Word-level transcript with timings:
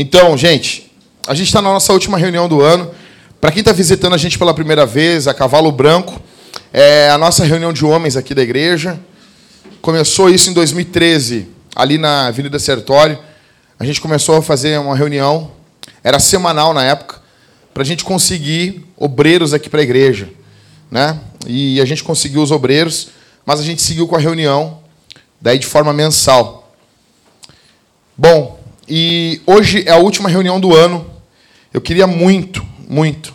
Então, 0.00 0.38
gente, 0.38 0.92
a 1.26 1.34
gente 1.34 1.48
está 1.48 1.60
na 1.60 1.72
nossa 1.72 1.92
última 1.92 2.16
reunião 2.16 2.48
do 2.48 2.60
ano. 2.60 2.88
Para 3.40 3.50
quem 3.50 3.58
está 3.58 3.72
visitando 3.72 4.14
a 4.14 4.16
gente 4.16 4.38
pela 4.38 4.54
primeira 4.54 4.86
vez, 4.86 5.26
a 5.26 5.34
Cavalo 5.34 5.72
Branco, 5.72 6.22
é 6.72 7.10
a 7.10 7.18
nossa 7.18 7.44
reunião 7.44 7.72
de 7.72 7.84
homens 7.84 8.16
aqui 8.16 8.32
da 8.32 8.40
igreja. 8.40 8.96
Começou 9.82 10.30
isso 10.30 10.50
em 10.50 10.52
2013, 10.52 11.48
ali 11.74 11.98
na 11.98 12.28
Avenida 12.28 12.60
Sertório. 12.60 13.18
A 13.76 13.84
gente 13.84 14.00
começou 14.00 14.36
a 14.36 14.42
fazer 14.42 14.78
uma 14.78 14.94
reunião, 14.94 15.50
era 16.04 16.20
semanal 16.20 16.72
na 16.72 16.84
época, 16.84 17.20
para 17.74 17.82
a 17.82 17.86
gente 17.86 18.04
conseguir 18.04 18.86
obreiros 18.96 19.52
aqui 19.52 19.68
para 19.68 19.80
a 19.80 19.82
igreja. 19.82 20.28
Né? 20.88 21.18
E 21.44 21.80
a 21.80 21.84
gente 21.84 22.04
conseguiu 22.04 22.40
os 22.40 22.52
obreiros, 22.52 23.08
mas 23.44 23.58
a 23.58 23.64
gente 23.64 23.82
seguiu 23.82 24.06
com 24.06 24.14
a 24.14 24.20
reunião, 24.20 24.78
daí 25.40 25.58
de 25.58 25.66
forma 25.66 25.92
mensal. 25.92 26.72
Bom, 28.16 28.57
e 28.88 29.40
hoje 29.46 29.84
é 29.86 29.92
a 29.92 29.96
última 29.96 30.28
reunião 30.28 30.58
do 30.58 30.74
ano. 30.74 31.08
Eu 31.72 31.80
queria 31.80 32.06
muito, 32.06 32.64
muito. 32.88 33.34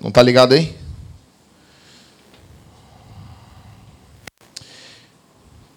Não 0.00 0.08
está 0.08 0.22
ligado 0.22 0.54
aí? 0.54 0.74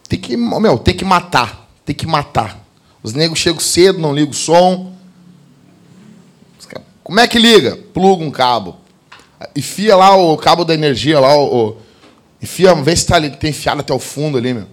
Tem 0.07 0.19
que, 0.19 0.37
meu, 0.37 0.77
tem 0.77 0.95
que 0.95 1.03
matar. 1.03 1.69
Tem 1.85 1.95
que 1.95 2.05
matar. 2.05 2.63
Os 3.01 3.13
negros 3.13 3.39
chegam 3.39 3.59
cedo, 3.59 3.99
não 3.99 4.13
ligam 4.13 4.31
o 4.31 4.33
som. 4.33 4.93
Como 7.03 7.19
é 7.19 7.27
que 7.27 7.37
liga? 7.37 7.75
Pluga 7.93 8.23
um 8.23 8.31
cabo. 8.31 8.77
Enfia 9.55 9.95
lá 9.95 10.15
o 10.15 10.37
cabo 10.37 10.63
da 10.63 10.73
energia, 10.73 11.19
lá 11.19 11.35
o 11.35 11.77
enfia, 12.43 12.75
vê 12.75 12.93
se 12.93 13.05
tá, 13.05 13.21
tem 13.21 13.51
enfiado 13.51 13.79
até 13.79 13.93
o 13.93 13.99
fundo 13.99 14.37
ali, 14.37 14.53
meu. 14.53 14.67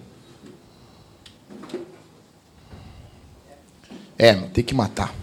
É, 4.23 4.35
tem 4.35 4.63
que 4.63 4.75
matar. 4.75 5.15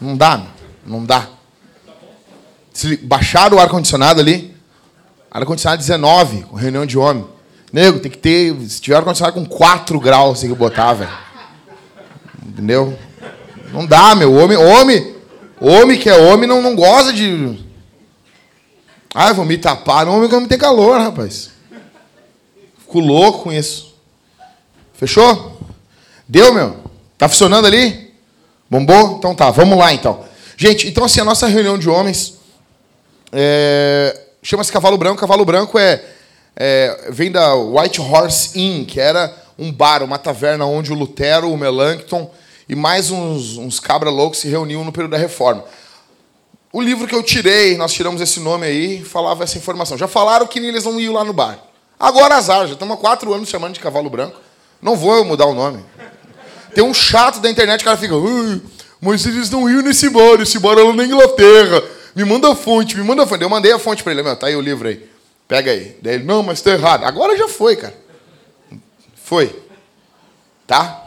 Não 0.00 0.16
dá, 0.16 0.46
não 0.86 1.04
dá. 1.04 1.28
Se 2.72 2.96
baixaram 2.98 3.56
o 3.56 3.60
ar-condicionado 3.60 4.20
ali, 4.20 4.54
ar-condicionado 5.28 5.80
19, 5.80 6.42
com 6.42 6.54
reunião 6.54 6.86
de 6.86 6.96
homem. 6.96 7.26
Nego, 7.72 7.98
tem 7.98 8.12
que 8.12 8.18
ter. 8.18 8.54
Se 8.68 8.80
tiver 8.80 8.94
ar-condicionado 8.94 9.40
com 9.40 9.44
4 9.44 9.98
graus, 9.98 10.38
tem 10.38 10.48
que 10.48 10.54
botar, 10.54 10.92
velho. 10.92 11.10
Entendeu? 12.46 12.96
Não 13.72 13.84
dá, 13.84 14.14
meu. 14.14 14.32
Homem, 14.34 14.56
homem, 14.56 15.16
homem 15.60 15.98
que 15.98 16.08
é 16.08 16.16
homem 16.16 16.48
não, 16.48 16.62
não 16.62 16.76
gosta 16.76 17.12
de. 17.12 17.58
Ah, 19.12 19.32
vou 19.32 19.44
me 19.44 19.58
tapar. 19.58 20.06
Não, 20.06 20.16
homem 20.16 20.28
que 20.28 20.48
tem 20.48 20.58
calor, 20.58 21.00
rapaz. 21.00 21.50
Fico 22.78 23.00
louco 23.00 23.42
com 23.42 23.52
isso. 23.52 23.96
Fechou? 24.92 25.60
Deu, 26.28 26.54
meu? 26.54 26.83
Tá 27.24 27.28
funcionando 27.30 27.64
ali? 27.64 28.12
Bombou? 28.68 29.16
Então 29.16 29.34
tá, 29.34 29.50
vamos 29.50 29.78
lá 29.78 29.94
então. 29.94 30.26
Gente, 30.58 30.86
então 30.86 31.04
assim, 31.04 31.22
a 31.22 31.24
nossa 31.24 31.46
reunião 31.46 31.78
de 31.78 31.88
homens 31.88 32.34
é, 33.32 34.14
chama-se 34.42 34.70
Cavalo 34.70 34.98
Branco. 34.98 35.18
Cavalo 35.18 35.42
Branco 35.42 35.78
é, 35.78 36.04
é, 36.54 37.08
vem 37.08 37.32
da 37.32 37.54
White 37.54 37.98
Horse 37.98 38.60
Inn, 38.60 38.84
que 38.84 39.00
era 39.00 39.34
um 39.58 39.72
bar, 39.72 40.02
uma 40.02 40.18
taverna 40.18 40.66
onde 40.66 40.92
o 40.92 40.94
Lutero, 40.94 41.50
o 41.50 41.56
Melanchthon 41.56 42.30
e 42.68 42.76
mais 42.76 43.10
uns, 43.10 43.56
uns 43.56 43.80
cabra 43.80 44.10
loucos 44.10 44.40
se 44.40 44.48
reuniam 44.48 44.84
no 44.84 44.92
período 44.92 45.12
da 45.12 45.18
Reforma. 45.18 45.64
O 46.70 46.82
livro 46.82 47.08
que 47.08 47.14
eu 47.14 47.22
tirei, 47.22 47.74
nós 47.78 47.94
tiramos 47.94 48.20
esse 48.20 48.38
nome 48.38 48.66
aí, 48.66 49.02
falava 49.02 49.44
essa 49.44 49.56
informação. 49.56 49.96
Já 49.96 50.06
falaram 50.06 50.46
que 50.46 50.58
eles 50.58 50.84
não 50.84 51.00
iam 51.00 51.14
lá 51.14 51.24
no 51.24 51.32
bar. 51.32 51.58
Agora 51.98 52.34
azar, 52.34 52.66
já 52.66 52.74
estamos 52.74 52.94
há 52.94 53.00
quatro 53.00 53.32
anos 53.32 53.48
chamando 53.48 53.72
de 53.72 53.80
Cavalo 53.80 54.10
Branco. 54.10 54.38
Não 54.82 54.94
vou 54.94 55.24
mudar 55.24 55.46
o 55.46 55.54
nome. 55.54 55.82
Tem 56.74 56.82
um 56.82 56.94
chato 56.94 57.40
da 57.40 57.50
internet, 57.50 57.82
o 57.82 57.84
cara 57.84 57.96
fica, 57.96 58.14
mas 59.00 59.24
eles 59.26 59.50
não 59.50 59.68
iam 59.68 59.82
nesse 59.82 60.08
bar, 60.10 60.40
esse 60.40 60.58
bar 60.58 60.72
era 60.72 60.92
na 60.92 61.04
Inglaterra. 61.04 61.82
Me 62.14 62.24
manda 62.24 62.50
a 62.50 62.54
fonte, 62.54 62.96
me 62.96 63.02
manda 63.02 63.22
a 63.22 63.26
fonte. 63.26 63.42
Eu 63.42 63.50
mandei 63.50 63.72
a 63.72 63.78
fonte 63.78 64.02
para 64.02 64.12
ele, 64.12 64.22
meu, 64.22 64.36
tá 64.36 64.46
aí 64.46 64.56
o 64.56 64.60
livro 64.60 64.88
aí. 64.88 65.08
Pega 65.46 65.70
aí. 65.70 65.96
Daí 66.00 66.14
ele, 66.14 66.24
não, 66.24 66.42
mas 66.42 66.60
tá 66.60 66.70
errado. 66.70 67.04
Agora 67.04 67.36
já 67.36 67.48
foi, 67.48 67.76
cara. 67.76 67.94
Foi. 69.14 69.54
Tá? 70.66 71.04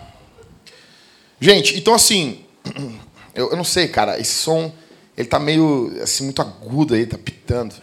Gente, 1.39 1.77
então 1.77 1.93
assim, 1.93 2.45
eu, 3.33 3.51
eu 3.51 3.57
não 3.57 3.63
sei, 3.63 3.87
cara, 3.87 4.19
esse 4.19 4.33
som, 4.33 4.71
ele 5.17 5.27
tá 5.27 5.39
meio, 5.39 5.91
assim, 6.01 6.23
muito 6.25 6.41
agudo 6.41 6.93
aí, 6.93 7.05
tá 7.05 7.17
pitando. 7.17 7.75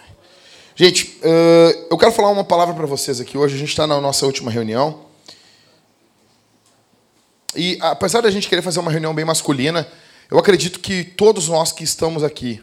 Gente, 0.76 1.20
uh, 1.22 1.86
eu 1.90 1.96
quero 1.96 2.12
falar 2.12 2.30
uma 2.30 2.44
palavra 2.44 2.74
para 2.74 2.86
vocês 2.86 3.20
aqui 3.20 3.38
hoje. 3.38 3.54
A 3.54 3.58
gente 3.58 3.68
está 3.68 3.86
na 3.86 4.00
nossa 4.00 4.26
última 4.26 4.50
reunião. 4.50 5.03
E 7.56 7.78
apesar 7.81 8.20
da 8.20 8.31
gente 8.31 8.48
querer 8.48 8.62
fazer 8.62 8.81
uma 8.81 8.91
reunião 8.91 9.15
bem 9.15 9.25
masculina, 9.25 9.87
eu 10.31 10.38
acredito 10.38 10.81
que 10.81 11.04
todos 11.04 11.48
nós 11.48 11.72
que 11.72 11.84
estamos 11.84 12.22
aqui 12.22 12.62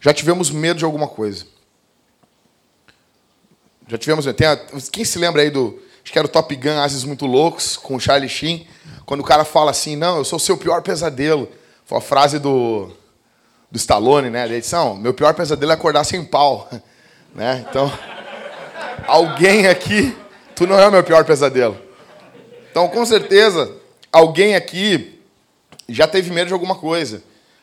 já 0.00 0.12
tivemos 0.12 0.50
medo 0.50 0.78
de 0.78 0.84
alguma 0.84 1.08
coisa. 1.08 1.46
Já 3.88 3.96
tivemos. 3.98 4.26
Tem 4.34 4.46
a, 4.46 4.56
quem 4.90 5.04
se 5.04 5.18
lembra 5.18 5.42
aí 5.42 5.50
do. 5.50 5.80
Acho 6.02 6.12
que 6.12 6.18
era 6.18 6.26
o 6.26 6.30
Top 6.30 6.54
Gun 6.54 6.78
Ases 6.78 7.02
Muito 7.02 7.26
Loucos, 7.26 7.76
com 7.76 7.96
o 7.96 8.00
Charlie 8.00 8.28
Sheen, 8.28 8.66
quando 9.04 9.20
o 9.20 9.24
cara 9.24 9.44
fala 9.44 9.70
assim: 9.70 9.96
Não, 9.96 10.18
eu 10.18 10.24
sou 10.24 10.36
o 10.36 10.40
seu 10.40 10.56
pior 10.56 10.82
pesadelo. 10.82 11.48
Foi 11.84 11.98
a 11.98 12.00
frase 12.00 12.38
do, 12.38 12.90
do 13.70 13.76
Stallone, 13.76 14.30
né? 14.30 14.46
Da 14.46 14.54
edição: 14.54 14.96
Meu 14.96 15.14
pior 15.14 15.34
pesadelo 15.34 15.72
é 15.72 15.74
acordar 15.74 16.04
sem 16.04 16.24
pau. 16.24 16.68
Né? 17.34 17.66
Então, 17.68 17.92
alguém 19.06 19.66
aqui, 19.66 20.16
tu 20.54 20.66
não 20.66 20.80
é 20.80 20.88
o 20.88 20.90
meu 20.90 21.04
pior 21.04 21.22
pesadelo. 21.22 21.76
Então, 22.76 22.88
com 22.88 23.06
certeza, 23.06 23.74
alguém 24.12 24.54
aqui 24.54 25.18
já 25.88 26.06
teve 26.06 26.30
medo 26.30 26.48
de 26.48 26.52
alguma 26.52 26.74
coisa. 26.74 27.22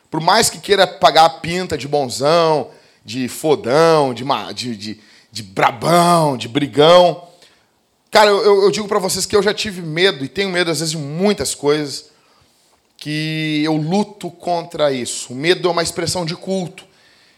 Por 0.09 0.19
mais 0.19 0.49
que 0.49 0.57
queira 0.57 0.87
pagar 0.87 1.25
a 1.25 1.29
pinta 1.29 1.77
de 1.77 1.87
bonzão, 1.87 2.71
de 3.05 3.27
fodão, 3.27 4.11
de, 4.11 4.23
de, 4.55 4.75
de, 4.75 4.99
de 5.31 5.43
brabão, 5.43 6.35
de 6.35 6.47
brigão. 6.47 7.27
Cara, 8.09 8.31
eu, 8.31 8.63
eu 8.63 8.71
digo 8.71 8.87
para 8.87 8.97
vocês 8.97 9.23
que 9.27 9.35
eu 9.35 9.43
já 9.43 9.53
tive 9.53 9.83
medo, 9.83 10.25
e 10.25 10.27
tenho 10.27 10.49
medo 10.49 10.71
às 10.71 10.79
vezes 10.79 10.93
de 10.93 10.97
muitas 10.97 11.53
coisas, 11.53 12.05
que 12.97 13.61
eu 13.63 13.77
luto 13.77 14.31
contra 14.31 14.91
isso. 14.91 15.31
O 15.31 15.35
medo 15.35 15.67
é 15.67 15.71
uma 15.71 15.83
expressão 15.83 16.25
de 16.25 16.35
culto. 16.35 16.85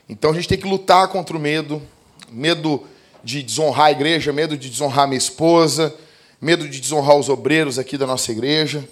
Então 0.07 0.31
a 0.31 0.33
gente 0.33 0.47
tem 0.47 0.57
que 0.57 0.65
lutar 0.65 1.09
contra 1.09 1.35
o 1.35 1.39
medo. 1.41 1.81
Medo 2.31 2.87
de 3.21 3.43
desonrar 3.43 3.87
a 3.87 3.91
igreja, 3.91 4.31
medo 4.31 4.57
de 4.57 4.69
desonrar 4.69 5.09
minha 5.09 5.17
esposa, 5.17 5.93
medo 6.45 6.69
de 6.69 6.79
desonrar 6.79 7.15
os 7.15 7.27
obreiros 7.27 7.79
aqui 7.79 7.97
da 7.97 8.05
nossa 8.05 8.31
igreja. 8.31 8.87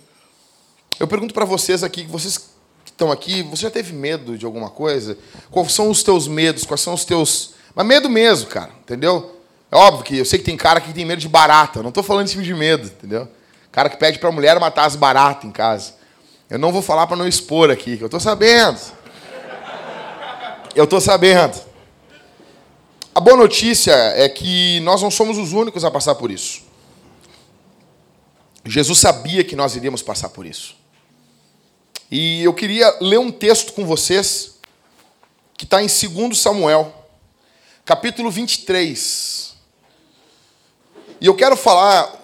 Eu 1.00 1.08
pergunto 1.08 1.36
para 1.36 1.46
vocês 1.46 1.84
aqui, 1.84 2.04
vocês 2.04 2.36
que 2.84 2.90
estão 2.90 3.12
aqui, 3.12 3.44
você 3.44 3.62
já 3.62 3.70
teve 3.70 3.94
medo 3.94 4.36
de 4.36 4.44
alguma 4.44 4.72
coisa? 4.72 5.16
Quais 5.52 5.72
são 5.72 5.88
os 5.88 6.02
teus 6.02 6.28
medos? 6.28 6.66
Quais 6.66 6.82
são 6.82 6.96
os 6.96 7.06
teus. 7.06 7.54
Mas 7.76 7.86
medo 7.86 8.10
mesmo, 8.10 8.48
cara, 8.50 8.72
entendeu? 8.82 9.40
É 9.72 9.76
óbvio 9.76 10.04
que 10.04 10.18
eu 10.18 10.26
sei 10.26 10.40
que 10.40 10.46
tem 10.46 10.58
cara 10.58 10.82
que 10.82 10.92
tem 10.92 11.06
medo 11.06 11.20
de 11.20 11.30
barata. 11.30 11.78
Eu 11.78 11.84
não 11.84 11.90
estou 11.90 12.04
falando 12.04 12.28
cima 12.28 12.42
de 12.42 12.56
medo, 12.56 12.88
entendeu? 12.88 13.28
Cara 13.72 13.88
que 13.88 13.98
pede 13.98 14.18
para 14.18 14.30
a 14.30 14.32
mulher 14.32 14.60
matar 14.60 14.86
as 14.86 14.96
baratas 14.96 15.46
em 15.46 15.52
casa. 15.52 15.94
Eu 16.50 16.58
não 16.58 16.72
vou 16.72 16.82
falar 16.82 17.06
para 17.06 17.18
não 17.18 17.28
expor 17.28 17.70
aqui, 17.70 17.98
que 17.98 18.04
eu 18.04 18.08
estou 18.08 18.20
sabendo. 18.20 18.80
Eu 20.76 20.86
estou 20.86 21.00
sabendo. 21.00 21.62
A 23.14 23.20
boa 23.20 23.38
notícia 23.38 23.94
é 23.94 24.28
que 24.28 24.80
nós 24.80 25.04
não 25.04 25.12
somos 25.12 25.38
os 25.38 25.54
únicos 25.54 25.86
a 25.86 25.92
passar 25.92 26.16
por 26.16 26.32
isso. 26.32 26.73
Jesus 28.66 29.00
sabia 29.00 29.44
que 29.44 29.56
nós 29.56 29.76
iríamos 29.76 30.02
passar 30.02 30.30
por 30.30 30.46
isso. 30.46 30.76
E 32.10 32.44
eu 32.44 32.54
queria 32.54 32.96
ler 33.02 33.20
um 33.20 33.32
texto 33.32 33.74
com 33.74 33.86
vocês, 33.86 34.60
que 35.58 35.66
está 35.66 35.82
em 35.82 35.88
2 35.88 36.38
Samuel, 36.38 36.94
capítulo 37.84 38.30
23. 38.32 39.56
E 41.20 41.26
eu 41.26 41.36
quero 41.36 41.58
falar 41.58 42.22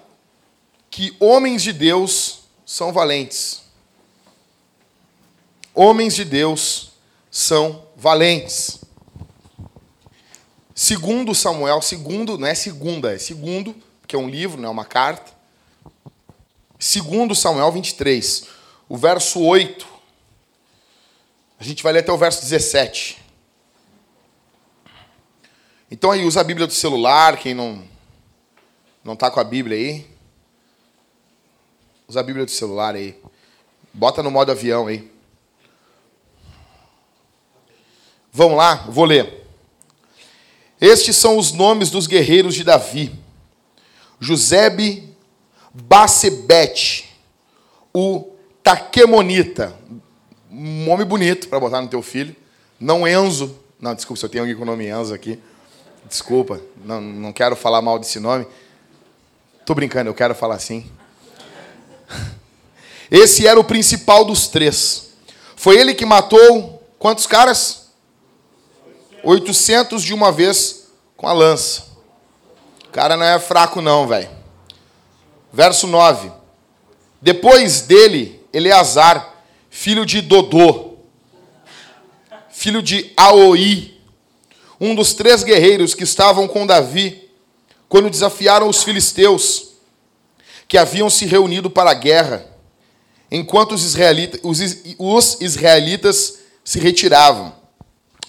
que 0.89 1.15
homens 1.19 1.63
de 1.63 1.73
Deus 1.73 2.41
são 2.65 2.93
valentes. 2.93 3.61
Homens 5.73 6.15
de 6.15 6.23
Deus 6.23 6.91
são 7.31 7.87
valentes. 7.95 8.79
Segundo 10.75 11.35
Samuel, 11.35 11.81
segundo, 11.81 12.37
não 12.37 12.47
é 12.47 12.55
segunda, 12.55 13.13
é 13.13 13.17
segundo, 13.17 13.75
que 14.07 14.15
é 14.15 14.19
um 14.19 14.29
livro, 14.29 14.61
não 14.61 14.69
é 14.69 14.71
uma 14.71 14.85
carta. 14.85 15.38
Segundo 16.81 17.35
Samuel 17.35 17.69
23, 17.73 18.47
o 18.87 18.95
verso 18.95 19.41
8. 19.41 19.85
A 21.59 21.63
gente 21.65 21.83
vai 21.83 21.91
ler 21.91 21.99
até 21.99 22.11
o 22.13 22.17
verso 22.17 22.41
17. 22.41 23.21
Então 25.91 26.09
aí 26.09 26.23
usa 26.23 26.39
a 26.39 26.43
Bíblia 26.43 26.65
do 26.65 26.71
celular, 26.71 27.35
quem 27.37 27.53
não 27.53 27.83
não 29.03 29.15
tá 29.15 29.29
com 29.29 29.39
a 29.39 29.43
Bíblia 29.43 29.75
aí, 29.75 30.07
usa 32.07 32.21
a 32.21 32.23
Bíblia 32.23 32.45
do 32.45 32.51
celular 32.51 32.95
aí. 32.95 33.19
Bota 33.93 34.23
no 34.23 34.31
modo 34.31 34.51
avião 34.51 34.87
aí. 34.87 35.11
Vamos 38.31 38.57
lá, 38.57 38.85
vou 38.87 39.03
ler. 39.03 39.45
Estes 40.79 41.17
são 41.17 41.37
os 41.37 41.51
nomes 41.51 41.89
dos 41.89 42.07
guerreiros 42.07 42.55
de 42.55 42.63
Davi: 42.63 43.11
Josebe 44.17 45.08
Basebete, 45.73 47.15
o 47.93 48.33
Taquemonita. 48.63 49.75
Um 50.51 50.85
nome 50.85 51.05
bonito 51.05 51.47
para 51.47 51.59
botar 51.59 51.81
no 51.81 51.87
teu 51.87 52.01
filho. 52.01 52.35
Não 52.79 53.07
Enzo. 53.07 53.57
Não, 53.79 53.93
desculpa 53.93 54.19
se 54.19 54.25
eu 54.25 54.29
tenho 54.29 54.43
alguém 54.43 54.55
com 54.55 54.63
o 54.63 54.65
nome 54.65 54.87
Enzo 54.87 55.13
aqui. 55.13 55.39
Desculpa, 56.07 56.59
não, 56.83 56.99
não 56.99 57.33
quero 57.33 57.55
falar 57.55 57.81
mal 57.81 57.99
desse 57.99 58.19
nome. 58.19 58.47
Tô 59.65 59.75
brincando, 59.75 60.09
eu 60.09 60.13
quero 60.13 60.33
falar 60.33 60.55
assim. 60.55 60.89
Esse 63.11 63.47
era 63.47 63.59
o 63.59 63.63
principal 63.63 64.25
dos 64.25 64.47
três. 64.47 65.11
Foi 65.55 65.77
ele 65.77 65.93
que 65.93 66.05
matou 66.05 66.83
quantos 66.97 67.27
caras? 67.27 67.89
800 69.23 70.01
de 70.01 70.13
uma 70.13 70.31
vez 70.31 70.87
com 71.15 71.27
a 71.27 71.33
lança. 71.33 71.85
O 72.87 72.91
cara 72.91 73.15
não 73.15 73.25
é 73.25 73.39
fraco 73.39 73.81
não, 73.81 74.07
velho. 74.07 74.38
Verso 75.51 75.87
9. 75.87 76.31
Depois 77.21 77.81
dele, 77.81 78.39
Eleazar, 78.53 79.43
filho 79.69 80.05
de 80.05 80.21
Dodô, 80.21 80.97
filho 82.49 82.81
de 82.81 83.11
Aoi, 83.15 83.97
um 84.79 84.95
dos 84.95 85.13
três 85.13 85.43
guerreiros 85.43 85.93
que 85.93 86.03
estavam 86.03 86.47
com 86.47 86.65
Davi, 86.65 87.29
quando 87.87 88.09
desafiaram 88.09 88.69
os 88.69 88.83
filisteus, 88.83 89.69
que 90.67 90.77
haviam 90.77 91.09
se 91.09 91.25
reunido 91.25 91.69
para 91.69 91.91
a 91.91 91.95
guerra, 91.95 92.45
enquanto 93.31 93.73
os 93.73 93.83
israelitas, 93.83 94.39
os, 94.43 94.59
os 94.97 95.37
israelitas 95.41 96.39
se 96.63 96.79
retiravam. 96.79 97.53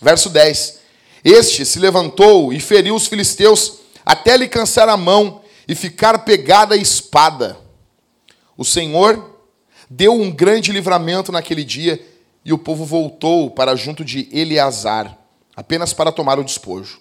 Verso 0.00 0.30
10. 0.30 0.80
Este 1.22 1.66
se 1.66 1.78
levantou 1.78 2.52
e 2.52 2.58
feriu 2.58 2.94
os 2.94 3.06
filisteus 3.06 3.80
até 4.04 4.36
lhe 4.36 4.48
cansar 4.48 4.88
a 4.88 4.96
mão 4.96 5.39
e 5.70 5.74
ficar 5.76 6.24
pegada 6.24 6.74
a 6.74 6.76
espada. 6.76 7.56
O 8.56 8.64
Senhor 8.64 9.38
deu 9.88 10.12
um 10.12 10.28
grande 10.28 10.72
livramento 10.72 11.30
naquele 11.30 11.62
dia 11.62 12.04
e 12.44 12.52
o 12.52 12.58
povo 12.58 12.84
voltou 12.84 13.52
para 13.52 13.76
junto 13.76 14.04
de 14.04 14.28
Eleazar, 14.32 15.16
apenas 15.54 15.92
para 15.92 16.10
tomar 16.10 16.40
o 16.40 16.44
despojo. 16.44 16.98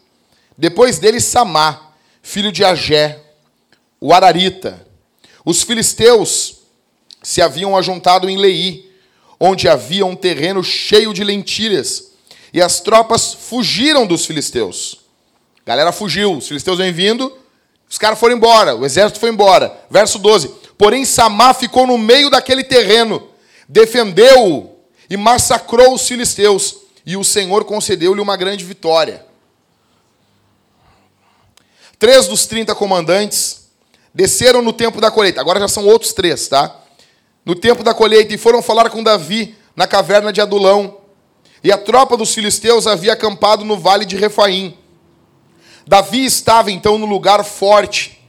Depois 0.56 1.00
dele, 1.00 1.20
Samá, 1.20 1.94
filho 2.22 2.52
de 2.52 2.64
Agé, 2.64 3.20
o 4.00 4.14
Ararita. 4.14 4.86
Os 5.44 5.64
filisteus 5.64 6.58
se 7.24 7.42
haviam 7.42 7.76
ajuntado 7.76 8.30
em 8.30 8.38
Leí, 8.38 8.88
onde 9.40 9.68
havia 9.68 10.06
um 10.06 10.16
terreno 10.16 10.64
cheio 10.64 11.12
de 11.12 11.24
lentilhas, 11.24 12.12
e 12.54 12.62
as 12.62 12.82
tropas 12.82 13.34
fugiram 13.34 14.06
dos 14.06 14.28
filisteus. 14.28 15.00
A 15.66 15.70
galera 15.70 15.92
fugiu, 15.92 16.38
os 16.38 16.48
filisteus 16.48 16.78
vêm 16.78 16.94
vindo, 16.94 17.36
os 17.90 17.98
caras 17.98 18.20
foram 18.20 18.36
embora, 18.36 18.76
o 18.76 18.86
exército 18.86 19.20
foi 19.20 19.32
embora. 19.32 19.76
Verso 19.90 20.20
12. 20.20 20.50
Porém, 20.78 21.04
Samá 21.04 21.54
ficou 21.54 21.88
no 21.88 21.98
meio 21.98 22.30
daquele 22.30 22.64
terreno, 22.64 23.28
defendeu-o 23.68 24.78
e 25.10 25.18
massacrou 25.18 25.96
os 25.96 26.08
filisteus, 26.08 26.78
e 27.06 27.18
o 27.18 27.24
Senhor 27.24 27.66
concedeu-lhe 27.66 28.22
uma 28.22 28.38
grande 28.38 28.64
vitória. 28.64 29.26
Três 31.98 32.28
dos 32.28 32.46
trinta 32.46 32.74
comandantes 32.74 33.68
desceram 34.14 34.62
no 34.62 34.72
tempo 34.72 35.02
da 35.02 35.12
colheita. 35.12 35.42
Agora 35.42 35.60
já 35.60 35.68
são 35.68 35.86
outros 35.86 36.14
três, 36.14 36.48
tá? 36.48 36.80
No 37.44 37.56
tempo 37.56 37.84
da 37.84 37.94
colheita 37.94 38.34
e 38.34 38.38
foram 38.38 38.62
falar 38.62 38.90
com 38.90 39.04
Davi 39.04 39.58
na 39.76 39.86
caverna 39.86 40.32
de 40.32 40.40
Adulão. 40.40 40.98
E 41.62 41.72
a 41.72 41.78
tropa 41.78 42.16
dos 42.16 42.34
filisteus 42.34 42.88
havia 42.88 43.14
acampado 43.14 43.66
no 43.66 43.78
vale 43.78 44.06
de 44.06 44.16
Refaim. 44.16 44.78
Davi 45.90 46.24
estava 46.24 46.70
então 46.70 47.00
no 47.00 47.08
lugar 47.08 47.44
forte, 47.44 48.22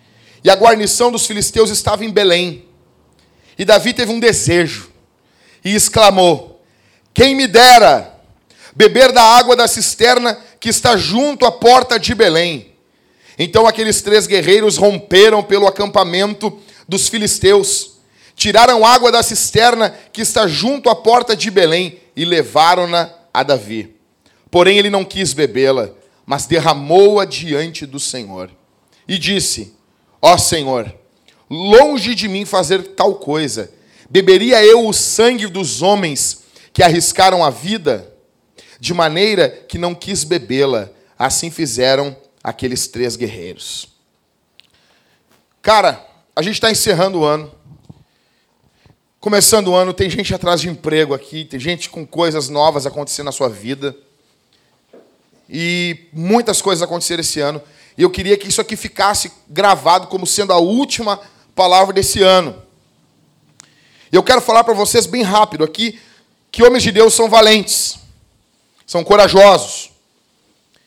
e 0.42 0.48
a 0.48 0.54
guarnição 0.54 1.12
dos 1.12 1.26
filisteus 1.26 1.68
estava 1.68 2.02
em 2.02 2.10
Belém. 2.10 2.64
E 3.58 3.66
Davi 3.66 3.92
teve 3.92 4.10
um 4.10 4.18
desejo 4.18 4.90
e 5.62 5.74
exclamou: 5.74 6.64
Quem 7.12 7.34
me 7.34 7.46
dera 7.46 8.18
beber 8.74 9.12
da 9.12 9.22
água 9.22 9.54
da 9.54 9.68
cisterna 9.68 10.40
que 10.58 10.70
está 10.70 10.96
junto 10.96 11.44
à 11.44 11.52
porta 11.52 12.00
de 12.00 12.14
Belém. 12.14 12.72
Então 13.38 13.66
aqueles 13.66 14.00
três 14.00 14.26
guerreiros 14.26 14.78
romperam 14.78 15.42
pelo 15.42 15.66
acampamento 15.66 16.58
dos 16.88 17.08
filisteus, 17.10 17.98
tiraram 18.34 18.86
água 18.86 19.12
da 19.12 19.22
cisterna 19.22 19.94
que 20.14 20.22
está 20.22 20.46
junto 20.46 20.88
à 20.88 20.94
porta 20.94 21.36
de 21.36 21.50
Belém 21.50 22.00
e 22.16 22.24
levaram-na 22.24 23.10
a 23.34 23.42
Davi. 23.42 23.96
Porém 24.50 24.78
ele 24.78 24.88
não 24.88 25.04
quis 25.04 25.34
bebê-la, 25.34 25.90
mas 26.26 26.46
derramou-a 26.46 27.24
diante 27.24 27.86
do 27.86 27.98
Senhor. 27.98 28.50
E 29.06 29.18
disse: 29.18 29.74
Ó 30.22 30.36
Senhor, 30.36 30.94
longe 31.48 32.14
de 32.14 32.28
mim 32.28 32.44
fazer 32.44 32.94
tal 32.94 33.16
coisa. 33.16 33.72
Beberia 34.08 34.64
eu 34.64 34.86
o 34.86 34.92
sangue 34.92 35.46
dos 35.46 35.82
homens 35.82 36.44
que 36.72 36.82
arriscaram 36.82 37.44
a 37.44 37.50
vida? 37.50 38.12
De 38.78 38.94
maneira 38.94 39.48
que 39.48 39.78
não 39.78 39.94
quis 39.94 40.24
bebê-la. 40.24 40.90
Assim 41.18 41.50
fizeram 41.50 42.16
aqueles 42.42 42.88
três 42.88 43.16
guerreiros. 43.16 43.88
Cara, 45.62 46.04
a 46.34 46.42
gente 46.42 46.54
está 46.54 46.70
encerrando 46.70 47.20
o 47.20 47.24
ano. 47.24 47.52
Começando 49.20 49.68
o 49.68 49.74
ano, 49.74 49.92
tem 49.92 50.08
gente 50.08 50.34
atrás 50.34 50.62
de 50.62 50.70
emprego 50.70 51.12
aqui, 51.12 51.44
tem 51.44 51.60
gente 51.60 51.90
com 51.90 52.06
coisas 52.06 52.48
novas 52.48 52.86
acontecendo 52.86 53.26
na 53.26 53.32
sua 53.32 53.50
vida. 53.50 53.94
E 55.50 56.08
muitas 56.12 56.62
coisas 56.62 56.80
aconteceram 56.82 57.20
esse 57.20 57.40
ano. 57.40 57.60
E 57.98 58.02
eu 58.02 58.10
queria 58.10 58.36
que 58.36 58.48
isso 58.48 58.60
aqui 58.60 58.76
ficasse 58.76 59.32
gravado 59.48 60.06
como 60.06 60.26
sendo 60.26 60.52
a 60.52 60.58
última 60.58 61.20
palavra 61.56 61.92
desse 61.92 62.22
ano. 62.22 62.54
Eu 64.12 64.22
quero 64.22 64.40
falar 64.40 64.62
para 64.62 64.74
vocês 64.74 65.06
bem 65.06 65.22
rápido 65.22 65.64
aqui 65.64 65.98
que 66.52 66.62
homens 66.62 66.82
de 66.82 66.92
Deus 66.92 67.14
são 67.14 67.28
valentes, 67.28 67.98
são 68.86 69.02
corajosos. 69.02 69.90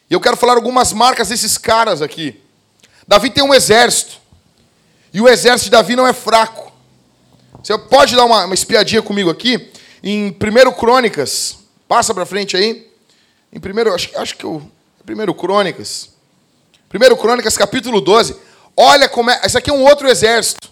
E 0.09 0.13
eu 0.13 0.19
quero 0.21 0.37
falar 0.37 0.55
algumas 0.55 0.93
marcas 0.93 1.29
desses 1.29 1.57
caras 1.57 2.01
aqui. 2.01 2.41
Davi 3.07 3.29
tem 3.29 3.43
um 3.43 3.53
exército. 3.53 4.17
E 5.13 5.21
o 5.21 5.27
exército 5.27 5.65
de 5.65 5.71
Davi 5.71 5.95
não 5.95 6.07
é 6.07 6.13
fraco. 6.13 6.71
Você 7.61 7.77
pode 7.77 8.15
dar 8.15 8.25
uma, 8.25 8.45
uma 8.45 8.53
espiadinha 8.53 9.01
comigo 9.01 9.29
aqui 9.29 9.71
em 10.01 10.29
1 10.29 10.71
Crônicas. 10.73 11.59
Passa 11.87 12.13
para 12.13 12.25
frente 12.25 12.57
aí. 12.57 12.92
Em 13.53 13.59
primeiro, 13.59 13.93
acho, 13.93 14.09
acho 14.17 14.35
que 14.35 14.47
o 14.47 14.63
primeiro 15.05 15.31
Crônicas. 15.31 16.09
Primeiro 16.89 17.15
Crônicas, 17.15 17.55
capítulo 17.55 18.01
12. 18.01 18.35
Olha 18.75 19.07
como 19.07 19.29
é. 19.29 19.41
Esse 19.45 19.55
aqui 19.55 19.69
é 19.69 19.73
um 19.73 19.83
outro 19.83 20.09
exército 20.09 20.71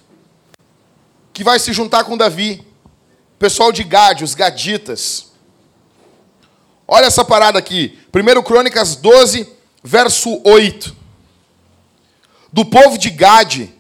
que 1.32 1.44
vai 1.44 1.60
se 1.60 1.72
juntar 1.72 2.04
com 2.06 2.18
Davi. 2.18 2.66
Pessoal 3.38 3.72
de 3.72 3.84
Gade, 3.84 4.24
os 4.24 4.34
gaditas. 4.34 5.28
Olha 6.88 7.06
essa 7.06 7.24
parada 7.24 7.60
aqui. 7.60 8.00
1 8.12 8.42
Crônicas 8.42 8.96
12, 8.96 9.48
verso 9.84 10.42
8. 10.44 10.96
Do 12.52 12.66
povo 12.66 12.98
de 12.98 13.12
Gade 13.12 13.72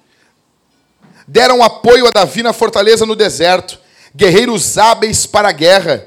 deram 1.27 1.63
apoio 1.63 2.05
a 2.05 2.12
Davi 2.12 2.43
na 2.43 2.53
fortaleza 2.53 3.03
no 3.03 3.15
deserto, 3.15 3.79
guerreiros 4.13 4.77
hábeis 4.77 5.25
para 5.25 5.50
a 5.50 5.53
guerra, 5.53 6.05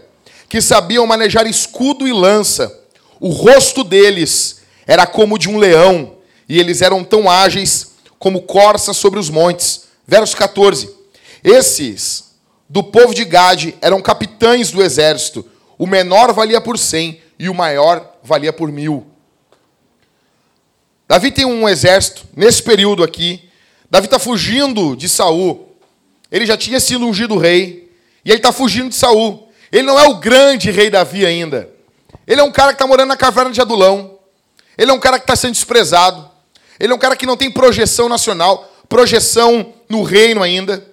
que 0.48 0.60
sabiam 0.60 1.06
manejar 1.06 1.44
escudo 1.44 2.06
e 2.06 2.12
lança. 2.12 2.83
O 3.24 3.30
rosto 3.30 3.82
deles 3.82 4.60
era 4.86 5.06
como 5.06 5.38
de 5.38 5.48
um 5.48 5.56
leão, 5.56 6.16
e 6.46 6.60
eles 6.60 6.82
eram 6.82 7.02
tão 7.02 7.30
ágeis 7.30 7.92
como 8.18 8.42
corças 8.42 8.98
sobre 8.98 9.18
os 9.18 9.30
montes. 9.30 9.86
Verso 10.06 10.36
14. 10.36 10.94
Esses 11.42 12.34
do 12.68 12.82
povo 12.82 13.14
de 13.14 13.24
Gade 13.24 13.74
eram 13.80 14.02
capitães 14.02 14.70
do 14.70 14.82
exército. 14.82 15.42
O 15.78 15.86
menor 15.86 16.34
valia 16.34 16.60
por 16.60 16.78
cem 16.78 17.18
e 17.38 17.48
o 17.48 17.54
maior 17.54 18.14
valia 18.22 18.52
por 18.52 18.70
mil. 18.70 19.06
Davi 21.08 21.32
tem 21.32 21.46
um 21.46 21.66
exército 21.66 22.26
nesse 22.36 22.62
período 22.62 23.02
aqui. 23.02 23.48
Davi 23.90 24.04
está 24.04 24.18
fugindo 24.18 24.94
de 24.94 25.08
Saul. 25.08 25.74
Ele 26.30 26.44
já 26.44 26.58
tinha 26.58 26.78
sido 26.78 27.06
ungido 27.06 27.38
rei 27.38 27.90
e 28.22 28.28
ele 28.28 28.36
está 28.40 28.52
fugindo 28.52 28.90
de 28.90 28.96
Saul. 28.96 29.48
Ele 29.72 29.84
não 29.84 29.98
é 29.98 30.06
o 30.08 30.16
grande 30.16 30.70
rei 30.70 30.90
Davi 30.90 31.24
ainda. 31.24 31.72
Ele 32.26 32.40
é 32.40 32.44
um 32.44 32.52
cara 32.52 32.72
que 32.72 32.76
está 32.76 32.86
morando 32.86 33.08
na 33.08 33.16
caverna 33.16 33.50
de 33.50 33.60
Adulão. 33.60 34.18
Ele 34.76 34.90
é 34.90 34.94
um 34.94 35.00
cara 35.00 35.18
que 35.18 35.24
está 35.24 35.36
sendo 35.36 35.52
desprezado. 35.52 36.30
Ele 36.78 36.92
é 36.92 36.96
um 36.96 36.98
cara 36.98 37.16
que 37.16 37.26
não 37.26 37.36
tem 37.36 37.50
projeção 37.50 38.08
nacional, 38.08 38.72
projeção 38.88 39.72
no 39.88 40.02
reino 40.02 40.42
ainda. 40.42 40.86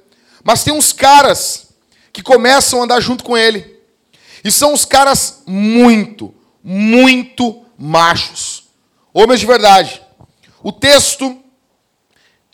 Mas 0.43 0.63
tem 0.63 0.73
uns 0.73 0.91
caras 0.93 1.67
que 2.13 2.21
começam 2.21 2.81
a 2.81 2.83
andar 2.83 2.99
junto 2.99 3.23
com 3.23 3.37
ele. 3.37 3.79
E 4.43 4.51
são 4.51 4.73
os 4.73 4.85
caras 4.85 5.43
muito, 5.45 6.33
muito 6.63 7.63
machos. 7.77 8.63
Homens 9.13 9.39
de 9.39 9.45
verdade. 9.45 10.01
O 10.63 10.71
texto 10.71 11.37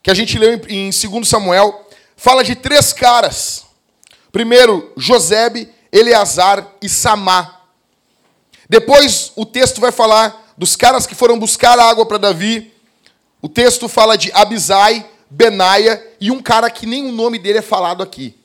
que 0.01 0.11
a 0.11 0.13
gente 0.13 0.37
leu 0.37 0.61
em 0.69 0.89
2 0.89 1.27
Samuel 1.27 1.87
fala 2.15 2.43
de 2.43 2.55
três 2.55 2.93
caras. 2.93 3.65
Primeiro, 4.31 4.93
Josebe, 4.95 5.69
Eleazar 5.91 6.65
e 6.81 6.87
Samá. 6.89 7.56
Depois 8.69 9.31
o 9.35 9.45
texto 9.45 9.79
vai 9.79 9.91
falar 9.91 10.53
dos 10.57 10.75
caras 10.75 11.05
que 11.05 11.15
foram 11.15 11.39
buscar 11.39 11.79
água 11.79 12.05
para 12.05 12.17
Davi. 12.17 12.73
O 13.41 13.47
texto 13.47 13.87
fala 13.87 14.17
de 14.17 14.31
Abisai, 14.33 15.05
Benaia 15.29 16.05
e 16.19 16.31
um 16.31 16.41
cara 16.41 16.69
que 16.69 16.85
nem 16.85 17.07
o 17.07 17.11
nome 17.11 17.37
dele 17.37 17.59
é 17.59 17.61
falado 17.61 18.01
aqui. 18.01 18.35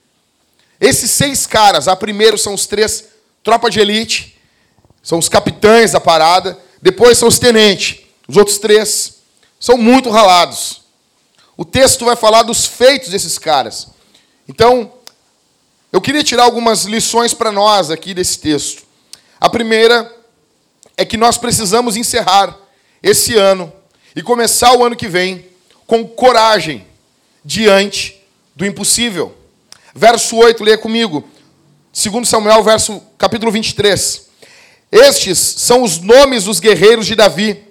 Esses 0.80 1.10
seis 1.10 1.46
caras, 1.46 1.88
a 1.88 1.96
primeiro 1.96 2.36
são 2.36 2.54
os 2.54 2.66
três 2.66 3.04
tropa 3.42 3.70
de 3.70 3.80
elite, 3.80 4.38
são 5.02 5.18
os 5.18 5.28
capitães 5.28 5.92
da 5.92 6.00
parada, 6.00 6.58
depois 6.80 7.18
são 7.18 7.28
os 7.28 7.38
tenentes. 7.38 8.00
Os 8.28 8.36
outros 8.36 8.58
três 8.58 9.16
são 9.58 9.76
muito 9.76 10.10
ralados. 10.10 10.82
O 11.56 11.64
texto 11.64 12.04
vai 12.04 12.16
falar 12.16 12.42
dos 12.42 12.66
feitos 12.66 13.10
desses 13.10 13.38
caras. 13.38 13.88
Então, 14.48 14.92
eu 15.92 16.00
queria 16.00 16.24
tirar 16.24 16.44
algumas 16.44 16.84
lições 16.84 17.34
para 17.34 17.52
nós 17.52 17.90
aqui 17.90 18.14
desse 18.14 18.38
texto. 18.38 18.81
A 19.42 19.50
primeira 19.50 20.08
é 20.96 21.04
que 21.04 21.16
nós 21.16 21.36
precisamos 21.36 21.96
encerrar 21.96 22.56
esse 23.02 23.34
ano 23.34 23.72
e 24.14 24.22
começar 24.22 24.72
o 24.72 24.84
ano 24.84 24.94
que 24.94 25.08
vem 25.08 25.44
com 25.84 26.06
coragem 26.06 26.86
diante 27.44 28.22
do 28.54 28.64
impossível. 28.64 29.36
Verso 29.92 30.36
8, 30.36 30.62
leia 30.62 30.78
comigo. 30.78 31.28
Segundo 31.92 32.24
Samuel, 32.24 32.62
verso 32.62 33.02
capítulo 33.18 33.50
23. 33.50 34.28
Estes 34.92 35.40
são 35.40 35.82
os 35.82 35.98
nomes 35.98 36.44
dos 36.44 36.60
guerreiros 36.60 37.04
de 37.04 37.16
Davi. 37.16 37.64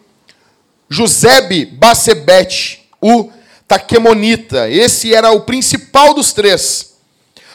Josebe 0.90 1.66
Basebete, 1.66 2.86
o 3.00 3.32
Taquemonita. 3.66 4.70
Esse 4.70 5.13
era 5.16 5.32
o 5.32 5.44
principal 5.44 6.13
dos 6.13 6.34
três. 6.34 6.96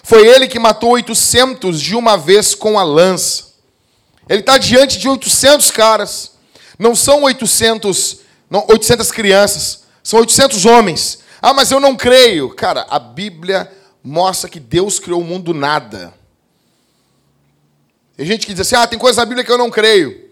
Foi 0.02 0.26
ele 0.26 0.48
que 0.48 0.58
matou 0.58 0.92
800 0.92 1.78
de 1.78 1.94
uma 1.94 2.16
vez 2.16 2.54
com 2.54 2.78
a 2.78 2.82
lança. 2.82 3.45
Ele 4.28 4.40
está 4.40 4.58
diante 4.58 4.98
de 4.98 5.08
800 5.08 5.70
caras. 5.70 6.32
Não 6.78 6.94
são 6.94 7.22
800, 7.22 8.20
não, 8.50 8.64
800 8.68 9.10
crianças. 9.10 9.84
São 10.02 10.20
800 10.20 10.64
homens. 10.64 11.20
Ah, 11.40 11.54
mas 11.54 11.70
eu 11.70 11.80
não 11.80 11.96
creio. 11.96 12.50
Cara, 12.54 12.86
a 12.88 12.98
Bíblia 12.98 13.70
mostra 14.02 14.48
que 14.48 14.60
Deus 14.60 14.98
criou 14.98 15.20
o 15.20 15.24
mundo 15.24 15.52
do 15.52 15.54
nada. 15.54 16.12
Tem 18.16 18.24
gente 18.26 18.46
que 18.46 18.52
diz 18.52 18.60
assim: 18.60 18.76
ah, 18.76 18.86
tem 18.86 18.98
coisa 18.98 19.20
na 19.20 19.26
Bíblia 19.26 19.44
que 19.44 19.52
eu 19.52 19.58
não 19.58 19.70
creio. 19.70 20.30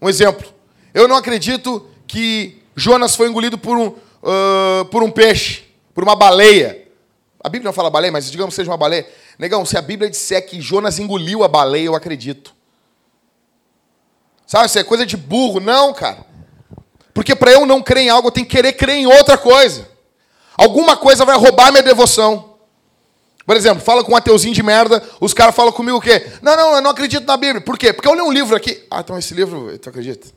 Um 0.00 0.08
exemplo. 0.08 0.52
Eu 0.92 1.08
não 1.08 1.16
acredito 1.16 1.88
que 2.06 2.62
Jonas 2.76 3.16
foi 3.16 3.28
engolido 3.28 3.56
por 3.56 3.76
um, 3.76 3.86
uh, 3.88 4.84
por 4.90 5.02
um 5.02 5.10
peixe, 5.10 5.64
por 5.94 6.04
uma 6.04 6.14
baleia. 6.14 6.83
A 7.44 7.48
Bíblia 7.50 7.68
não 7.68 7.74
fala 7.74 7.90
baleia, 7.90 8.10
mas 8.10 8.30
digamos 8.30 8.54
que 8.54 8.56
seja 8.56 8.70
uma 8.70 8.76
baleia. 8.78 9.06
Negão, 9.38 9.66
se 9.66 9.76
a 9.76 9.82
Bíblia 9.82 10.08
disser 10.08 10.46
que 10.46 10.62
Jonas 10.62 10.98
engoliu 10.98 11.44
a 11.44 11.48
baleia, 11.48 11.84
eu 11.84 11.94
acredito. 11.94 12.54
Sabe, 14.46 14.64
isso 14.64 14.78
é 14.78 14.82
coisa 14.82 15.04
de 15.04 15.14
burro. 15.14 15.60
Não, 15.60 15.92
cara. 15.92 16.24
Porque 17.12 17.36
para 17.36 17.52
eu 17.52 17.66
não 17.66 17.82
crer 17.82 18.04
em 18.04 18.08
algo, 18.08 18.28
eu 18.28 18.32
tenho 18.32 18.46
que 18.46 18.56
querer 18.56 18.72
crer 18.72 18.96
em 18.96 19.06
outra 19.06 19.36
coisa. 19.36 19.86
Alguma 20.56 20.96
coisa 20.96 21.26
vai 21.26 21.36
roubar 21.36 21.70
minha 21.70 21.82
devoção. 21.82 22.54
Por 23.44 23.56
exemplo, 23.56 23.84
fala 23.84 24.02
com 24.02 24.12
um 24.12 24.16
ateuzinho 24.16 24.54
de 24.54 24.62
merda, 24.62 25.02
os 25.20 25.34
caras 25.34 25.54
falam 25.54 25.70
comigo 25.70 25.98
o 25.98 26.00
quê? 26.00 26.26
Não, 26.40 26.56
não, 26.56 26.76
eu 26.76 26.80
não 26.80 26.92
acredito 26.92 27.26
na 27.26 27.36
Bíblia. 27.36 27.60
Por 27.60 27.76
quê? 27.76 27.92
Porque 27.92 28.08
eu 28.08 28.14
li 28.14 28.22
um 28.22 28.32
livro 28.32 28.56
aqui. 28.56 28.86
Ah, 28.90 29.00
então 29.00 29.18
esse 29.18 29.34
livro, 29.34 29.78
tu 29.78 29.90
acredita? 29.90 30.28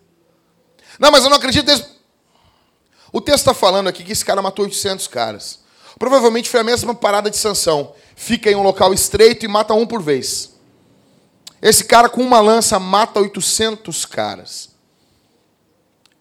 Não, 0.99 1.09
mas 1.09 1.23
eu 1.23 1.29
não 1.29 1.37
acredito 1.37 1.65
nesse. 1.65 1.85
O 3.13 3.21
texto 3.21 3.39
está 3.39 3.53
falando 3.53 3.87
aqui 3.87 4.03
que 4.03 4.11
esse 4.11 4.25
cara 4.25 4.41
matou 4.41 4.65
800 4.65 5.07
caras. 5.07 5.65
Provavelmente 5.97 6.49
foi 6.49 6.59
a 6.59 6.63
mesma 6.63 6.93
parada 6.93 7.29
de 7.29 7.37
sanção. 7.37 7.93
Fica 8.15 8.51
em 8.51 8.55
um 8.55 8.63
local 8.63 8.93
estreito 8.93 9.45
e 9.45 9.47
mata 9.47 9.73
um 9.73 9.85
por 9.85 10.01
vez. 10.01 10.53
Esse 11.61 11.83
cara 11.83 12.09
com 12.09 12.21
uma 12.21 12.39
lança 12.39 12.79
mata 12.79 13.19
800 13.19 14.05
caras. 14.05 14.69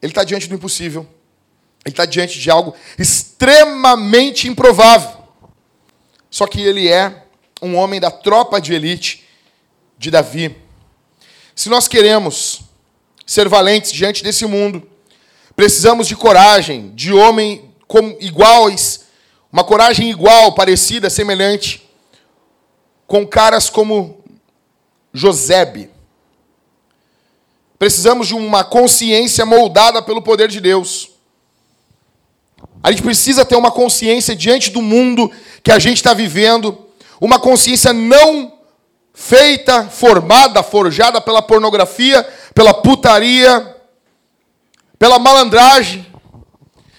Ele 0.00 0.12
está 0.12 0.24
diante 0.24 0.48
do 0.48 0.54
impossível. 0.54 1.06
Ele 1.84 1.92
está 1.92 2.04
diante 2.04 2.38
de 2.38 2.50
algo 2.50 2.74
extremamente 2.98 4.48
improvável. 4.48 5.24
Só 6.30 6.46
que 6.46 6.60
ele 6.60 6.88
é 6.88 7.24
um 7.62 7.76
homem 7.76 8.00
da 8.00 8.10
tropa 8.10 8.60
de 8.60 8.74
elite 8.74 9.26
de 9.98 10.10
Davi. 10.10 10.56
Se 11.54 11.68
nós 11.68 11.86
queremos 11.88 12.66
ser 13.26 13.48
valentes 13.48 13.92
diante 13.92 14.22
desse 14.22 14.46
mundo. 14.46 14.88
Precisamos 15.56 16.06
de 16.06 16.14
coragem, 16.14 16.92
de 16.94 17.12
homem 17.12 17.74
como 17.88 18.16
iguais, 18.20 19.05
uma 19.56 19.64
coragem 19.64 20.10
igual, 20.10 20.52
parecida, 20.52 21.08
semelhante, 21.08 21.82
com 23.06 23.26
caras 23.26 23.70
como 23.70 24.22
Josebe. 25.14 25.88
Precisamos 27.78 28.28
de 28.28 28.34
uma 28.34 28.62
consciência 28.62 29.46
moldada 29.46 30.02
pelo 30.02 30.20
poder 30.20 30.50
de 30.50 30.60
Deus. 30.60 31.08
A 32.82 32.90
gente 32.90 33.02
precisa 33.02 33.46
ter 33.46 33.56
uma 33.56 33.70
consciência 33.70 34.36
diante 34.36 34.68
do 34.68 34.82
mundo 34.82 35.32
que 35.62 35.72
a 35.72 35.78
gente 35.78 35.96
está 35.96 36.12
vivendo, 36.12 36.86
uma 37.18 37.38
consciência 37.38 37.94
não 37.94 38.58
feita, 39.14 39.84
formada, 39.88 40.62
forjada 40.62 41.18
pela 41.18 41.40
pornografia, 41.40 42.22
pela 42.54 42.74
putaria, 42.74 43.74
pela 44.98 45.18
malandragem, 45.18 46.06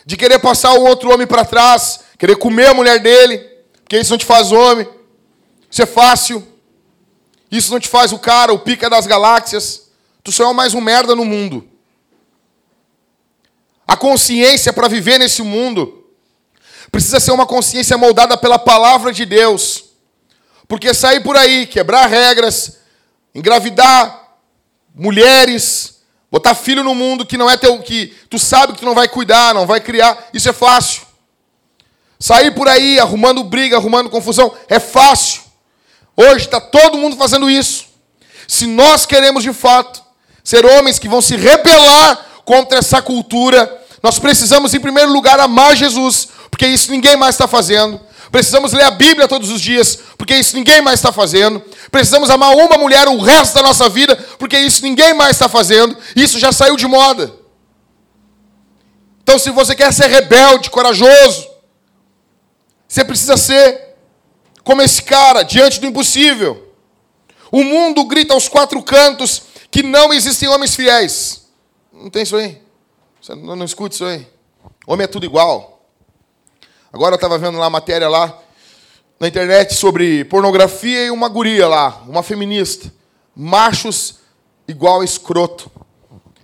de 0.04 0.18
querer 0.18 0.40
passar 0.40 0.74
o 0.74 0.86
outro 0.88 1.14
homem 1.14 1.28
para 1.28 1.46
trás, 1.46 2.07
querer 2.18 2.36
comer 2.36 2.68
a 2.68 2.74
mulher 2.74 3.00
dele, 3.00 3.38
porque 3.84 3.98
isso 3.98 4.12
não 4.12 4.18
te 4.18 4.26
faz 4.26 4.52
homem. 4.52 4.88
Isso 5.70 5.82
é 5.82 5.86
fácil. 5.86 6.46
Isso 7.52 7.72
não 7.72 7.80
te 7.80 7.88
faz 7.88 8.12
o 8.12 8.20
cara, 8.20 8.54
o 8.54 8.60
pica 8.60 8.90
das 8.90 9.08
galáxias. 9.08 9.90
Tu 10.24 10.32
só 10.32 10.50
é 10.50 10.54
mais 10.54 10.74
um 10.74 10.82
merda 10.82 11.16
no 11.16 11.24
mundo. 11.24 11.68
A 13.88 13.96
consciência 13.96 14.74
para 14.74 14.90
viver 14.90 15.18
nesse 15.18 15.42
mundo 15.42 16.06
precisa 16.92 17.20
ser 17.20 17.32
uma 17.32 17.46
consciência 17.46 17.98
moldada 17.98 18.36
pela 18.36 18.60
palavra 18.60 19.14
de 19.14 19.26
Deus. 19.26 19.86
Porque 20.68 20.94
sair 20.94 21.22
por 21.22 21.38
aí, 21.38 21.66
quebrar 21.66 22.08
regras, 22.08 22.80
engravidar 23.34 24.28
mulheres, 24.94 26.02
botar 26.30 26.54
filho 26.54 26.84
no 26.84 26.94
mundo 26.94 27.26
que 27.26 27.38
não 27.38 27.50
é 27.50 27.56
teu, 27.56 27.80
que 27.80 28.08
tu 28.30 28.38
sabe 28.38 28.74
que 28.74 28.80
tu 28.80 28.86
não 28.86 28.96
vai 28.96 29.08
cuidar, 29.08 29.54
não 29.54 29.66
vai 29.66 29.80
criar, 29.80 30.30
isso 30.34 30.50
é 30.50 30.54
fácil. 30.54 31.07
Sair 32.20 32.52
por 32.52 32.68
aí 32.68 33.00
arrumando 33.00 33.44
briga, 33.44 33.78
arrumando 33.78 34.10
confusão, 34.10 34.52
é 34.68 34.80
fácil. 34.80 35.42
Hoje 36.16 36.46
está 36.46 36.60
todo 36.60 36.98
mundo 36.98 37.16
fazendo 37.16 37.50
isso. 37.50 37.86
Se 38.48 38.66
nós 38.66 39.06
queremos 39.06 39.44
de 39.44 39.54
fato 39.54 40.02
ser 40.44 40.66
homens 40.66 40.98
que 40.98 41.08
vão 41.08 41.22
se 41.22 41.36
rebelar 41.36 42.26
contra 42.44 42.80
essa 42.80 43.02
cultura, 43.02 43.82
nós 44.02 44.18
precisamos, 44.18 44.74
em 44.74 44.80
primeiro 44.80 45.12
lugar, 45.12 45.40
amar 45.40 45.76
Jesus, 45.76 46.30
porque 46.50 46.66
isso 46.66 46.90
ninguém 46.92 47.16
mais 47.16 47.36
está 47.36 47.48
fazendo. 47.48 48.00
Precisamos 48.32 48.74
ler 48.74 48.84
a 48.84 48.92
Bíblia 48.92 49.28
todos 49.28 49.50
os 49.50 49.62
dias, 49.62 50.00
porque 50.18 50.36
isso 50.36 50.56
ninguém 50.56 50.82
mais 50.82 51.00
está 51.00 51.12
fazendo. 51.12 51.62
Precisamos 51.92 52.30
amar 52.30 52.56
uma 52.56 52.78
mulher 52.78 53.08
o 53.08 53.22
resto 53.22 53.56
da 53.56 53.62
nossa 53.62 53.88
vida, 53.88 54.16
porque 54.38 54.58
isso 54.58 54.84
ninguém 54.84 55.14
mais 55.14 55.32
está 55.32 55.48
fazendo. 55.48 55.96
Isso 56.16 56.40
já 56.40 56.52
saiu 56.52 56.76
de 56.76 56.88
moda. 56.88 57.32
Então, 59.24 59.38
se 59.38 59.50
você 59.50 59.76
quer 59.76 59.94
ser 59.94 60.08
rebelde, 60.08 60.70
corajoso, 60.70 61.48
você 62.88 63.04
precisa 63.04 63.36
ser 63.36 63.96
como 64.64 64.82
esse 64.82 65.02
cara, 65.02 65.44
diante 65.44 65.80
do 65.80 65.88
impossível. 65.88 66.74
O 67.52 67.64
mundo 67.64 68.06
grita 68.06 68.34
aos 68.34 68.48
quatro 68.48 68.82
cantos 68.84 69.44
que 69.72 69.82
não 69.82 70.14
existem 70.14 70.50
homens 70.50 70.76
fiéis. 70.76 71.48
Não 71.92 72.10
tem 72.10 72.24
isso 72.24 72.36
aí? 72.36 72.62
Você 73.22 73.34
não, 73.36 73.56
não 73.56 73.66
escuta 73.66 73.96
isso 73.96 74.06
aí? 74.06 74.28
Homem 74.86 75.06
é 75.06 75.08
tudo 75.08 75.26
igual. 75.26 75.86
Agora 76.92 77.14
eu 77.14 77.18
estava 77.18 77.38
vendo 77.38 77.58
lá 77.58 77.68
a 77.68 77.70
matéria 77.70 78.10
lá 78.10 78.38
na 79.20 79.28
internet 79.28 79.74
sobre 79.74 80.24
pornografia 80.26 81.06
e 81.06 81.12
uma 81.12 81.28
guria 81.28 81.68
lá, 81.68 82.04
uma 82.08 82.24
feminista. 82.24 82.92
Machos 83.36 84.20
igual 84.68 85.04
escroto. 85.04 85.72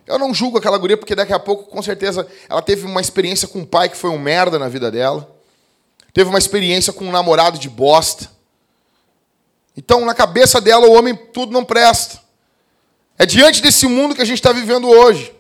Eu 0.06 0.20
não 0.20 0.34
julgo 0.34 0.58
aquela 0.58 0.78
guria 0.78 0.98
porque 0.98 1.16
daqui 1.16 1.34
a 1.34 1.40
pouco, 1.40 1.64
com 1.64 1.82
certeza, 1.82 2.28
ela 2.50 2.62
teve 2.62 2.86
uma 2.86 3.02
experiência 3.02 3.48
com 3.48 3.60
um 3.60 3.66
pai 3.66 3.90
que 3.90 3.98
foi 3.98 4.10
um 4.10 4.18
merda 4.18 4.60
na 4.60 4.68
vida 4.68 4.92
dela. 4.92 5.33
Teve 6.14 6.30
uma 6.30 6.38
experiência 6.38 6.94
com 6.94 7.06
um 7.06 7.12
namorado 7.12 7.58
de 7.58 7.68
bosta. 7.68 8.32
Então, 9.76 10.06
na 10.06 10.14
cabeça 10.14 10.62
dela, 10.62 10.86
o 10.86 10.94
homem 10.94 11.16
tudo 11.16 11.52
não 11.52 11.66
presta. 11.66 12.22
É 13.18 13.26
diante 13.26 13.62
desse 13.62 13.88
mundo 13.88 14.14
que 14.14 14.22
a 14.22 14.26
gente 14.26 14.38
está 14.38 14.52
vivendo 14.52 14.88
hoje. 14.88 15.34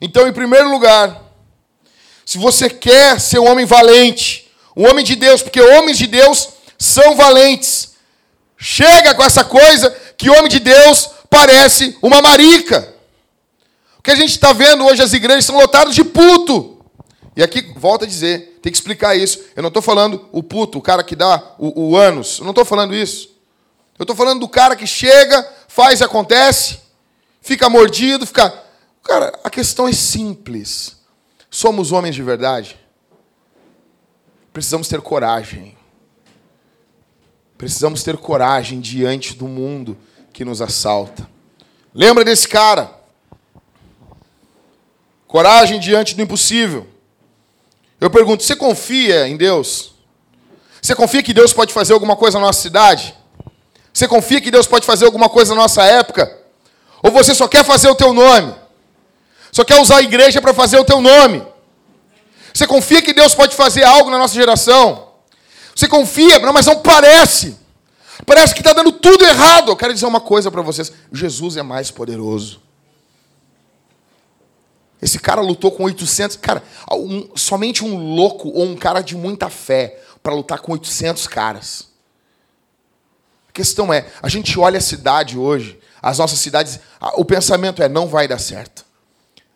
Então, 0.00 0.26
em 0.26 0.32
primeiro 0.32 0.70
lugar, 0.70 1.22
se 2.24 2.38
você 2.38 2.70
quer 2.70 3.20
ser 3.20 3.38
um 3.38 3.48
homem 3.50 3.66
valente, 3.66 4.50
um 4.74 4.88
homem 4.88 5.04
de 5.04 5.14
Deus, 5.14 5.42
porque 5.42 5.60
homens 5.60 5.98
de 5.98 6.06
Deus 6.06 6.48
são 6.78 7.14
valentes. 7.16 7.94
Chega 8.56 9.14
com 9.14 9.22
essa 9.22 9.44
coisa 9.44 9.90
que 10.16 10.30
homem 10.30 10.48
de 10.48 10.58
Deus 10.58 11.10
parece 11.28 11.98
uma 12.00 12.22
marica. 12.22 12.94
O 13.98 14.02
que 14.02 14.10
a 14.10 14.16
gente 14.16 14.30
está 14.30 14.52
vendo 14.52 14.86
hoje, 14.86 15.02
as 15.02 15.12
igrejas 15.12 15.44
são 15.44 15.56
lotadas 15.56 15.94
de 15.94 16.04
puto. 16.04 16.75
E 17.36 17.42
aqui, 17.42 17.60
volta 17.76 18.06
a 18.06 18.08
dizer, 18.08 18.58
tem 18.62 18.72
que 18.72 18.78
explicar 18.78 19.14
isso. 19.14 19.44
Eu 19.54 19.62
não 19.62 19.68
estou 19.68 19.82
falando 19.82 20.26
o 20.32 20.42
puto, 20.42 20.78
o 20.78 20.82
cara 20.82 21.04
que 21.04 21.14
dá 21.14 21.54
o, 21.58 21.88
o 21.88 21.96
ânus. 21.96 22.38
Eu 22.38 22.44
não 22.44 22.52
estou 22.52 22.64
falando 22.64 22.94
isso. 22.94 23.28
Eu 23.98 24.04
estou 24.04 24.16
falando 24.16 24.40
do 24.40 24.48
cara 24.48 24.74
que 24.74 24.86
chega, 24.86 25.46
faz 25.68 26.00
e 26.00 26.04
acontece, 26.04 26.80
fica 27.42 27.68
mordido, 27.68 28.26
fica. 28.26 28.64
Cara, 29.02 29.38
a 29.44 29.50
questão 29.50 29.86
é 29.86 29.92
simples. 29.92 30.96
Somos 31.50 31.92
homens 31.92 32.14
de 32.14 32.22
verdade? 32.22 32.78
Precisamos 34.52 34.88
ter 34.88 35.02
coragem. 35.02 35.76
Precisamos 37.58 38.02
ter 38.02 38.16
coragem 38.16 38.80
diante 38.80 39.34
do 39.34 39.46
mundo 39.46 39.96
que 40.32 40.44
nos 40.44 40.62
assalta. 40.62 41.28
Lembra 41.94 42.24
desse 42.24 42.48
cara? 42.48 42.90
Coragem 45.26 45.78
diante 45.78 46.14
do 46.14 46.22
impossível. 46.22 46.86
Eu 48.00 48.10
pergunto: 48.10 48.42
você 48.42 48.54
confia 48.54 49.26
em 49.28 49.36
Deus? 49.36 49.92
Você 50.80 50.94
confia 50.94 51.22
que 51.22 51.32
Deus 51.32 51.52
pode 51.52 51.72
fazer 51.72 51.92
alguma 51.92 52.16
coisa 52.16 52.38
na 52.38 52.46
nossa 52.46 52.60
cidade? 52.60 53.14
Você 53.92 54.06
confia 54.06 54.40
que 54.40 54.50
Deus 54.50 54.66
pode 54.66 54.84
fazer 54.84 55.06
alguma 55.06 55.28
coisa 55.28 55.54
na 55.54 55.62
nossa 55.62 55.82
época? 55.82 56.30
Ou 57.02 57.10
você 57.10 57.34
só 57.34 57.48
quer 57.48 57.64
fazer 57.64 57.88
o 57.88 57.94
teu 57.94 58.12
nome? 58.12 58.54
Só 59.50 59.64
quer 59.64 59.80
usar 59.80 59.96
a 59.96 60.02
igreja 60.02 60.40
para 60.40 60.52
fazer 60.52 60.78
o 60.78 60.84
teu 60.84 61.00
nome? 61.00 61.42
Você 62.52 62.66
confia 62.66 63.00
que 63.00 63.14
Deus 63.14 63.34
pode 63.34 63.56
fazer 63.56 63.84
algo 63.84 64.10
na 64.10 64.18
nossa 64.18 64.34
geração? 64.34 65.08
Você 65.74 65.88
confia, 65.88 66.38
mas 66.40 66.66
não 66.66 66.80
parece. 66.80 67.56
Parece 68.24 68.54
que 68.54 68.60
está 68.60 68.72
dando 68.72 68.92
tudo 68.92 69.24
errado. 69.24 69.70
Eu 69.70 69.76
quero 69.76 69.92
dizer 69.92 70.06
uma 70.06 70.20
coisa 70.20 70.50
para 70.50 70.62
vocês: 70.62 70.92
Jesus 71.12 71.56
é 71.56 71.62
mais 71.62 71.90
poderoso. 71.90 72.60
Esse 75.00 75.18
cara 75.18 75.40
lutou 75.40 75.70
com 75.70 75.84
800. 75.84 76.36
Cara, 76.36 76.62
um, 76.90 77.36
somente 77.36 77.84
um 77.84 78.14
louco 78.14 78.48
ou 78.48 78.64
um 78.64 78.76
cara 78.76 79.00
de 79.00 79.14
muita 79.16 79.50
fé 79.50 80.00
para 80.22 80.34
lutar 80.34 80.60
com 80.60 80.72
800 80.72 81.26
caras. 81.26 81.88
A 83.48 83.52
questão 83.52 83.92
é: 83.92 84.06
a 84.22 84.28
gente 84.28 84.58
olha 84.58 84.78
a 84.78 84.82
cidade 84.82 85.38
hoje, 85.38 85.78
as 86.02 86.18
nossas 86.18 86.38
cidades, 86.38 86.80
o 87.14 87.24
pensamento 87.24 87.82
é: 87.82 87.88
não 87.88 88.06
vai 88.06 88.26
dar 88.26 88.38
certo. 88.38 88.84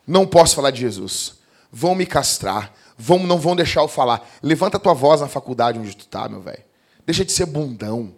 Não 0.05 0.25
posso 0.27 0.55
falar 0.55 0.71
de 0.71 0.81
Jesus. 0.81 1.35
Vão 1.71 1.95
me 1.95 2.05
castrar. 2.05 2.73
Vão, 2.97 3.19
não 3.19 3.39
vão 3.39 3.55
deixar 3.55 3.81
eu 3.81 3.87
falar. 3.87 4.29
Levanta 4.43 4.77
a 4.77 4.79
tua 4.79 4.93
voz 4.93 5.21
na 5.21 5.27
faculdade 5.27 5.79
onde 5.79 5.95
tu 5.95 6.05
tá, 6.05 6.29
meu 6.29 6.41
velho. 6.41 6.63
Deixa 7.05 7.25
de 7.25 7.31
ser 7.31 7.45
bundão. 7.45 8.13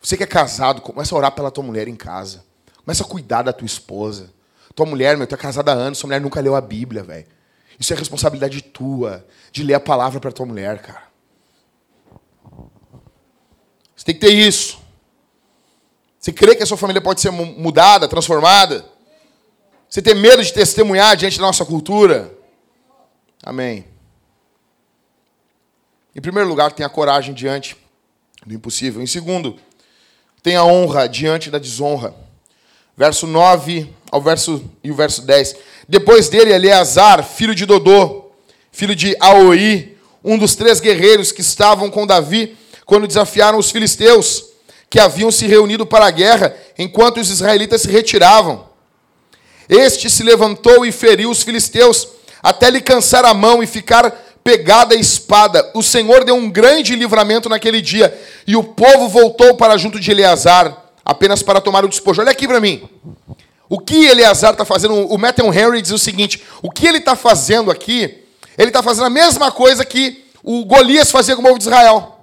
Você 0.00 0.16
que 0.16 0.22
é 0.22 0.26
casado, 0.26 0.82
começa 0.82 1.14
a 1.14 1.18
orar 1.18 1.32
pela 1.32 1.50
tua 1.50 1.64
mulher 1.64 1.88
em 1.88 1.96
casa. 1.96 2.44
Começa 2.84 3.02
a 3.02 3.06
cuidar 3.06 3.42
da 3.42 3.52
tua 3.52 3.66
esposa. 3.66 4.30
Tua 4.74 4.86
mulher, 4.86 5.16
meu, 5.16 5.26
tu 5.26 5.34
é 5.34 5.38
casada 5.38 5.72
há 5.72 5.74
anos, 5.74 5.98
sua 5.98 6.08
mulher 6.08 6.20
nunca 6.20 6.40
leu 6.40 6.54
a 6.54 6.60
Bíblia, 6.60 7.02
velho. 7.02 7.26
Isso 7.78 7.92
é 7.92 7.96
responsabilidade 7.96 8.62
tua, 8.62 9.26
de 9.52 9.62
ler 9.62 9.74
a 9.74 9.80
palavra 9.80 10.20
para 10.20 10.32
tua 10.32 10.46
mulher, 10.46 10.80
cara. 10.80 11.04
Você 13.94 14.04
tem 14.04 14.14
que 14.14 14.20
ter 14.20 14.32
isso. 14.32 14.78
Você 16.18 16.32
crê 16.32 16.56
que 16.56 16.62
a 16.62 16.66
sua 16.66 16.76
família 16.76 17.00
pode 17.00 17.20
ser 17.20 17.30
mudada, 17.30 18.08
transformada? 18.08 18.84
Você 19.88 20.02
tem 20.02 20.14
medo 20.14 20.42
de 20.42 20.52
testemunhar 20.52 21.16
diante 21.16 21.38
da 21.38 21.44
nossa 21.44 21.64
cultura? 21.64 22.36
Amém. 23.42 23.86
Em 26.16 26.20
primeiro 26.20 26.48
lugar, 26.48 26.72
tenha 26.72 26.88
coragem 26.88 27.34
diante 27.34 27.76
do 28.46 28.54
impossível. 28.54 29.02
Em 29.02 29.06
segundo, 29.06 29.58
tenha 30.42 30.64
honra 30.64 31.08
diante 31.08 31.50
da 31.50 31.58
desonra. 31.58 32.14
Verso 32.96 33.26
9 33.26 33.88
ao 34.10 34.20
verso 34.20 34.64
e 34.82 34.90
o 34.90 34.94
verso 34.94 35.22
10. 35.22 35.56
Depois 35.88 36.28
dele, 36.28 36.52
Eleazar, 36.52 37.24
filho 37.24 37.54
de 37.54 37.66
Dodô, 37.66 38.26
filho 38.70 38.94
de 38.94 39.16
Aoi, 39.18 39.96
um 40.22 40.38
dos 40.38 40.54
três 40.54 40.80
guerreiros 40.80 41.32
que 41.32 41.40
estavam 41.40 41.90
com 41.90 42.06
Davi 42.06 42.56
quando 42.86 43.08
desafiaram 43.08 43.58
os 43.58 43.70
filisteus, 43.70 44.44
que 44.88 45.00
haviam 45.00 45.30
se 45.30 45.46
reunido 45.46 45.84
para 45.84 46.06
a 46.06 46.10
guerra, 46.10 46.54
enquanto 46.78 47.18
os 47.18 47.28
israelitas 47.30 47.82
se 47.82 47.90
retiravam. 47.90 48.66
Este 49.68 50.08
se 50.08 50.22
levantou 50.22 50.86
e 50.86 50.92
feriu 50.92 51.30
os 51.30 51.42
filisteus 51.42 52.06
até 52.42 52.70
lhe 52.70 52.80
cansar 52.80 53.24
a 53.24 53.34
mão 53.34 53.62
e 53.62 53.66
ficar 53.66 54.10
pegada 54.44 54.94
a 54.94 54.98
espada. 54.98 55.70
O 55.74 55.82
Senhor 55.82 56.22
deu 56.24 56.34
um 56.34 56.50
grande 56.50 56.94
livramento 56.94 57.48
naquele 57.48 57.80
dia, 57.80 58.16
e 58.46 58.54
o 58.54 58.62
povo 58.62 59.08
voltou 59.08 59.56
para 59.56 59.76
junto 59.78 59.98
de 59.98 60.10
Eleazar, 60.10 60.83
apenas 61.04 61.42
para 61.42 61.60
tomar 61.60 61.84
o 61.84 61.88
despojo. 61.88 62.20
Olha 62.20 62.30
aqui 62.30 62.46
para 62.46 62.60
mim. 62.60 62.88
O 63.68 63.78
que 63.78 64.06
Eleazar 64.06 64.52
está 64.52 64.64
fazendo? 64.64 64.94
O 64.94 65.18
Matthew 65.18 65.52
Henry 65.52 65.82
diz 65.82 65.90
o 65.90 65.98
seguinte: 65.98 66.42
o 66.62 66.70
que 66.70 66.86
ele 66.86 66.98
está 66.98 67.16
fazendo 67.16 67.70
aqui, 67.70 68.24
ele 68.56 68.68
está 68.68 68.82
fazendo 68.82 69.06
a 69.06 69.10
mesma 69.10 69.50
coisa 69.50 69.84
que 69.84 70.24
o 70.42 70.64
Golias 70.64 71.10
fazia 71.10 71.34
com 71.34 71.42
o 71.42 71.44
povo 71.44 71.58
de 71.58 71.64
Israel. 71.64 72.20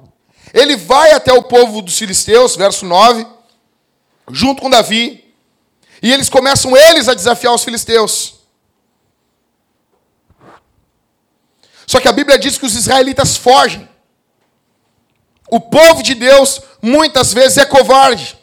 Ele 0.53 0.75
vai 0.75 1.11
até 1.11 1.33
o 1.33 1.43
povo 1.43 1.81
dos 1.81 1.97
filisteus, 1.97 2.55
verso 2.55 2.85
9, 2.85 3.25
junto 4.31 4.61
com 4.61 4.69
Davi, 4.69 5.23
e 6.01 6.11
eles 6.11 6.29
começam 6.29 6.75
eles 6.75 7.07
a 7.07 7.13
desafiar 7.13 7.53
os 7.53 7.63
filisteus. 7.63 8.35
Só 11.87 11.99
que 11.99 12.07
a 12.07 12.13
Bíblia 12.13 12.39
diz 12.39 12.57
que 12.57 12.65
os 12.65 12.75
israelitas 12.75 13.35
fogem. 13.35 13.87
O 15.49 15.59
povo 15.59 16.01
de 16.01 16.15
Deus 16.15 16.61
muitas 16.81 17.33
vezes 17.33 17.57
é 17.57 17.65
covarde. 17.65 18.40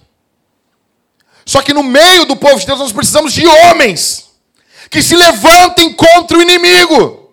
Só 1.49 1.63
que 1.63 1.73
no 1.73 1.83
meio 1.83 2.27
do 2.27 2.37
povo 2.37 2.61
de 2.61 2.67
Deus 2.67 2.79
nós 2.79 2.93
precisamos 2.93 3.33
de 3.33 3.47
homens 3.47 4.29
que 4.91 5.01
se 5.01 5.17
levantem 5.17 5.95
contra 5.95 6.37
o 6.37 6.43
inimigo. 6.43 7.33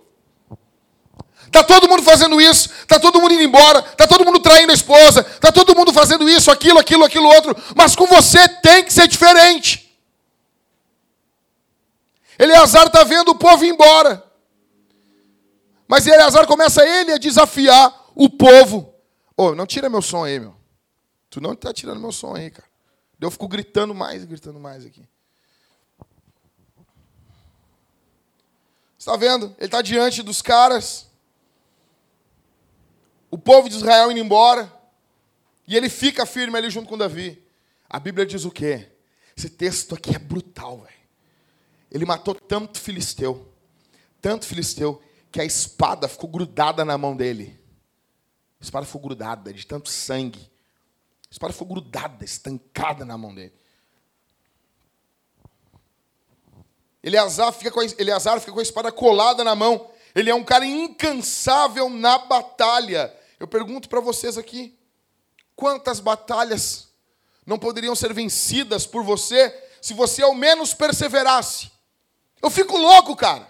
Está 1.47 1.61
todo 1.61 1.89
mundo 1.89 2.01
fazendo 2.01 2.39
isso, 2.39 2.69
está 2.79 2.97
todo 2.97 3.19
mundo 3.19 3.33
indo 3.33 3.43
embora, 3.43 3.79
está 3.79 4.07
todo 4.07 4.23
mundo 4.23 4.39
traindo 4.39 4.71
a 4.71 4.73
esposa, 4.73 5.19
está 5.19 5.51
todo 5.51 5.75
mundo 5.75 5.91
fazendo 5.91 6.29
isso, 6.29 6.49
aquilo, 6.49 6.79
aquilo, 6.79 7.03
aquilo 7.03 7.27
outro, 7.27 7.53
mas 7.75 7.93
com 7.93 8.07
você 8.07 8.47
tem 8.47 8.85
que 8.85 8.93
ser 8.93 9.09
diferente. 9.09 9.93
Eleazar 12.39 12.87
está 12.87 13.03
vendo 13.03 13.31
o 13.31 13.35
povo 13.35 13.65
ir 13.65 13.71
embora. 13.71 14.23
Mas 15.89 16.07
Eleazar 16.07 16.47
começa 16.47 16.87
ele 16.87 17.11
a 17.11 17.17
desafiar 17.17 17.93
o 18.15 18.29
povo. 18.29 18.93
Ô, 19.35 19.47
oh, 19.47 19.55
não 19.55 19.65
tira 19.65 19.89
meu 19.89 20.01
som 20.01 20.23
aí, 20.23 20.39
meu. 20.39 20.55
Tu 21.29 21.41
não 21.41 21.51
está 21.51 21.73
tirando 21.73 21.99
meu 21.99 22.13
som 22.13 22.33
aí, 22.33 22.49
cara. 22.49 22.74
Eu 23.19 23.31
fico 23.31 23.47
gritando 23.47 23.93
mais 23.95 24.23
e 24.23 24.25
gritando 24.25 24.59
mais 24.59 24.85
aqui. 24.85 25.07
Está 28.97 29.15
vendo? 29.15 29.55
Ele 29.57 29.65
está 29.65 29.81
diante 29.81 30.23
dos 30.23 30.41
caras. 30.41 31.07
O 33.29 33.37
povo 33.37 33.69
de 33.69 33.75
Israel 33.75 34.11
indo 34.11 34.19
embora. 34.19 34.71
E 35.67 35.75
ele 35.75 35.89
fica 35.89 36.25
firme 36.25 36.57
ali 36.57 36.69
junto 36.69 36.89
com 36.89 36.97
Davi. 36.97 37.43
A 37.89 37.99
Bíblia 37.99 38.25
diz 38.25 38.45
o 38.45 38.51
quê? 38.51 38.91
Esse 39.37 39.49
texto 39.49 39.95
aqui 39.95 40.15
é 40.15 40.19
brutal, 40.19 40.79
velho. 40.79 40.95
Ele 41.91 42.05
matou 42.05 42.35
tanto 42.35 42.79
filisteu, 42.79 43.51
tanto 44.21 44.45
filisteu, 44.45 45.01
que 45.31 45.39
a 45.39 45.45
espada 45.45 46.07
ficou 46.07 46.29
grudada 46.29 46.83
na 46.83 46.97
mão 46.97 47.15
dele. 47.15 47.59
A 48.59 48.63
espada 48.63 48.85
ficou 48.85 49.01
grudada 49.01 49.53
de 49.53 49.65
tanto 49.65 49.89
sangue. 49.89 50.49
Espada 51.35 51.51
ficou 51.51 51.67
grudada, 51.67 52.23
estancada 52.23 53.03
na 53.03 53.17
mão 53.17 53.35
dele. 53.35 53.51
Eleazar 57.03 57.51
fica, 57.51 57.69
com 57.69 57.81
a, 57.81 57.85
Eleazar 57.99 58.39
fica 58.39 58.53
com 58.53 58.59
a 58.59 58.63
espada 58.63 58.89
colada 58.89 59.43
na 59.43 59.53
mão. 59.53 59.91
Ele 60.15 60.29
é 60.29 60.33
um 60.33 60.45
cara 60.45 60.65
incansável 60.65 61.89
na 61.89 62.19
batalha. 62.19 63.13
Eu 63.37 63.49
pergunto 63.49 63.89
para 63.89 63.99
vocês 63.99 64.37
aqui: 64.37 64.79
quantas 65.57 65.99
batalhas 65.99 66.87
não 67.45 67.59
poderiam 67.59 67.95
ser 67.95 68.13
vencidas 68.13 68.87
por 68.87 69.03
você 69.03 69.53
se 69.81 69.93
você 69.93 70.23
ao 70.23 70.33
menos 70.33 70.73
perseverasse? 70.73 71.69
Eu 72.41 72.49
fico 72.49 72.77
louco, 72.77 73.13
cara. 73.13 73.45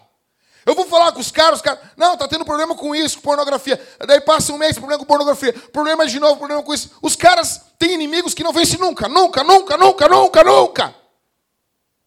Eu 0.66 0.74
vou 0.74 0.86
falar 0.88 1.12
com 1.12 1.20
os 1.20 1.30
caras, 1.30 1.60
os 1.60 1.62
caras, 1.62 1.80
não, 1.96 2.18
tá 2.18 2.28
tendo 2.28 2.44
problema 2.44 2.76
com 2.76 2.96
isso, 2.96 3.18
com 3.18 3.22
pornografia. 3.22 3.80
Daí 4.08 4.20
passa 4.20 4.52
um 4.52 4.58
mês, 4.58 4.76
problema 4.76 4.98
com 4.98 5.06
pornografia, 5.06 5.54
problema 5.72 6.08
de 6.08 6.20
novo, 6.20 6.38
problema 6.38 6.64
com 6.64 6.74
isso. 6.74 6.90
Os 7.04 7.16
caras 7.16 7.62
têm 7.78 7.94
inimigos 7.94 8.34
que 8.34 8.44
não 8.44 8.52
vencem 8.52 8.80
nunca, 8.80 9.08
nunca, 9.08 9.44
nunca, 9.44 9.78
nunca, 9.78 10.08
nunca, 10.08 10.44
nunca. 10.44 10.96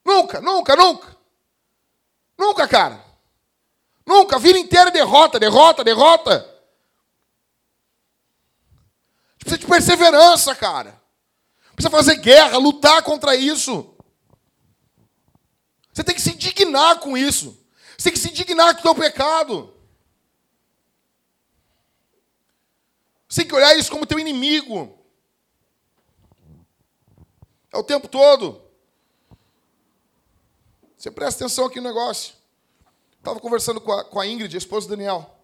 Nunca, 0.04 0.40
nunca, 0.40 0.74
nunca. 0.74 1.16
Nunca, 2.36 2.66
cara. 2.66 3.04
Nunca, 4.04 4.36
a 4.36 4.38
vida 4.40 4.58
inteira 4.58 4.88
é 4.88 4.92
derrota, 4.92 5.38
derrota, 5.38 5.84
derrota. 5.84 6.58
Precisa 9.38 9.58
de 9.58 9.66
perseverança, 9.66 10.54
cara. 10.56 11.00
Precisa 11.74 11.90
fazer 11.90 12.16
guerra, 12.16 12.58
lutar 12.58 13.02
contra 13.02 13.36
isso. 13.36 13.94
Você 15.92 16.02
tem 16.02 16.14
que 16.14 16.20
se 16.20 16.32
indignar 16.32 16.98
com 16.98 17.16
isso. 17.16 17.67
Você 17.98 18.10
tem 18.10 18.12
que 18.12 18.18
se 18.20 18.30
indignar 18.30 18.74
com 18.74 18.80
o 18.80 18.82
teu 18.82 18.94
pecado. 18.94 19.74
Você 23.28 23.40
tem 23.40 23.48
que 23.48 23.54
olhar 23.54 23.76
isso 23.76 23.90
como 23.90 24.06
teu 24.06 24.20
inimigo. 24.20 24.96
É 27.72 27.76
o 27.76 27.82
tempo 27.82 28.06
todo. 28.06 28.62
Você 30.96 31.10
presta 31.10 31.44
atenção 31.44 31.66
aqui 31.66 31.80
no 31.80 31.88
negócio. 31.88 32.34
Estava 33.18 33.40
conversando 33.40 33.80
com 33.80 33.92
a, 33.92 34.04
com 34.04 34.20
a 34.20 34.26
Ingrid, 34.26 34.54
a 34.54 34.58
esposa 34.58 34.86
do 34.86 34.90
Daniel. 34.96 35.34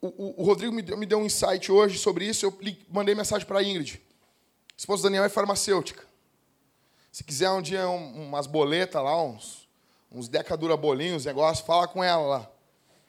O, 0.00 0.06
o, 0.06 0.40
o 0.42 0.44
Rodrigo 0.44 0.72
me 0.72 0.82
deu, 0.82 0.96
me 0.96 1.04
deu, 1.04 1.18
um 1.18 1.26
insight 1.26 1.70
hoje 1.70 1.98
sobre 1.98 2.26
isso. 2.26 2.46
Eu 2.46 2.56
mandei 2.88 3.14
mensagem 3.14 3.46
para 3.46 3.58
a 3.58 3.62
Ingrid. 3.62 4.00
A 4.70 4.78
esposa 4.78 5.02
do 5.02 5.06
Daniel 5.06 5.24
é 5.24 5.28
farmacêutica. 5.28 6.06
Se 7.10 7.24
quiser 7.24 7.50
um 7.50 7.60
dia 7.60 7.88
um, 7.88 8.28
umas 8.28 8.46
boletas 8.46 9.02
lá, 9.02 9.20
uns 9.20 9.61
uns 10.12 10.28
decadura 10.28 10.76
bolinhos, 10.76 11.24
negócio, 11.24 11.64
fala 11.64 11.88
com 11.88 12.02
ela 12.02 12.26
lá. 12.26 12.50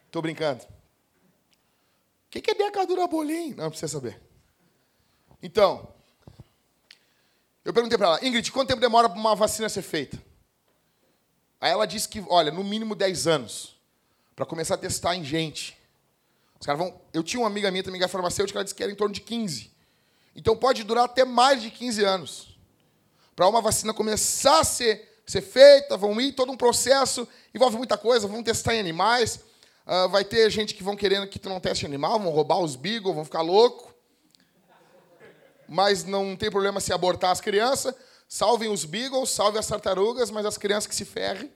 Tô 0.09 0.21
brincando. 0.21 0.63
O 0.63 2.29
que, 2.29 2.41
que 2.41 2.51
é 2.51 2.55
decadura 2.55 3.07
bolinho? 3.07 3.55
Não, 3.55 3.69
precisa 3.69 3.91
saber. 3.91 4.21
Então, 5.41 5.93
eu 7.65 7.73
perguntei 7.73 7.97
para 7.97 8.07
ela, 8.07 8.25
Ingrid, 8.25 8.51
quanto 8.51 8.69
tempo 8.69 8.81
demora 8.81 9.09
para 9.09 9.19
uma 9.19 9.35
vacina 9.35 9.69
ser 9.69 9.81
feita? 9.81 10.21
Aí 11.59 11.71
ela 11.71 11.85
disse 11.85 12.09
que, 12.09 12.23
olha, 12.27 12.51
no 12.51 12.63
mínimo 12.63 12.95
10 12.95 13.27
anos, 13.27 13.75
para 14.35 14.45
começar 14.45 14.75
a 14.75 14.77
testar 14.77 15.15
em 15.15 15.23
gente. 15.23 15.77
Os 16.59 16.65
caras 16.65 16.79
vão. 16.79 17.01
Eu 17.13 17.23
tinha 17.23 17.39
uma 17.39 17.47
amiga 17.47 17.69
minha 17.71 17.83
também 17.83 17.99
que 17.99 18.05
é 18.05 18.07
farmacêutica, 18.07 18.57
ela 18.57 18.63
disse 18.63 18.75
que 18.75 18.83
era 18.83 18.91
em 18.91 18.95
torno 18.95 19.13
de 19.13 19.21
15. 19.21 19.71
Então 20.35 20.57
pode 20.57 20.83
durar 20.83 21.05
até 21.05 21.23
mais 21.23 21.61
de 21.61 21.69
15 21.69 22.03
anos. 22.03 22.57
Para 23.35 23.47
uma 23.47 23.61
vacina 23.61 23.93
começar 23.93 24.59
a 24.59 24.63
ser, 24.63 25.12
ser 25.25 25.41
feita, 25.41 25.95
vão 25.97 26.19
ir 26.19 26.33
todo 26.33 26.51
um 26.51 26.57
processo, 26.57 27.27
envolve 27.53 27.77
muita 27.77 27.97
coisa, 27.97 28.27
vão 28.27 28.43
testar 28.43 28.75
em 28.75 28.79
animais. 28.79 29.39
Uh, 29.85 30.07
vai 30.09 30.23
ter 30.23 30.49
gente 30.49 30.73
que 30.73 30.83
vão 30.83 30.95
querendo 30.95 31.27
que 31.27 31.37
tu 31.37 31.49
não 31.49 31.59
teste 31.59 31.85
animal, 31.85 32.19
vão 32.19 32.31
roubar 32.31 32.59
os 32.59 32.75
beagles, 32.75 33.15
vão 33.15 33.25
ficar 33.25 33.41
louco. 33.41 33.93
Mas 35.67 36.03
não 36.03 36.35
tem 36.35 36.51
problema 36.51 36.79
se 36.79 36.93
abortar 36.93 37.31
as 37.31 37.41
crianças. 37.41 37.93
Salvem 38.27 38.69
os 38.69 38.85
beagles, 38.85 39.29
salvem 39.29 39.59
as 39.59 39.67
tartarugas, 39.67 40.31
mas 40.31 40.45
as 40.45 40.57
crianças 40.57 40.87
que 40.87 40.95
se 40.95 41.05
ferrem. 41.05 41.51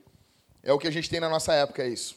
É 0.62 0.74
o 0.74 0.78
que 0.78 0.88
a 0.88 0.92
gente 0.92 1.10
tem 1.10 1.20
na 1.20 1.30
nossa 1.30 1.54
época, 1.54 1.84
é 1.84 1.88
isso. 1.88 2.16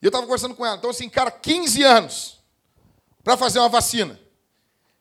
E 0.00 0.06
eu 0.06 0.08
estava 0.08 0.24
conversando 0.24 0.54
com 0.54 0.64
ela. 0.64 0.76
Então, 0.76 0.90
assim, 0.90 1.08
cara, 1.08 1.30
15 1.30 1.82
anos 1.82 2.40
para 3.22 3.36
fazer 3.36 3.58
uma 3.58 3.68
vacina. 3.68 4.18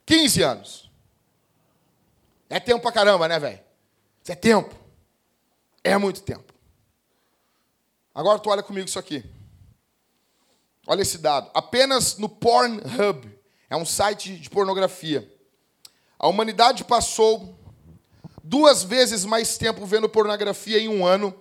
15 0.05 0.41
anos. 0.41 0.91
É 2.49 2.59
tempo 2.59 2.81
pra 2.81 2.91
caramba, 2.91 3.27
né, 3.27 3.39
velho? 3.39 3.68
Isso 4.29 4.33
é 4.33 4.35
tempo. 4.35 4.75
É 5.83 5.97
muito 5.97 6.21
tempo. 6.21 6.53
Agora 8.13 8.37
tu 8.37 8.51
olha 8.51 8.61
comigo 8.61 8.87
isso 8.87 8.99
aqui. 8.99 9.25
Olha 10.85 11.01
esse 11.01 11.17
dado. 11.17 11.49
Apenas 11.51 12.15
no 12.19 12.29
Pornhub, 12.29 13.27
é 13.67 13.75
um 13.75 13.85
site 13.85 14.35
de 14.35 14.47
pornografia, 14.47 15.27
a 16.19 16.27
humanidade 16.27 16.83
passou 16.83 17.57
duas 18.43 18.83
vezes 18.83 19.25
mais 19.25 19.57
tempo 19.57 19.83
vendo 19.83 20.07
pornografia 20.07 20.77
em 20.77 20.87
um 20.87 21.07
ano 21.07 21.33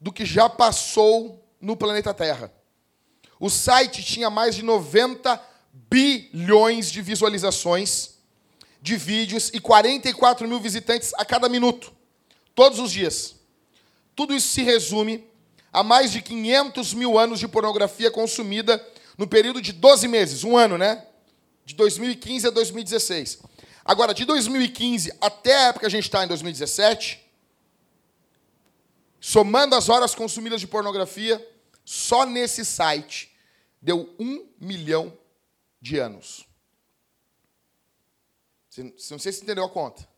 do 0.00 0.10
que 0.10 0.24
já 0.24 0.48
passou 0.48 1.46
no 1.60 1.76
planeta 1.76 2.14
Terra. 2.14 2.50
O 3.38 3.50
site 3.50 4.02
tinha 4.02 4.30
mais 4.30 4.54
de 4.54 4.62
90 4.62 5.38
bilhões 5.70 6.90
de 6.90 7.02
visualizações 7.02 8.14
de 8.80 8.96
vídeos 8.96 9.50
e 9.52 9.60
44 9.60 10.48
mil 10.48 10.60
visitantes 10.60 11.12
a 11.18 11.26
cada 11.26 11.46
minuto, 11.46 11.92
todos 12.54 12.78
os 12.78 12.92
dias. 12.92 13.36
Tudo 14.14 14.34
isso 14.34 14.48
se 14.48 14.62
resume 14.62 15.26
a 15.72 15.82
mais 15.82 16.12
de 16.12 16.20
500 16.20 16.94
mil 16.94 17.18
anos 17.18 17.40
de 17.40 17.48
pornografia 17.48 18.10
consumida 18.10 18.84
no 19.16 19.26
período 19.26 19.60
de 19.60 19.72
12 19.72 20.06
meses, 20.08 20.44
um 20.44 20.56
ano, 20.56 20.76
né? 20.76 21.06
De 21.64 21.74
2015 21.74 22.48
a 22.48 22.50
2016. 22.50 23.38
Agora, 23.84 24.12
de 24.12 24.24
2015 24.24 25.12
até 25.20 25.54
a 25.56 25.68
época 25.68 25.80
que 25.80 25.86
a 25.86 25.90
gente 25.90 26.04
está 26.04 26.24
em 26.24 26.28
2017, 26.28 27.20
somando 29.20 29.74
as 29.74 29.88
horas 29.88 30.14
consumidas 30.14 30.60
de 30.60 30.66
pornografia, 30.66 31.44
só 31.84 32.26
nesse 32.26 32.64
site 32.64 33.34
deu 33.80 34.14
um 34.18 34.46
milhão 34.60 35.16
de 35.80 35.98
anos. 35.98 36.46
Não 39.10 39.18
sei 39.18 39.32
se 39.32 39.42
entendeu 39.42 39.64
a 39.64 39.70
conta. 39.70 40.08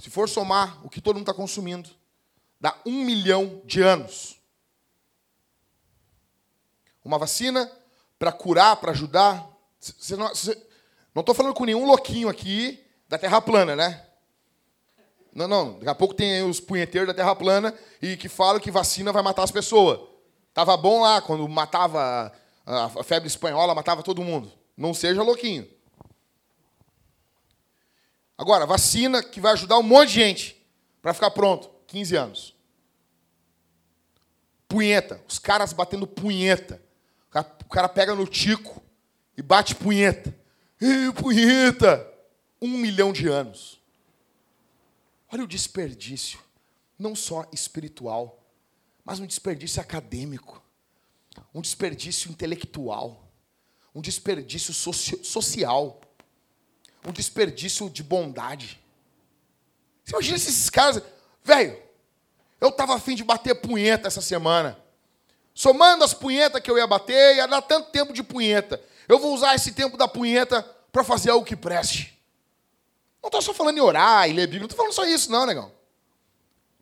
Se 0.00 0.10
for 0.10 0.28
somar 0.28 0.84
o 0.84 0.88
que 0.88 1.00
todo 1.00 1.16
mundo 1.16 1.24
está 1.24 1.34
consumindo, 1.34 1.90
dá 2.60 2.76
um 2.86 3.04
milhão 3.04 3.60
de 3.64 3.82
anos. 3.82 4.40
Uma 7.04 7.18
vacina 7.18 7.70
para 8.18 8.32
curar, 8.32 8.76
para 8.76 8.92
ajudar. 8.92 9.48
Você 9.80 10.16
não 10.16 10.30
estou 10.30 11.34
falando 11.34 11.54
com 11.54 11.64
nenhum 11.64 11.86
louquinho 11.86 12.28
aqui 12.28 12.84
da 13.08 13.18
Terra 13.18 13.40
plana, 13.40 13.74
né? 13.74 14.04
Não, 15.32 15.48
não. 15.48 15.74
Daqui 15.74 15.88
a 15.88 15.94
pouco 15.94 16.14
tem 16.14 16.42
os 16.42 16.60
punheteiros 16.60 17.06
da 17.06 17.14
Terra 17.14 17.34
plana 17.34 17.74
e 18.02 18.16
que 18.16 18.28
falam 18.28 18.60
que 18.60 18.70
vacina 18.70 19.12
vai 19.12 19.22
matar 19.22 19.44
as 19.44 19.50
pessoas. 19.50 20.00
Tava 20.52 20.76
bom 20.76 21.00
lá 21.00 21.22
quando 21.22 21.48
matava 21.48 22.32
a 22.66 23.02
febre 23.04 23.28
espanhola, 23.28 23.74
matava 23.74 24.02
todo 24.02 24.22
mundo. 24.22 24.52
Não 24.76 24.92
seja 24.92 25.22
louquinho. 25.22 25.66
Agora, 28.38 28.64
vacina 28.64 29.22
que 29.22 29.40
vai 29.40 29.52
ajudar 29.52 29.76
um 29.78 29.82
monte 29.82 30.10
de 30.10 30.14
gente 30.14 30.66
para 31.02 31.12
ficar 31.12 31.30
pronto. 31.32 31.68
15 31.88 32.16
anos. 32.16 32.54
Punheta. 34.68 35.20
Os 35.28 35.38
caras 35.38 35.72
batendo 35.72 36.06
punheta. 36.06 36.80
O 37.60 37.68
cara 37.68 37.88
pega 37.88 38.14
no 38.14 38.26
tico 38.26 38.82
e 39.36 39.42
bate 39.42 39.74
punheta. 39.74 40.34
Ei, 40.80 41.12
punheta! 41.12 42.06
Um 42.62 42.78
milhão 42.78 43.12
de 43.12 43.28
anos. 43.28 43.80
Olha 45.30 45.44
o 45.44 45.48
desperdício. 45.48 46.38
Não 46.98 47.14
só 47.14 47.44
espiritual, 47.52 48.42
mas 49.04 49.20
um 49.20 49.26
desperdício 49.26 49.82
acadêmico. 49.82 50.62
Um 51.52 51.60
desperdício 51.60 52.30
intelectual 52.30 53.28
um 53.98 54.00
desperdício 54.00 54.72
social, 54.72 56.00
um 57.06 57.12
desperdício 57.12 57.88
de 57.88 58.02
bondade. 58.02 58.80
Você 60.04 60.12
imagina 60.12 60.36
esses 60.36 60.70
caras, 60.70 61.02
velho, 61.44 61.80
eu 62.60 62.68
estava 62.68 62.94
afim 62.94 63.14
de 63.14 63.24
bater 63.24 63.54
punheta 63.54 64.08
essa 64.08 64.20
semana. 64.20 64.78
Somando 65.54 66.04
as 66.04 66.14
punhetas 66.14 66.60
que 66.60 66.70
eu 66.70 66.78
ia 66.78 66.86
bater, 66.86 67.36
ia 67.36 67.46
dar 67.46 67.62
tanto 67.62 67.90
tempo 67.90 68.12
de 68.12 68.22
punheta. 68.22 68.80
Eu 69.08 69.18
vou 69.18 69.34
usar 69.34 69.54
esse 69.54 69.72
tempo 69.72 69.96
da 69.96 70.06
punheta 70.06 70.62
para 70.92 71.04
fazer 71.04 71.30
algo 71.30 71.44
que 71.44 71.56
preste. 71.56 72.18
Não 73.22 73.28
estou 73.28 73.42
só 73.42 73.52
falando 73.52 73.76
em 73.76 73.80
orar 73.80 74.28
e 74.28 74.32
ler 74.32 74.46
Bíblia, 74.46 74.60
não 74.60 74.66
estou 74.66 74.76
falando 74.76 74.92
só 74.92 75.04
isso, 75.04 75.30
não, 75.30 75.46
negão. 75.46 75.72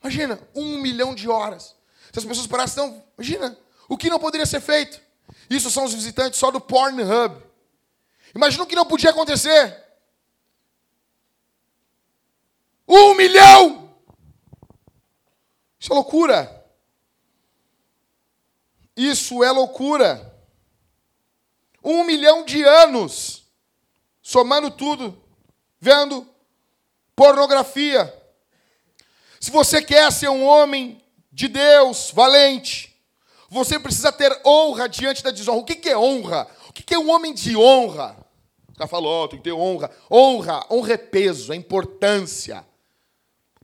Imagina, 0.03 0.39
um 0.55 0.79
milhão 0.79 1.15
de 1.15 1.29
horas. 1.29 1.75
Se 2.13 2.19
as 2.19 2.25
pessoas 2.25 2.47
parassem, 2.47 2.83
não, 2.83 3.03
imagina, 3.19 3.59
o 3.89 3.97
que 3.97 4.11
não 4.11 4.19
poderia 4.19 4.47
ser 4.47 4.61
feito? 4.61 5.01
Isso 5.49 5.71
são 5.71 5.85
os 5.85 5.95
visitantes 5.95 6.39
só 6.39 6.51
do 6.51 6.61
Pornhub. 6.61 7.43
Imagina 8.35 8.65
o 8.65 8.67
que 8.67 8.77
não 8.77 8.87
podia 8.87 9.11
acontecer. 9.11 9.86
Um 12.89 13.15
milhão! 13.15 13.95
Isso 15.79 15.93
é 15.93 15.95
loucura. 15.95 16.67
Isso 18.97 19.45
é 19.45 19.51
loucura. 19.51 20.35
Um 21.83 22.05
milhão 22.05 22.45
de 22.45 22.63
anos, 22.63 23.45
somando 24.23 24.71
tudo, 24.71 25.23
vendo 25.81 26.27
pornografia. 27.15 28.13
Se 29.41 29.51
você 29.51 29.83
quer 29.83 30.11
ser 30.11 30.29
um 30.29 30.45
homem 30.45 31.01
de 31.31 31.47
Deus, 31.47 32.11
valente, 32.11 32.97
você 33.49 33.79
precisa 33.79 34.11
ter 34.11 34.41
honra 34.45 34.89
diante 34.89 35.23
da 35.23 35.31
desonra. 35.31 35.61
O 35.61 35.65
que 35.65 35.89
é 35.89 35.97
honra? 35.97 36.49
O 36.69 36.73
que 36.73 36.95
é 36.95 36.99
um 36.99 37.11
homem 37.11 37.33
de 37.33 37.57
honra? 37.57 38.17
Já 38.79 38.87
falou, 38.87 39.25
oh, 39.25 39.29
tem 39.29 39.39
que 39.39 39.45
ter 39.45 39.53
honra. 39.53 39.91
Honra, 40.11 40.67
honra 40.71 40.95
é 40.95 40.99
peso, 40.99 41.53
é 41.53 41.57
importância. 41.57 42.67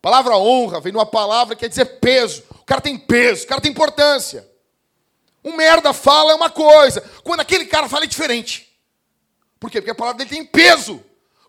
A 0.02 0.10
palavra 0.10 0.36
honra 0.36 0.80
vem 0.80 0.90
de 0.90 0.98
uma 0.98 1.06
palavra 1.06 1.54
que 1.54 1.60
quer 1.60 1.68
dizer 1.68 2.00
peso. 2.00 2.42
O 2.50 2.64
cara 2.64 2.80
tem 2.80 2.98
peso, 2.98 3.44
o 3.44 3.46
cara 3.46 3.60
tem 3.60 3.70
importância. 3.70 4.50
Um 5.44 5.54
merda 5.54 5.92
fala 5.92 6.32
é 6.32 6.34
uma 6.34 6.50
coisa, 6.50 7.00
quando 7.22 7.38
aquele 7.38 7.66
cara 7.66 7.88
fala 7.88 8.02
é 8.02 8.08
diferente. 8.08 8.68
Por 9.60 9.70
quê? 9.70 9.80
Porque 9.80 9.92
a 9.92 9.94
palavra 9.94 10.18
dele 10.18 10.30
tem 10.30 10.44
peso. 10.44 11.00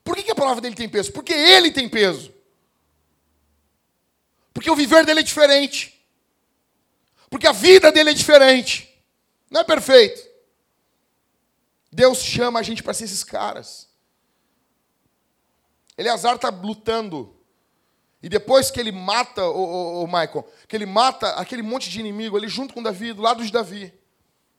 Por 0.03 0.15
que 0.15 0.29
a 0.29 0.35
palavra 0.35 0.61
dele 0.61 0.75
tem 0.75 0.87
peso? 0.87 1.11
Porque 1.11 1.33
ele 1.33 1.71
tem 1.71 1.89
peso. 1.89 2.31
Porque 4.53 4.69
o 4.69 4.75
viver 4.75 5.03
dele 5.03 5.21
é 5.21 5.23
diferente. 5.23 6.05
Porque 7.27 7.47
a 7.47 7.51
vida 7.51 7.91
dele 7.91 8.11
é 8.11 8.13
diferente. 8.13 9.03
Não 9.49 9.61
é 9.61 9.63
perfeito. 9.63 10.21
Deus 11.91 12.19
chama 12.19 12.59
a 12.59 12.63
gente 12.63 12.83
para 12.83 12.93
ser 12.93 13.05
esses 13.05 13.23
caras. 13.23 13.89
Eleazar 15.97 16.35
está 16.35 16.49
lutando. 16.49 17.35
E 18.23 18.29
depois 18.29 18.71
que 18.71 18.79
ele 18.79 18.93
mata, 18.93 19.43
o, 19.45 19.57
o, 19.57 20.03
o, 20.03 20.07
Michael, 20.07 20.47
que 20.65 20.77
ele 20.77 20.85
mata 20.85 21.31
aquele 21.31 21.61
monte 21.61 21.89
de 21.89 21.99
inimigo 21.99 22.37
ali 22.37 22.47
junto 22.47 22.73
com 22.73 22.81
Davi, 22.81 23.11
do 23.11 23.21
lado 23.21 23.43
de 23.43 23.51
Davi, 23.51 23.93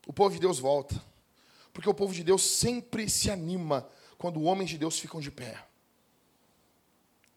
o 0.06 0.12
povo 0.12 0.34
de 0.34 0.40
Deus 0.40 0.58
volta. 0.58 1.02
Porque 1.72 1.88
o 1.88 1.94
povo 1.94 2.12
de 2.12 2.22
Deus 2.22 2.42
sempre 2.42 3.08
se 3.08 3.30
anima 3.30 3.88
quando 4.18 4.42
homens 4.42 4.68
de 4.68 4.76
Deus 4.76 4.98
ficam 4.98 5.18
de 5.18 5.30
pé. 5.30 5.64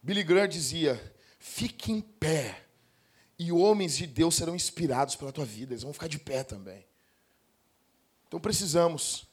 Billy 0.04 0.22
Graham 0.22 0.50
dizia: 0.50 1.16
fique 1.40 1.94
em 1.94 2.02
pé 2.02 2.62
e 3.40 3.50
homens 3.50 3.96
de 3.96 4.06
Deus 4.06 4.36
serão 4.36 4.54
inspirados 4.54 5.16
pela 5.16 5.32
tua 5.32 5.46
vida, 5.46 5.74
eles 5.74 5.84
vão 5.84 5.94
ficar 5.94 6.08
de 6.08 6.20
pé 6.20 6.44
também. 6.44 6.86
Então 8.28 8.38
precisamos 8.38 9.26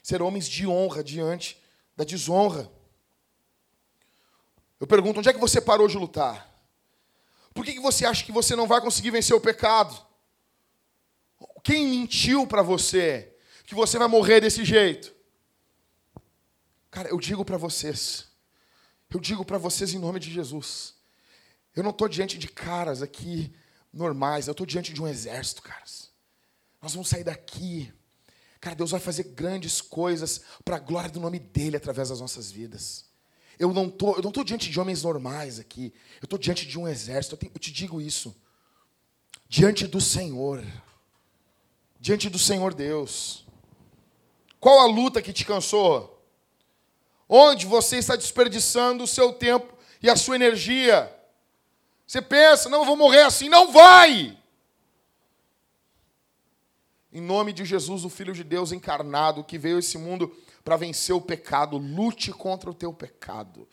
ser 0.00 0.22
homens 0.22 0.48
de 0.48 0.64
honra 0.64 1.02
diante 1.02 1.60
da 1.96 2.04
desonra. 2.04 2.70
Eu 4.78 4.86
pergunto, 4.86 5.20
onde 5.20 5.28
é 5.28 5.32
que 5.32 5.38
você 5.38 5.60
parou 5.60 5.88
de 5.88 5.96
lutar? 5.96 6.54
Por 7.54 7.64
que, 7.64 7.80
você 7.80 8.04
acha 8.04 8.22
que 8.22 8.30
você 8.30 8.54
não 8.54 8.66
vai 8.66 8.80
conseguir 8.80 9.10
vencer 9.10 9.34
o 9.34 9.40
pecado? 9.40 9.98
Quem 11.64 11.88
mentiu 11.88 12.46
para 12.46 12.62
você 12.62 13.34
que 13.64 13.74
você 13.74 13.98
vai 13.98 14.06
morrer 14.06 14.40
desse 14.40 14.64
jeito? 14.64 15.14
Cara, 16.90 17.08
eu 17.08 17.18
digo 17.18 17.44
para 17.44 17.56
vocês, 17.56 18.26
eu 19.10 19.18
digo 19.18 19.44
para 19.44 19.58
vocês 19.58 19.94
em 19.94 19.98
nome 19.98 20.20
de 20.20 20.30
Jesus, 20.30 20.94
eu 21.74 21.82
não 21.82 21.90
estou 21.90 22.08
diante 22.08 22.38
de 22.38 22.46
caras 22.46 23.02
aqui 23.02 23.52
normais, 23.92 24.46
eu 24.46 24.52
estou 24.52 24.66
diante 24.66 24.92
de 24.92 25.02
um 25.02 25.08
exército, 25.08 25.62
caras. 25.62 26.10
Nós 26.80 26.92
vamos 26.92 27.08
sair 27.08 27.24
daqui. 27.24 27.92
Cara, 28.60 28.76
Deus 28.76 28.90
vai 28.90 29.00
fazer 29.00 29.24
grandes 29.24 29.80
coisas 29.80 30.42
para 30.64 30.76
a 30.76 30.78
glória 30.78 31.10
do 31.10 31.20
nome 31.20 31.38
dEle 31.38 31.76
através 31.76 32.10
das 32.10 32.20
nossas 32.20 32.50
vidas. 32.50 33.05
Eu 33.58 33.72
não 33.72 33.88
tô, 33.88 34.16
eu 34.16 34.22
não 34.22 34.28
estou 34.28 34.44
diante 34.44 34.70
de 34.70 34.78
homens 34.78 35.02
normais 35.02 35.58
aqui. 35.58 35.92
Eu 36.20 36.26
estou 36.26 36.38
diante 36.38 36.66
de 36.66 36.78
um 36.78 36.86
exército. 36.86 37.34
Eu, 37.34 37.38
tenho, 37.38 37.52
eu 37.54 37.58
te 37.58 37.72
digo 37.72 38.00
isso. 38.00 38.36
Diante 39.48 39.86
do 39.86 40.00
Senhor. 40.00 40.64
Diante 41.98 42.28
do 42.28 42.38
Senhor 42.38 42.74
Deus. 42.74 43.46
Qual 44.60 44.80
a 44.80 44.86
luta 44.86 45.22
que 45.22 45.32
te 45.32 45.44
cansou? 45.44 46.12
Onde 47.28 47.66
você 47.66 47.96
está 47.96 48.14
desperdiçando 48.14 49.04
o 49.04 49.06
seu 49.06 49.32
tempo 49.32 49.76
e 50.02 50.10
a 50.10 50.16
sua 50.16 50.36
energia? 50.36 51.12
Você 52.06 52.22
pensa, 52.22 52.68
não, 52.68 52.80
eu 52.80 52.84
vou 52.84 52.96
morrer 52.96 53.22
assim. 53.22 53.48
Não 53.48 53.72
vai! 53.72 54.38
Em 57.12 57.20
nome 57.20 57.52
de 57.52 57.64
Jesus, 57.64 58.04
o 58.04 58.10
Filho 58.10 58.34
de 58.34 58.44
Deus 58.44 58.72
encarnado, 58.72 59.42
que 59.42 59.56
veio 59.56 59.76
a 59.76 59.78
esse 59.78 59.96
mundo 59.96 60.36
para 60.66 60.76
vencer 60.76 61.14
o 61.14 61.20
pecado, 61.20 61.78
lute 61.78 62.32
contra 62.32 62.68
o 62.68 62.74
teu 62.74 62.92
pecado. 62.92 63.68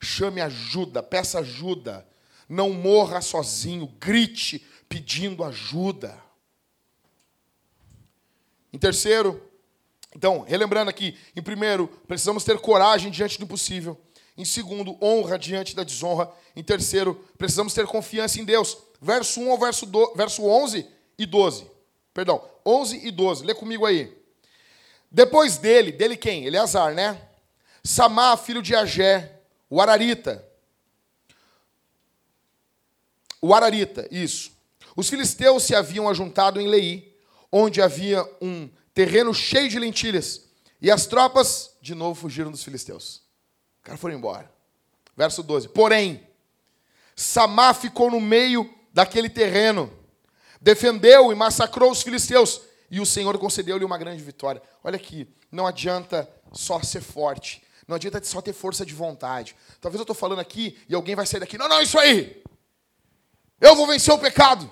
Chame 0.00 0.40
ajuda, 0.40 1.02
peça 1.02 1.40
ajuda. 1.40 2.08
Não 2.48 2.70
morra 2.70 3.20
sozinho, 3.20 3.86
grite 4.00 4.66
pedindo 4.88 5.44
ajuda. 5.44 6.18
Em 8.72 8.78
terceiro, 8.78 9.46
então, 10.16 10.40
relembrando 10.40 10.88
aqui, 10.88 11.18
em 11.36 11.42
primeiro, 11.42 11.86
precisamos 12.06 12.44
ter 12.44 12.58
coragem 12.58 13.10
diante 13.10 13.36
do 13.38 13.44
impossível. 13.44 14.00
Em 14.34 14.44
segundo, 14.46 14.96
honra 15.02 15.38
diante 15.38 15.76
da 15.76 15.84
desonra. 15.84 16.32
Em 16.56 16.62
terceiro, 16.62 17.22
precisamos 17.36 17.74
ter 17.74 17.86
confiança 17.86 18.40
em 18.40 18.44
Deus. 18.46 18.78
Verso 19.02 19.38
1 19.38 19.50
ao 19.50 19.58
verso, 19.58 19.84
do, 19.84 20.14
verso 20.14 20.46
11 20.46 20.86
e 21.18 21.26
12. 21.26 21.70
Perdão, 22.14 22.42
11 22.64 23.06
e 23.06 23.10
12. 23.10 23.44
Lê 23.44 23.54
comigo 23.54 23.84
aí. 23.84 24.17
Depois 25.10 25.56
dele, 25.56 25.92
dele 25.92 26.16
quem? 26.16 26.44
Eleazar, 26.44 26.94
né? 26.94 27.20
Samá, 27.82 28.36
filho 28.36 28.62
de 28.62 28.74
Agé, 28.74 29.40
o 29.70 29.80
Ararita. 29.80 30.46
O 33.40 33.54
Ararita, 33.54 34.06
isso. 34.10 34.52
Os 34.94 35.08
filisteus 35.08 35.62
se 35.62 35.74
haviam 35.74 36.08
ajuntado 36.08 36.60
em 36.60 36.68
Lei, 36.68 37.16
onde 37.50 37.80
havia 37.80 38.28
um 38.40 38.68
terreno 38.92 39.32
cheio 39.32 39.68
de 39.68 39.78
lentilhas. 39.78 40.42
E 40.80 40.90
as 40.90 41.06
tropas, 41.06 41.70
de 41.80 41.94
novo, 41.94 42.20
fugiram 42.20 42.50
dos 42.50 42.62
filisteus. 42.62 43.22
O 43.80 43.84
cara 43.84 43.96
foram 43.96 44.16
embora. 44.16 44.50
Verso 45.16 45.42
12. 45.42 45.68
Porém, 45.68 46.26
Samá 47.14 47.74
ficou 47.74 48.10
no 48.10 48.20
meio 48.20 48.72
daquele 48.92 49.28
terreno, 49.28 49.92
defendeu 50.60 51.32
e 51.32 51.34
massacrou 51.34 51.90
os 51.90 52.02
filisteus, 52.02 52.60
e 52.90 53.00
o 53.00 53.06
Senhor 53.06 53.36
concedeu-lhe 53.38 53.84
uma 53.84 53.98
grande 53.98 54.22
vitória. 54.22 54.62
Olha 54.82 54.96
aqui, 54.96 55.28
não 55.50 55.66
adianta 55.66 56.28
só 56.52 56.80
ser 56.82 57.00
forte, 57.00 57.62
não 57.86 57.96
adianta 57.96 58.22
só 58.24 58.40
ter 58.40 58.52
força 58.52 58.84
de 58.84 58.94
vontade. 58.94 59.56
Talvez 59.80 59.98
eu 59.98 60.04
estou 60.04 60.16
falando 60.16 60.40
aqui 60.40 60.78
e 60.88 60.94
alguém 60.94 61.14
vai 61.14 61.26
sair 61.26 61.40
daqui, 61.40 61.58
não, 61.58 61.68
não, 61.68 61.82
isso 61.82 61.98
aí, 61.98 62.42
eu 63.60 63.74
vou 63.74 63.86
vencer 63.86 64.12
o 64.12 64.18
pecado, 64.18 64.70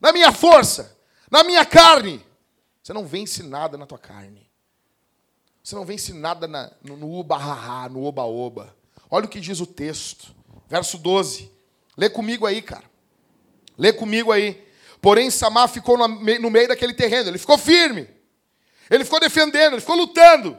na 0.00 0.12
minha 0.12 0.32
força, 0.32 0.96
na 1.30 1.44
minha 1.44 1.64
carne. 1.64 2.24
Você 2.82 2.92
não 2.92 3.06
vence 3.06 3.42
nada 3.42 3.76
na 3.76 3.86
tua 3.86 3.98
carne. 3.98 4.48
Você 5.62 5.74
não 5.74 5.84
vence 5.84 6.12
nada 6.12 6.46
na, 6.46 6.72
no, 6.82 6.96
no 6.96 7.10
uba 7.10 7.88
no 7.88 8.04
oba-oba. 8.04 8.76
Olha 9.10 9.26
o 9.26 9.28
que 9.28 9.40
diz 9.40 9.60
o 9.60 9.66
texto. 9.66 10.34
Verso 10.68 10.96
12. 10.98 11.50
Lê 11.96 12.08
comigo 12.08 12.46
aí, 12.46 12.62
cara. 12.62 12.84
Lê 13.76 13.92
comigo 13.92 14.30
aí. 14.30 14.64
Porém, 15.06 15.30
Samar 15.30 15.68
ficou 15.68 15.96
no 15.96 16.50
meio 16.50 16.66
daquele 16.66 16.92
terreno. 16.92 17.28
Ele 17.28 17.38
ficou 17.38 17.56
firme. 17.56 18.08
Ele 18.90 19.04
ficou 19.04 19.20
defendendo, 19.20 19.74
ele 19.74 19.80
ficou 19.80 19.94
lutando. 19.94 20.58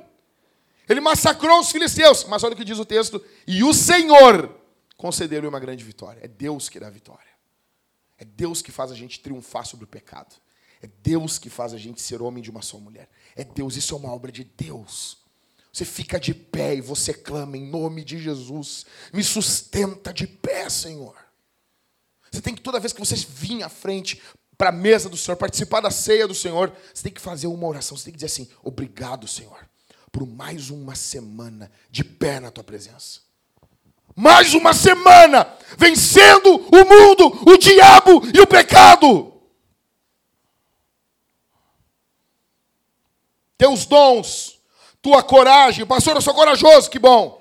Ele 0.88 1.02
massacrou 1.02 1.60
os 1.60 1.70
filisteus. 1.70 2.24
Mas 2.24 2.46
olha 2.46 2.54
o 2.54 2.56
que 2.56 2.64
diz 2.64 2.80
o 2.80 2.86
texto. 2.86 3.22
E 3.46 3.62
o 3.62 3.74
Senhor 3.74 4.58
concedeu-lhe 4.96 5.46
uma 5.46 5.60
grande 5.60 5.84
vitória. 5.84 6.22
É 6.24 6.30
Deus 6.30 6.70
que 6.70 6.80
dá 6.80 6.88
a 6.88 6.90
vitória. 6.90 7.28
É 8.18 8.24
Deus 8.24 8.62
que 8.62 8.72
faz 8.72 8.90
a 8.90 8.96
gente 8.96 9.20
triunfar 9.20 9.66
sobre 9.66 9.84
o 9.84 9.88
pecado. 9.88 10.34
É 10.82 10.88
Deus 11.04 11.38
que 11.38 11.50
faz 11.50 11.74
a 11.74 11.78
gente 11.78 12.02
ser 12.02 12.22
homem 12.22 12.42
de 12.42 12.50
uma 12.50 12.62
só 12.62 12.78
mulher. 12.78 13.10
É 13.36 13.44
Deus, 13.44 13.76
isso 13.76 13.96
é 13.96 13.98
uma 13.98 14.14
obra 14.14 14.32
de 14.32 14.46
Deus. 14.46 15.18
Você 15.74 15.84
fica 15.84 16.18
de 16.18 16.34
pé 16.34 16.74
e 16.74 16.80
você 16.80 17.14
clama 17.14 17.58
em 17.58 17.70
nome 17.70 18.02
de 18.02 18.18
Jesus. 18.18 18.86
Me 19.12 19.26
sustenta 19.26 20.14
de 20.14 20.26
pé, 20.26 20.70
Senhor. 20.70 21.28
Você 22.32 22.42
tem 22.42 22.54
que, 22.54 22.62
toda 22.62 22.80
vez 22.80 22.94
que 22.94 23.00
você 23.00 23.16
vir 23.16 23.64
à 23.64 23.70
frente 23.70 24.22
para 24.58 24.70
a 24.70 24.72
mesa 24.72 25.08
do 25.08 25.18
Senhor, 25.18 25.38
participar 25.38 25.82
da 25.82 25.92
ceia 25.92 26.28
do 26.28 26.34
Senhor, 26.34 26.74
você 26.94 27.04
tem 27.04 27.12
que 27.12 27.22
fazer 27.22 27.48
uma 27.48 27.68
oração. 27.68 27.96
Você 27.96 28.06
tem 28.06 28.14
que 28.14 28.18
dizer 28.18 28.28
assim: 28.28 28.50
Obrigado, 28.64 29.28
Senhor, 29.28 29.68
por 30.12 30.26
mais 30.26 30.70
uma 30.70 30.96
semana 30.96 31.72
de 31.92 32.04
pé 32.04 32.40
na 32.40 32.52
tua 32.52 32.64
presença. 32.64 33.22
Mais 34.16 34.56
uma 34.56 34.74
semana 34.74 35.48
vencendo 35.78 36.56
o 36.56 36.86
mundo, 36.86 37.52
o 37.52 37.58
diabo 37.58 38.24
e 38.34 38.42
o 38.42 38.48
pecado. 38.48 39.38
teus 43.58 43.86
dons, 43.86 44.60
tua 45.02 45.24
coragem. 45.24 45.86
Pastor, 45.86 46.16
eu 46.16 46.22
sou 46.22 46.34
corajoso, 46.34 46.90
que 46.90 47.00
bom. 47.00 47.37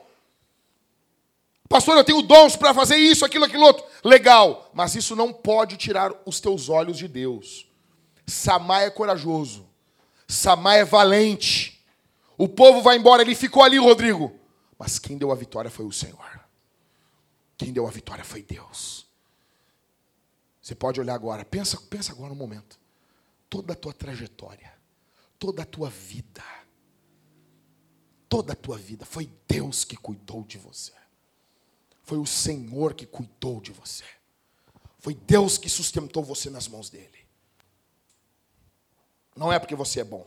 Pastor, 1.69 1.97
eu 1.97 2.05
tenho 2.05 2.23
dons 2.23 2.57
para 2.57 2.73
fazer 2.73 2.97
isso, 2.97 3.25
aquilo, 3.25 3.45
aquilo 3.45 3.65
outro. 3.65 3.85
Legal, 4.05 4.71
mas 4.73 4.95
isso 4.95 5.17
não 5.17 5.33
pode 5.33 5.77
tirar 5.77 6.13
os 6.25 6.41
teus 6.41 6.69
olhos 6.69 6.97
de 6.97 7.09
Deus. 7.09 7.67
Samar 8.27 8.83
é 8.83 8.91
corajoso. 8.91 9.69
Samar 10.29 10.77
é 10.77 10.85
valente. 10.85 11.85
O 12.39 12.49
povo 12.49 12.83
vai 12.83 12.97
embora, 12.97 13.23
ele 13.23 13.35
ficou 13.35 13.63
ali, 13.63 13.79
Rodrigo. 13.79 14.39
Mas 14.79 14.99
quem 14.99 15.17
deu 15.17 15.33
a 15.33 15.35
vitória 15.35 15.71
foi 15.71 15.85
o 15.85 15.93
Senhor. 15.93 16.41
Quem 17.57 17.73
deu 17.73 17.87
a 17.87 17.91
vitória 17.91 18.25
foi 18.25 18.43
Deus. 18.43 19.07
Você 20.61 20.75
pode 20.75 21.01
olhar 21.01 21.15
agora, 21.15 21.45
pensa, 21.45 21.81
pensa 21.89 22.13
agora 22.13 22.31
no 22.31 22.35
momento. 22.35 22.79
Toda 23.49 23.73
a 23.73 23.77
tua 23.77 23.93
trajetória 23.93 24.77
toda 25.39 25.63
a 25.63 25.67
tua 25.67 25.89
vida. 25.89 26.45
Toda 28.29 28.53
a 28.53 28.57
tua 28.57 28.77
vida. 28.77 29.05
Foi 29.05 29.31
Deus 29.47 29.85
que 29.85 29.97
cuidou 29.97 30.43
de 30.43 30.59
você. 30.59 30.93
Foi 32.07 32.17
o 32.17 32.25
Senhor 32.25 32.95
que 32.95 33.05
cuidou 33.05 33.61
de 33.61 33.71
você. 33.73 34.05
Foi 34.99 35.15
Deus 35.15 35.59
que 35.59 35.69
sustentou 35.69 36.25
você 36.25 36.49
nas 36.49 36.67
mãos 36.67 36.89
dele. 36.89 37.27
Não 39.37 39.53
é 39.53 39.59
porque 39.59 39.75
você 39.75 40.01
é 40.01 40.05
bom. 40.05 40.27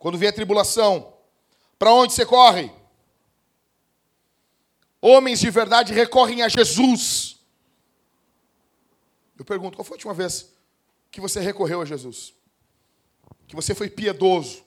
Quando 0.00 0.18
a 0.26 0.32
tribulação, 0.32 1.16
para 1.78 1.92
onde 1.92 2.12
você 2.12 2.26
corre? 2.26 2.72
Homens 5.00 5.38
de 5.38 5.48
verdade 5.50 5.92
recorrem 5.92 6.42
a 6.42 6.48
Jesus. 6.48 7.38
Eu 9.38 9.44
pergunto, 9.44 9.76
qual 9.76 9.84
foi 9.84 9.94
a 9.94 9.98
última 9.98 10.14
vez 10.14 10.52
que 11.12 11.20
você 11.20 11.38
recorreu 11.38 11.80
a 11.80 11.84
Jesus? 11.84 12.34
que 13.52 13.56
você 13.56 13.74
foi 13.74 13.90
piedoso, 13.90 14.64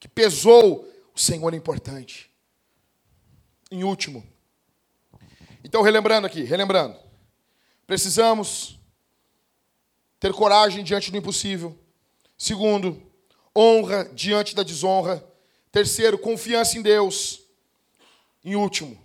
que 0.00 0.08
pesou, 0.08 0.84
o 1.14 1.18
Senhor 1.20 1.54
é 1.54 1.56
importante. 1.56 2.28
Em 3.72 3.84
último, 3.84 4.22
então 5.64 5.80
relembrando 5.80 6.26
aqui, 6.26 6.42
relembrando, 6.42 6.94
precisamos 7.86 8.78
ter 10.20 10.30
coragem 10.34 10.84
diante 10.84 11.10
do 11.10 11.16
impossível. 11.16 11.78
Segundo, 12.36 13.02
honra 13.56 14.04
diante 14.12 14.54
da 14.54 14.62
desonra. 14.62 15.26
Terceiro, 15.70 16.18
confiança 16.18 16.76
em 16.76 16.82
Deus. 16.82 17.40
Em 18.44 18.56
último, 18.56 19.02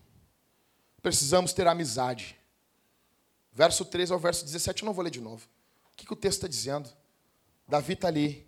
precisamos 1.02 1.54
ter 1.54 1.66
amizade. 1.66 2.38
Verso 3.54 3.86
13 3.86 4.12
ao 4.12 4.20
verso 4.20 4.44
17, 4.44 4.84
eu 4.84 4.86
não 4.86 4.94
vou 4.94 5.06
ler 5.06 5.12
de 5.12 5.22
novo. 5.22 5.48
O 5.94 5.96
que, 5.96 6.06
que 6.06 6.12
o 6.12 6.18
texto 6.18 6.40
está 6.40 6.48
dizendo? 6.50 6.90
Davi 7.66 7.94
está 7.94 8.10
ali, 8.10 8.46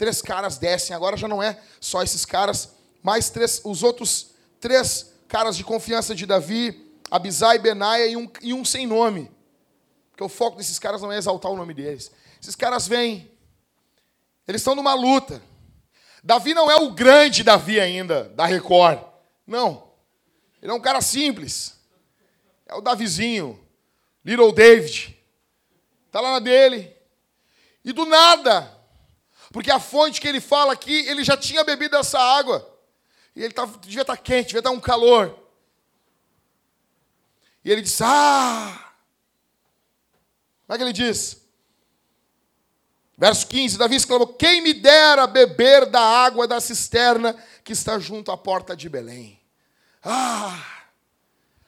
Três 0.00 0.22
caras 0.22 0.56
descem, 0.56 0.96
agora 0.96 1.14
já 1.14 1.28
não 1.28 1.42
é 1.42 1.62
só 1.78 2.02
esses 2.02 2.24
caras, 2.24 2.70
mais 3.02 3.28
três, 3.28 3.60
os 3.62 3.82
outros 3.82 4.30
três 4.58 5.12
caras 5.30 5.56
de 5.56 5.62
confiança 5.62 6.12
de 6.12 6.26
Davi, 6.26 6.92
Abisai, 7.08 7.58
Benaia 7.58 8.08
e 8.08 8.16
um, 8.16 8.28
e 8.42 8.52
um 8.52 8.64
sem 8.64 8.84
nome. 8.84 9.30
Porque 10.10 10.24
o 10.24 10.28
foco 10.28 10.56
desses 10.56 10.78
caras 10.78 11.00
não 11.00 11.12
é 11.12 11.16
exaltar 11.16 11.52
o 11.52 11.56
nome 11.56 11.72
deles. 11.72 12.10
Esses 12.42 12.56
caras 12.56 12.88
vêm, 12.88 13.30
eles 14.46 14.60
estão 14.60 14.74
numa 14.74 14.92
luta. 14.92 15.40
Davi 16.22 16.52
não 16.52 16.68
é 16.68 16.76
o 16.76 16.90
grande 16.90 17.44
Davi 17.44 17.78
ainda, 17.78 18.24
da 18.30 18.44
Record. 18.44 18.98
Não. 19.46 19.88
Ele 20.60 20.72
é 20.72 20.74
um 20.74 20.80
cara 20.80 21.00
simples. 21.00 21.78
É 22.66 22.74
o 22.74 22.80
Davizinho, 22.80 23.58
Little 24.24 24.52
David. 24.52 25.16
Está 26.06 26.20
lá 26.20 26.32
na 26.32 26.38
dele. 26.40 26.94
E 27.84 27.92
do 27.92 28.04
nada, 28.04 28.70
porque 29.52 29.70
a 29.70 29.78
fonte 29.78 30.20
que 30.20 30.28
ele 30.28 30.40
fala 30.40 30.72
aqui, 30.72 31.06
ele 31.06 31.22
já 31.22 31.36
tinha 31.36 31.62
bebido 31.62 31.96
essa 31.96 32.18
água. 32.18 32.69
E 33.34 33.42
ele 33.42 33.54
tava, 33.54 33.78
devia 33.78 34.02
estar 34.02 34.16
tá 34.16 34.22
quente, 34.22 34.48
devia 34.48 34.60
estar 34.60 34.70
tá 34.70 34.76
um 34.76 34.80
calor. 34.80 35.38
E 37.64 37.70
ele 37.70 37.82
disse: 37.82 38.02
Ah! 38.04 38.92
Como 40.66 40.74
é 40.74 40.78
que 40.78 40.84
ele 40.84 40.92
diz? 40.92 41.40
Verso 43.16 43.46
15: 43.46 43.78
Davi 43.78 43.96
exclamou: 43.96 44.26
Quem 44.26 44.62
me 44.62 44.72
dera 44.72 45.26
beber 45.26 45.86
da 45.86 46.00
água 46.00 46.48
da 46.48 46.60
cisterna 46.60 47.36
que 47.62 47.72
está 47.72 47.98
junto 47.98 48.32
à 48.32 48.36
porta 48.36 48.76
de 48.76 48.88
Belém. 48.88 49.40
Ah! 50.02 50.80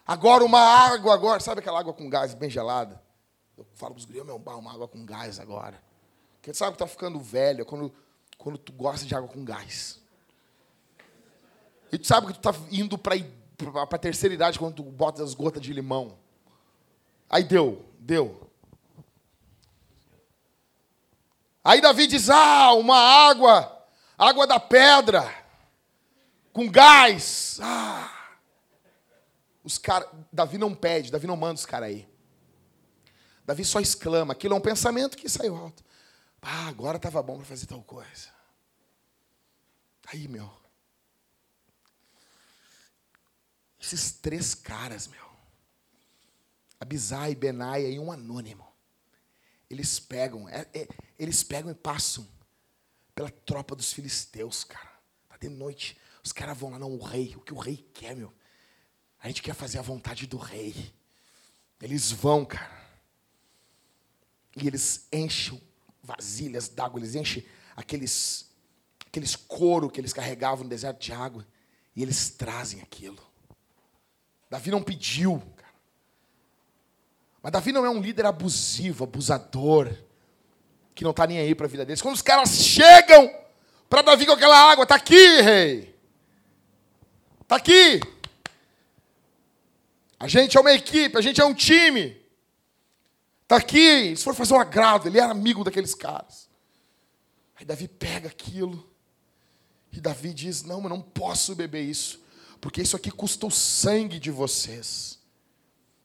Agora 0.07 0.45
uma 0.45 0.61
água, 0.61 1.15
agora, 1.15 1.41
sabe 1.41 1.61
aquela 1.61 1.79
água 1.79 1.93
com 1.93 2.11
gás 2.11 2.35
bem 2.35 2.51
gelada? 2.51 3.01
Eu 3.57 3.65
falo 3.75 3.95
para 3.95 4.01
os 4.01 4.05
gringos, 4.05 4.27
meu, 4.27 4.37
uma 4.37 4.73
água 4.73 4.89
com 4.89 5.05
gás 5.05 5.39
agora. 5.39 5.81
Porque 6.35 6.53
sabe 6.53 6.73
que 6.73 6.83
está 6.83 6.87
ficando 6.89 7.21
velho 7.21 7.65
quando, 7.65 7.95
quando 8.37 8.59
tu 8.59 8.73
gosta 8.73 9.07
de 9.07 9.15
água 9.15 9.29
com 9.29 9.45
gás. 9.45 10.02
E 11.93 11.99
tu 11.99 12.07
sabe 12.07 12.27
que 12.27 12.33
tu 12.33 12.49
está 12.49 12.59
indo 12.71 12.97
para 12.97 13.15
a 13.83 13.99
terceira 13.99 14.35
idade 14.35 14.59
quando 14.59 14.77
tu 14.77 14.83
bota 14.83 15.23
as 15.23 15.35
gotas 15.35 15.61
de 15.61 15.75
limão. 15.75 16.19
Aí 17.29 17.45
deu, 17.45 17.85
deu. 17.99 18.51
Aí 21.63 21.81
Davi 21.83 22.07
diz: 22.07 22.31
Ah, 22.31 22.73
uma 22.73 22.99
água, 22.99 23.87
água 24.17 24.47
da 24.47 24.59
pedra, 24.59 25.33
com 26.51 26.69
gás. 26.69 27.59
Ah. 27.63 28.11
Os 29.63 29.79
cara, 29.79 30.11
Davi 30.33 30.59
não 30.59 30.75
pede, 30.75 31.13
Davi 31.13 31.27
não 31.27 31.37
manda 31.37 31.55
os 31.55 31.67
caras 31.67 31.91
aí. 31.91 32.09
Davi 33.45 33.65
só 33.65 33.81
exclama. 33.81 34.33
Aquilo 34.33 34.55
é 34.55 34.57
um 34.57 34.63
pensamento 34.63 35.17
que 35.17 35.29
saiu 35.29 35.57
alto. 35.57 35.85
Ah, 36.41 36.69
agora 36.69 36.97
estava 36.97 37.23
bom 37.23 37.37
para 37.37 37.45
fazer 37.45 37.67
tal 37.67 37.83
coisa. 37.83 38.29
Aí, 40.13 40.27
meu. 40.27 40.62
Esses 43.83 44.13
três 44.13 44.55
caras, 44.55 45.09
meu. 45.09 45.27
Abisai, 46.79 47.35
Benaia 47.35 47.89
e 47.89 47.99
um 47.99 48.13
anônimo. 48.13 48.65
Eles 49.69 49.99
pegam, 49.99 50.49
é, 50.49 50.69
é, 50.73 50.89
eles 51.19 51.43
pegam 51.43 51.73
e 51.73 51.75
passam 51.75 52.27
pela 53.13 53.29
tropa 53.29 53.75
dos 53.75 53.93
filisteus, 53.93 54.63
cara. 54.63 54.93
Tá 55.29 55.37
de 55.37 55.49
noite. 55.49 55.99
Os 56.23 56.33
caras 56.33 56.57
vão 56.57 56.71
lá, 56.71 56.79
não, 56.79 56.93
o 56.93 57.03
rei, 57.03 57.35
o 57.37 57.41
que 57.41 57.53
o 57.53 57.59
rei 57.59 57.77
quer, 57.93 58.15
meu. 58.15 58.33
A 59.19 59.27
gente 59.27 59.43
quer 59.43 59.55
fazer 59.55 59.79
a 59.79 59.83
vontade 59.83 60.29
do 60.29 60.37
rei. 60.37 60.95
Eles 61.81 62.13
vão, 62.13 62.45
cara. 62.45 62.81
E 64.57 64.67
eles 64.69 65.09
enchem 65.13 65.61
vasilhas 66.03 66.69
d'água, 66.69 67.01
eles 67.01 67.17
enchem 67.17 67.45
aqueles, 67.75 68.49
aqueles 69.07 69.35
couro 69.35 69.91
que 69.91 70.01
eles 70.01 70.13
carregavam 70.13 70.65
no 70.65 70.71
deserto 70.71 71.01
de 71.01 71.13
água. 71.13 71.47
E 71.97 72.03
eles 72.03 72.31
trazem 72.31 72.81
aquilo. 72.81 73.32
Davi 74.53 74.71
não 74.71 74.83
pediu, 74.83 75.43
cara. 75.57 75.73
Mas 77.43 77.53
Davi 77.53 77.73
não 77.73 77.87
é 77.87 77.89
um 77.89 78.03
líder 78.03 78.27
abusivo, 78.27 79.03
abusador, 79.03 79.91
que 80.95 81.03
não 81.03 81.11
está 81.11 81.27
nem 81.27 81.39
aí 81.39 81.55
para 81.55 81.65
a 81.65 81.69
vida 81.71 81.87
deles. 81.87 82.03
Quando 82.03 82.17
os 82.17 82.21
caras 82.21 82.51
chegam 82.51 83.35
para 83.89 84.03
Davi 84.03 84.27
com 84.27 84.33
aquela 84.33 84.71
água, 84.71 84.83
está 84.83 84.97
aqui, 84.97 85.41
rei. 85.41 85.99
Está 87.41 87.57
aqui. 87.57 87.99
A 90.21 90.29
gente 90.29 90.55
é 90.59 90.61
uma 90.61 90.75
equipe, 90.75 91.17
a 91.17 91.23
gente 91.23 91.41
é 91.41 91.45
um 91.47 91.55
time. 91.55 92.21
Está 93.45 93.57
aqui, 93.57 94.15
se 94.15 94.23
for 94.23 94.35
fazer 94.35 94.53
um 94.53 94.61
agrado, 94.61 95.09
ele 95.09 95.19
era 95.19 95.33
amigo 95.33 95.65
daqueles 95.65 95.95
caras. 95.95 96.47
Aí 97.57 97.65
Davi 97.65 97.89
pega 97.89 98.29
aquilo. 98.29 98.87
E 99.91 99.99
Davi 99.99 100.35
diz: 100.35 100.63
Não, 100.63 100.83
eu 100.83 100.91
não 100.91 101.01
posso 101.01 101.55
beber 101.55 101.85
isso, 101.85 102.22
porque 102.63 102.81
isso 102.81 102.95
aqui 102.95 103.11
custa 103.11 103.45
o 103.45 103.51
sangue 103.51 104.21
de 104.21 104.31
vocês. 104.31 105.19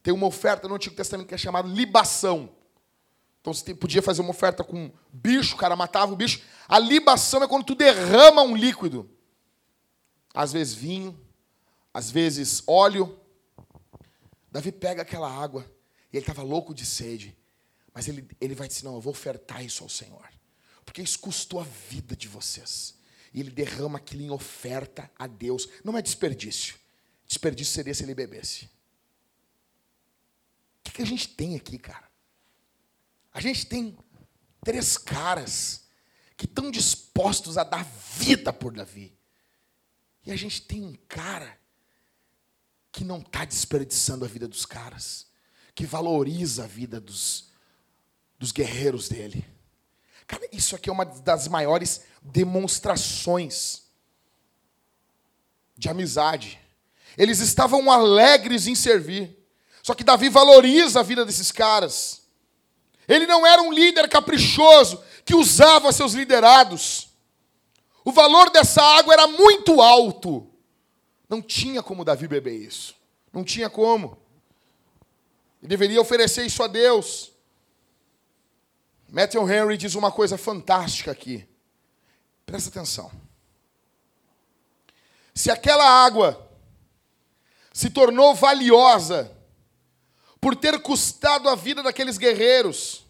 Tem 0.02 0.12
uma 0.12 0.26
oferta 0.26 0.67
no 0.67 0.74
Antigo 0.74 0.96
Testamento 0.96 1.28
que 1.28 1.36
é 1.36 1.38
chamada 1.38 1.67
libação. 1.67 2.50
Então 3.39 3.54
você 3.54 3.76
podia 3.76 4.02
fazer 4.02 4.24
uma 4.24 4.32
oferta 4.32 4.63
com 4.63 4.91
bicho, 5.13 5.54
o 5.54 5.58
cara 5.60 5.76
matava 5.76 6.12
o 6.12 6.15
bicho. 6.15 6.41
A 6.67 6.80
libação 6.80 7.43
é 7.43 7.48
quando 7.48 7.63
tu 7.63 7.76
derrama 7.76 8.41
um 8.41 8.56
líquido. 8.56 9.08
Às 10.34 10.52
vezes 10.52 10.74
vinho, 10.74 11.17
às 11.93 12.10
vezes 12.10 12.63
óleo, 12.65 13.20
Davi 14.52 14.72
pega 14.72 15.04
aquela 15.04 15.32
água, 15.32 15.63
e 16.12 16.17
ele 16.17 16.24
estava 16.24 16.41
louco 16.41 16.74
de 16.74 16.86
sede, 16.88 17.38
mas 17.93 18.08
ele, 18.08 18.28
ele 18.41 18.56
vai 18.56 18.67
dizer: 18.67 18.84
Não, 18.84 18.96
eu 18.96 19.02
vou 19.02 19.12
ofertar 19.12 19.63
isso 19.63 19.84
ao 19.84 19.89
Senhor, 19.89 20.28
porque 20.84 21.04
isso 21.04 21.20
custou 21.20 21.60
a 21.60 21.63
vida 21.63 22.15
de 22.15 22.28
vocês. 22.28 22.96
E 23.38 23.39
ele 23.39 23.52
derrama 23.52 24.00
aquilo 24.00 24.23
em 24.23 24.32
oferta 24.32 25.12
a 25.15 25.28
Deus. 25.28 25.69
Não 25.84 25.95
é 25.95 26.02
desperdício. 26.02 26.73
Desperdício 27.28 27.71
seria 27.71 27.93
se 27.93 28.02
ele 28.02 28.15
bebesse. 28.15 28.65
O 28.65 28.69
que, 30.86 30.91
que 30.93 31.02
a 31.04 31.06
gente 31.06 31.28
tem 31.28 31.56
aqui, 31.56 31.78
cara? 31.78 32.10
A 33.32 33.39
gente 33.39 33.67
tem 33.67 33.95
três 34.65 34.97
caras 34.97 35.84
que 36.36 36.45
estão 36.45 36.71
dispostos 36.71 37.60
a 37.60 37.63
dar 37.63 37.84
vida 37.84 38.52
por 38.52 38.73
Davi. 38.73 39.15
E 40.26 40.32
a 40.32 40.36
gente 40.36 40.63
tem 40.63 40.84
um 40.84 40.95
cara 41.08 41.60
que 42.91 43.04
não 43.04 43.19
está 43.19 43.45
desperdiçando 43.45 44.26
a 44.26 44.28
vida 44.28 44.47
dos 44.47 44.65
caras, 44.65 45.28
que 45.76 45.86
valoriza 45.86 46.63
a 46.63 46.67
vida 46.67 47.00
dos, 47.00 47.52
dos 48.39 48.52
guerreiros 48.52 49.08
dele. 49.08 49.45
Cara, 50.27 50.47
isso 50.51 50.75
aqui 50.75 50.89
é 50.89 50.93
uma 50.93 51.05
das 51.05 51.47
maiores 51.47 52.01
demonstrações 52.21 53.83
de 55.77 55.87
amizade. 55.87 56.59
Eles 57.17 57.39
estavam 57.39 57.89
alegres 57.89 58.67
em 58.67 58.75
servir. 58.75 59.35
Só 59.81 59.93
que 59.93 60.03
Davi 60.03 60.27
valoriza 60.27 60.99
a 60.99 61.03
vida 61.03 61.25
desses 61.25 61.51
caras. 61.51 62.23
Ele 63.07 63.25
não 63.25 63.47
era 63.47 63.61
um 63.61 63.71
líder 63.71 64.09
caprichoso 64.09 65.01
que 65.23 65.33
usava 65.33 65.93
seus 65.93 66.13
liderados. 66.13 67.07
O 68.03 68.11
valor 68.11 68.49
dessa 68.49 68.83
água 68.83 69.13
era 69.13 69.27
muito 69.27 69.81
alto. 69.81 70.51
Não 71.29 71.41
tinha 71.41 71.81
como 71.81 72.03
Davi 72.03 72.27
beber 72.27 72.55
isso. 72.55 72.95
Não 73.31 73.43
tinha 73.43 73.69
como. 73.69 74.17
Ele 75.61 75.69
deveria 75.69 76.01
oferecer 76.01 76.45
isso 76.45 76.61
a 76.63 76.67
Deus. 76.67 77.31
Matthew 79.10 79.50
Henry 79.50 79.78
diz 79.78 79.96
uma 79.96 80.12
coisa 80.12 80.38
fantástica 80.38 81.12
aqui. 81.12 81.48
Presta 82.46 82.70
atenção. 82.70 83.12
Se 85.34 85.50
aquela 85.50 85.86
água 86.06 86.50
se 87.72 87.89
tornou 87.89 88.34
valiosa 88.34 89.32
por 90.41 90.56
ter 90.56 90.82
custado 90.82 91.48
a 91.48 91.56
vida 91.56 91.84
daqueles 91.84 92.17
guerreiros, 92.17 93.06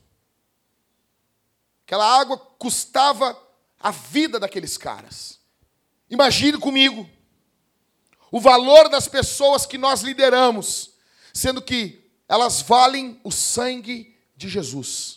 aquela 1.85 2.19
água 2.19 2.37
custava 2.37 3.39
a 3.79 3.91
vida 3.91 4.39
daqueles 4.39 4.77
caras. 4.77 5.39
Imagine 6.09 6.57
comigo 6.57 7.09
o 8.31 8.39
valor 8.39 8.89
das 8.89 9.07
pessoas 9.07 9.65
que 9.65 9.77
nós 9.77 10.01
lideramos, 10.01 10.91
sendo 11.33 11.61
que 11.61 12.11
elas 12.27 12.61
valem 12.61 13.19
o 13.23 13.31
sangue 13.31 14.17
de 14.35 14.49
Jesus. 14.49 15.16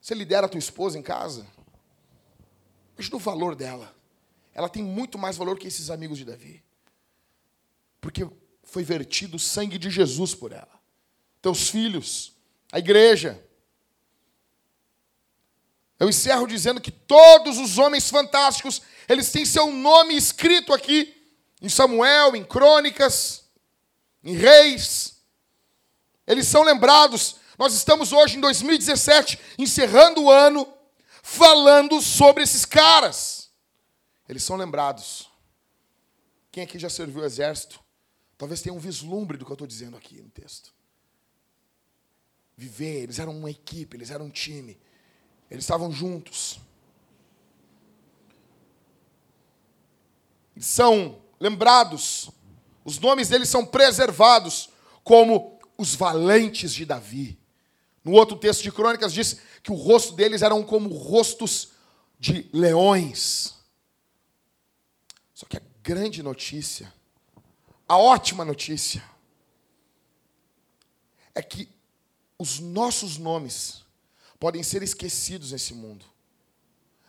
Você 0.00 0.14
lidera 0.14 0.46
a 0.46 0.48
tua 0.48 0.58
esposa 0.58 0.98
em 0.98 1.02
casa? 1.02 1.46
Veja 2.96 3.14
o 3.14 3.18
valor 3.18 3.54
dela. 3.54 3.94
Ela 4.54 4.68
tem 4.68 4.82
muito 4.82 5.18
mais 5.18 5.36
valor 5.36 5.58
que 5.58 5.68
esses 5.68 5.90
amigos 5.90 6.18
de 6.18 6.24
Davi. 6.24 6.62
Porque 8.00 8.28
foi 8.62 8.82
vertido 8.82 9.36
o 9.36 9.40
sangue 9.40 9.78
de 9.78 9.90
Jesus 9.90 10.34
por 10.34 10.52
ela. 10.52 10.80
Teus 11.42 11.68
filhos, 11.68 12.32
a 12.72 12.78
igreja. 12.78 13.42
Eu 15.98 16.08
encerro 16.08 16.46
dizendo 16.46 16.80
que 16.80 16.90
todos 16.90 17.58
os 17.58 17.78
homens 17.78 18.08
fantásticos, 18.08 18.80
eles 19.08 19.30
têm 19.30 19.44
seu 19.44 19.70
nome 19.70 20.16
escrito 20.16 20.72
aqui 20.72 21.14
em 21.60 21.68
Samuel, 21.68 22.34
em 22.34 22.44
Crônicas, 22.44 23.44
em 24.24 24.34
Reis. 24.34 25.20
Eles 26.26 26.46
são 26.46 26.62
lembrados. 26.62 27.39
Nós 27.60 27.74
estamos 27.74 28.10
hoje 28.10 28.38
em 28.38 28.40
2017, 28.40 29.38
encerrando 29.58 30.22
o 30.22 30.30
ano, 30.30 30.66
falando 31.22 32.00
sobre 32.00 32.42
esses 32.42 32.64
caras. 32.64 33.50
Eles 34.26 34.42
são 34.42 34.56
lembrados. 34.56 35.30
Quem 36.50 36.62
aqui 36.62 36.78
já 36.78 36.88
serviu 36.88 37.20
o 37.20 37.24
exército? 37.26 37.78
Talvez 38.38 38.62
tenha 38.62 38.74
um 38.74 38.78
vislumbre 38.78 39.36
do 39.36 39.44
que 39.44 39.50
eu 39.50 39.56
estou 39.56 39.66
dizendo 39.66 39.94
aqui 39.94 40.22
no 40.22 40.30
texto. 40.30 40.72
Viver, 42.56 43.02
eles 43.02 43.18
eram 43.18 43.36
uma 43.36 43.50
equipe, 43.50 43.94
eles 43.94 44.10
eram 44.10 44.24
um 44.24 44.30
time. 44.30 44.80
Eles 45.50 45.64
estavam 45.64 45.92
juntos. 45.92 46.58
Eles 50.56 50.66
são 50.66 51.20
lembrados, 51.38 52.30
os 52.82 52.98
nomes 52.98 53.28
deles 53.28 53.50
são 53.50 53.66
preservados 53.66 54.70
como 55.04 55.60
os 55.76 55.94
valentes 55.94 56.72
de 56.72 56.86
Davi. 56.86 57.39
No 58.04 58.12
outro 58.12 58.36
texto 58.36 58.62
de 58.62 58.72
Crônicas 58.72 59.12
diz 59.12 59.40
que 59.62 59.70
o 59.70 59.74
rosto 59.74 60.14
deles 60.14 60.42
eram 60.42 60.62
como 60.62 60.88
rostos 60.94 61.72
de 62.18 62.48
leões. 62.52 63.54
Só 65.34 65.46
que 65.46 65.56
a 65.56 65.62
grande 65.82 66.22
notícia, 66.22 66.92
a 67.86 67.96
ótima 67.96 68.44
notícia, 68.44 69.04
é 71.34 71.42
que 71.42 71.68
os 72.38 72.58
nossos 72.58 73.18
nomes 73.18 73.84
podem 74.38 74.62
ser 74.62 74.82
esquecidos 74.82 75.52
nesse 75.52 75.74
mundo, 75.74 76.06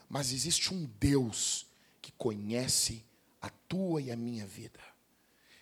mas 0.10 0.34
existe 0.34 0.74
um 0.74 0.86
Deus 1.00 1.66
que 2.02 2.12
conhece 2.12 3.06
a 3.42 3.50
tua 3.50 4.02
e 4.02 4.12
a 4.12 4.16
minha 4.18 4.46
vida. 4.46 4.80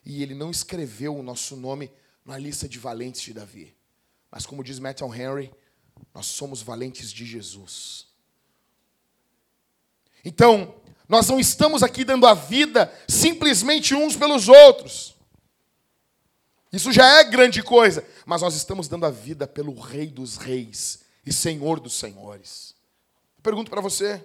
E 0.04 0.24
ele 0.24 0.34
não 0.34 0.50
escreveu 0.50 1.16
o 1.16 1.22
nosso 1.22 1.56
nome 1.56 1.92
na 2.26 2.38
lista 2.38 2.68
de 2.68 2.80
valentes 2.80 3.22
de 3.22 3.34
Davi. 3.34 3.79
Mas 4.32 4.46
como 4.46 4.64
diz 4.64 4.80
Matthew 4.80 5.14
Henry, 5.14 5.54
nós 6.14 6.26
somos 6.26 6.62
valentes 6.62 7.12
de 7.12 7.26
Jesus. 7.26 8.08
Então, 10.24 10.76
nós 11.08 11.28
não 11.28 11.40
estamos 11.40 11.82
aqui 11.82 12.04
dando 12.04 12.28
a 12.28 12.34
vida 12.34 12.94
simplesmente 13.08 13.96
uns 13.96 14.16
pelos 14.16 14.48
outros. 14.48 15.16
Isso 16.72 16.92
já 16.92 17.20
é 17.20 17.24
grande 17.24 17.64
coisa, 17.64 18.06
mas 18.26 18.42
nós 18.42 18.54
estamos 18.54 18.88
dando 18.88 19.06
a 19.06 19.10
vida 19.10 19.48
pelo 19.48 19.74
Rei 19.80 20.08
dos 20.08 20.38
Reis 20.38 21.00
e 21.26 21.34
Senhor 21.34 21.80
dos 21.80 21.94
Senhores. 21.94 22.76
Eu 23.38 23.42
pergunto 23.42 23.72
para 23.72 23.82
você: 23.82 24.24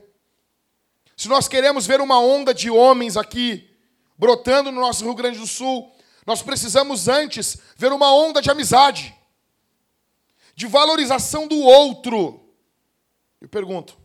se 1.17 1.27
nós 1.27 1.49
queremos 1.49 1.87
ver 1.87 2.03
uma 2.03 2.21
onda 2.21 2.53
de 2.53 2.71
homens 2.71 3.17
aqui 3.17 3.71
brotando 4.19 4.71
no 4.71 4.81
nosso 4.81 5.05
Rio 5.05 5.15
Grande 5.15 5.39
do 5.39 5.47
Sul, 5.47 5.91
nós 6.27 6.43
precisamos 6.43 7.09
antes 7.09 7.57
ver 7.77 7.93
uma 7.93 8.15
onda 8.15 8.43
de 8.43 8.51
amizade, 8.51 9.15
de 10.55 10.67
valorização 10.67 11.47
do 11.49 11.59
outro. 11.59 12.41
Eu 13.41 13.49
pergunto: 13.49 13.99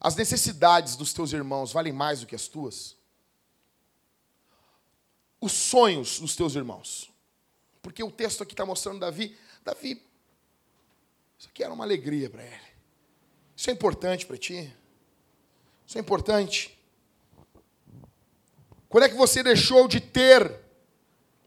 as 0.00 0.16
necessidades 0.16 0.96
dos 0.96 1.12
teus 1.12 1.32
irmãos 1.32 1.72
valem 1.72 1.92
mais 1.92 2.20
do 2.20 2.26
que 2.26 2.34
as 2.34 2.48
tuas? 2.48 2.96
Os 5.40 5.52
sonhos 5.52 6.20
dos 6.20 6.36
teus 6.36 6.54
irmãos. 6.54 7.10
Porque 7.80 8.02
o 8.02 8.10
texto 8.10 8.42
aqui 8.42 8.52
está 8.52 8.64
mostrando 8.64 9.00
Davi. 9.00 9.36
Davi, 9.64 10.00
isso 11.38 11.48
aqui 11.48 11.64
era 11.64 11.72
uma 11.72 11.84
alegria 11.84 12.30
para 12.30 12.44
ele. 12.44 12.72
Isso 13.56 13.70
é 13.70 13.72
importante 13.72 14.24
para 14.24 14.36
ti? 14.36 14.72
Isso 15.86 15.98
é 15.98 16.00
importante. 16.00 16.78
Quando 18.88 19.04
é 19.04 19.08
que 19.08 19.16
você 19.16 19.42
deixou 19.42 19.88
de 19.88 20.00
ter 20.00 20.60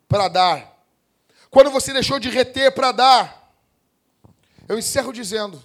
para 0.07 0.27
dar? 0.27 0.85
Quando 1.49 1.71
você 1.71 1.93
deixou 1.93 2.19
de 2.19 2.29
reter 2.29 2.73
para 2.73 2.91
dar? 2.91 3.44
Eu 4.67 4.77
encerro 4.77 5.13
dizendo 5.13 5.61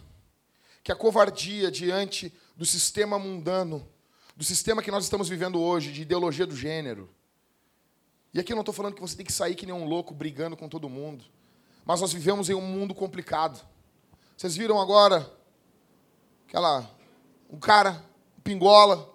que 0.82 0.92
a 0.92 0.96
covardia 0.96 1.70
diante 1.70 2.32
do 2.56 2.66
sistema 2.66 3.18
mundano, 3.18 3.86
do 4.36 4.44
sistema 4.44 4.82
que 4.82 4.90
nós 4.90 5.04
estamos 5.04 5.28
vivendo 5.28 5.60
hoje, 5.60 5.92
de 5.92 6.02
ideologia 6.02 6.46
do 6.46 6.56
gênero. 6.56 7.08
E 8.32 8.40
aqui 8.40 8.52
eu 8.52 8.56
não 8.56 8.62
estou 8.62 8.74
falando 8.74 8.94
que 8.94 9.00
você 9.00 9.16
tem 9.16 9.26
que 9.26 9.32
sair 9.32 9.54
que 9.54 9.66
nem 9.66 9.74
um 9.74 9.84
louco 9.84 10.14
brigando 10.14 10.56
com 10.56 10.68
todo 10.68 10.88
mundo. 10.88 11.24
Mas 11.84 12.00
nós 12.00 12.12
vivemos 12.12 12.48
em 12.48 12.54
um 12.54 12.60
mundo 12.60 12.94
complicado. 12.94 13.60
Vocês 14.36 14.56
viram 14.56 14.80
agora 14.80 15.30
aquela 16.46 16.88
um 17.50 17.58
cara, 17.58 18.02
pingola, 18.44 19.12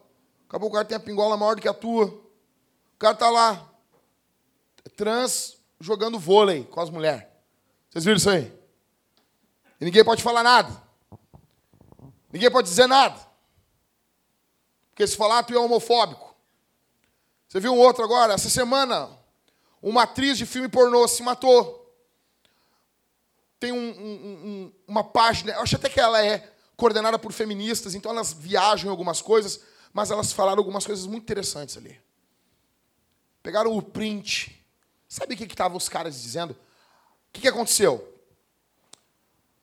acabou 0.48 0.70
o 0.70 0.72
cara 0.72 0.84
tem 0.84 0.98
a 0.98 1.00
pingola 1.00 1.38
maior 1.38 1.56
do 1.56 1.62
que 1.62 1.68
a 1.68 1.74
tua. 1.74 2.08
O 2.08 2.98
cara 3.00 3.16
tá 3.16 3.30
lá 3.30 3.72
trans 4.96 5.58
jogando 5.80 6.18
vôlei 6.18 6.64
com 6.64 6.80
as 6.80 6.90
mulheres. 6.90 7.26
Vocês 7.90 8.06
viram 8.06 8.18
isso 8.18 8.30
aí? 8.30 8.65
E 9.80 9.86
ninguém 9.86 10.04
pode 10.04 10.24
falar 10.24 10.44
nada. 10.44 10.82
Ninguém 12.32 12.52
pode 12.52 12.68
dizer 12.68 12.88
nada. 12.88 13.20
Porque 14.90 15.06
se 15.06 15.18
falar, 15.18 15.44
tu 15.44 15.54
é 15.54 15.60
homofóbico. 15.60 16.36
Você 17.48 17.60
viu 17.60 17.74
um 17.74 17.78
outro 17.78 18.04
agora? 18.04 18.34
Essa 18.34 18.50
semana, 18.50 19.10
uma 19.82 20.04
atriz 20.04 20.38
de 20.38 20.46
filme 20.46 20.68
pornô 20.68 21.08
se 21.08 21.22
matou. 21.22 21.94
Tem 23.60 23.72
um, 23.72 23.78
um, 23.78 24.14
um, 24.14 24.74
uma 24.88 25.04
página, 25.04 25.54
eu 25.54 25.62
acho 25.62 25.76
até 25.76 25.90
que 25.90 26.00
ela 26.00 26.24
é 26.24 26.52
coordenada 26.76 27.18
por 27.18 27.32
feministas, 27.32 27.96
então 27.96 28.12
elas 28.12 28.34
viajam 28.34 28.88
em 28.88 28.92
algumas 28.92 29.22
coisas, 29.22 29.62
mas 29.94 30.12
elas 30.12 30.32
falaram 30.32 30.60
algumas 30.60 30.86
coisas 30.86 31.06
muito 31.06 31.24
interessantes 31.24 31.78
ali. 31.78 32.00
Pegaram 33.42 33.76
o 33.76 33.82
print. 33.82 34.66
Sabe 35.08 35.36
o 35.36 35.38
que 35.38 35.44
estavam 35.44 35.78
os 35.78 35.88
caras 35.88 36.22
dizendo? 36.22 36.52
O 36.52 36.58
que, 37.32 37.42
que 37.42 37.48
aconteceu? 37.48 38.15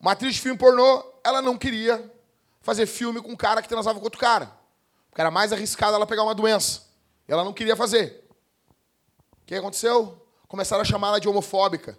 Uma 0.02 0.12
atriz 0.12 0.34
de 0.34 0.40
filme 0.40 0.58
pornô, 0.58 1.04
ela 1.22 1.40
não 1.40 1.56
queria 1.56 2.12
fazer 2.60 2.86
filme 2.86 3.22
com 3.22 3.30
um 3.30 3.36
cara 3.36 3.62
que 3.62 3.68
transava 3.68 4.00
com 4.00 4.04
outro 4.04 4.18
cara. 4.18 4.52
Porque 5.08 5.20
era 5.20 5.30
mais 5.30 5.52
arriscado 5.52 5.94
ela 5.94 6.06
pegar 6.06 6.24
uma 6.24 6.34
doença. 6.34 6.88
E 7.28 7.32
ela 7.32 7.44
não 7.44 7.52
queria 7.52 7.76
fazer. 7.76 8.28
O 9.42 9.46
que 9.46 9.54
aconteceu? 9.54 10.26
Começaram 10.48 10.82
a 10.82 10.84
chamar 10.84 11.08
ela 11.08 11.20
de 11.20 11.28
homofóbica. 11.28 11.96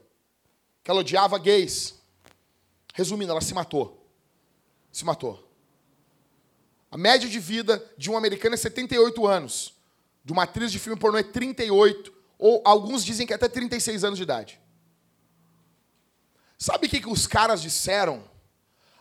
Que 0.84 0.92
ela 0.92 1.00
odiava 1.00 1.38
gays. 1.38 1.98
Resumindo, 2.94 3.32
ela 3.32 3.40
se 3.40 3.54
matou. 3.54 4.06
Se 4.92 5.06
matou. 5.06 5.50
A 6.92 6.98
média 6.98 7.30
de 7.30 7.40
vida 7.40 7.84
de 7.98 8.12
um 8.12 8.18
americano 8.18 8.54
é 8.54 8.58
78 8.58 9.26
anos. 9.26 9.76
De 10.26 10.34
uma 10.34 10.44
atriz 10.44 10.74
de 10.74 10.78
filme 10.78 11.00
pornô 11.00 11.18
é 11.18 11.24
38. 11.24 12.14
Ou 12.38 12.62
alguns 12.66 13.06
dizem 13.06 13.26
que 13.26 13.32
é 13.32 13.38
até 13.38 13.48
36 13.48 14.04
anos 14.04 14.18
de 14.18 14.24
idade. 14.24 14.60
Sabe 16.64 16.88
o 16.88 16.90
que, 16.90 17.02
que 17.02 17.10
os 17.10 17.28
caras 17.28 17.62
disseram? 17.62 18.24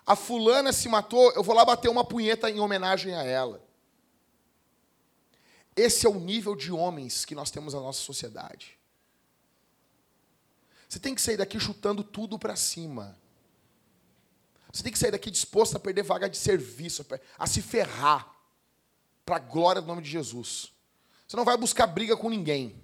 A 0.05 0.17
fulana 0.17 0.73
se 0.73 0.89
matou, 0.89 1.31
eu 1.31 1.45
vou 1.45 1.55
lá 1.55 1.65
bater 1.65 1.89
uma 1.89 2.05
punheta 2.05 2.51
em 2.51 2.59
homenagem 2.59 3.15
a 3.15 3.23
ela. 3.23 3.65
Esse 5.77 6.05
é 6.05 6.11
o 6.11 6.19
nível 6.19 6.57
de 6.57 6.73
homens 6.73 7.25
que 7.25 7.37
nós 7.37 7.53
temos 7.53 7.73
na 7.73 7.79
nossa 7.79 8.01
sociedade. 8.01 8.77
Você 10.89 10.99
tem 10.99 11.15
que 11.15 11.23
sair 11.23 11.37
daqui 11.37 11.61
chutando 11.61 12.03
tudo 12.03 12.37
para 12.37 12.57
cima. 12.57 13.17
Você 14.73 14.83
tem 14.83 14.91
que 14.91 14.99
sair 14.99 15.13
daqui 15.13 15.31
disposto 15.31 15.77
a 15.77 15.79
perder 15.79 16.03
vaga 16.03 16.29
de 16.29 16.39
serviço, 16.39 17.07
a 17.39 17.47
se 17.47 17.63
ferrar, 17.63 18.29
para 19.25 19.37
a 19.37 19.39
glória 19.39 19.81
do 19.81 19.87
nome 19.87 20.03
de 20.03 20.11
Jesus. 20.11 20.73
Você 21.29 21.37
não 21.37 21.45
vai 21.45 21.57
buscar 21.57 21.87
briga 21.87 22.17
com 22.17 22.29
ninguém. 22.29 22.83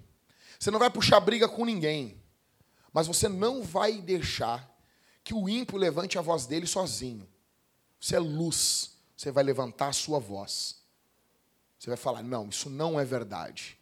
Você 0.57 0.71
não 0.71 0.79
vai 0.79 0.89
puxar 0.89 1.19
briga 1.19 1.49
com 1.49 1.65
ninguém. 1.65 2.17
Mas 2.91 3.07
você 3.07 3.27
não 3.27 3.63
vai 3.63 4.01
deixar 4.01 4.69
que 5.23 5.33
o 5.33 5.47
ímpio 5.47 5.77
levante 5.77 6.17
a 6.17 6.21
voz 6.21 6.45
dele 6.45 6.65
sozinho. 6.65 7.27
Você 7.99 8.15
é 8.15 8.19
luz. 8.19 8.97
Você 9.15 9.31
vai 9.31 9.43
levantar 9.43 9.89
a 9.89 9.93
sua 9.93 10.19
voz. 10.19 10.81
Você 11.77 11.89
vai 11.89 11.97
falar: 11.97 12.23
não, 12.23 12.49
isso 12.49 12.69
não 12.69 12.99
é 12.99 13.05
verdade. 13.05 13.77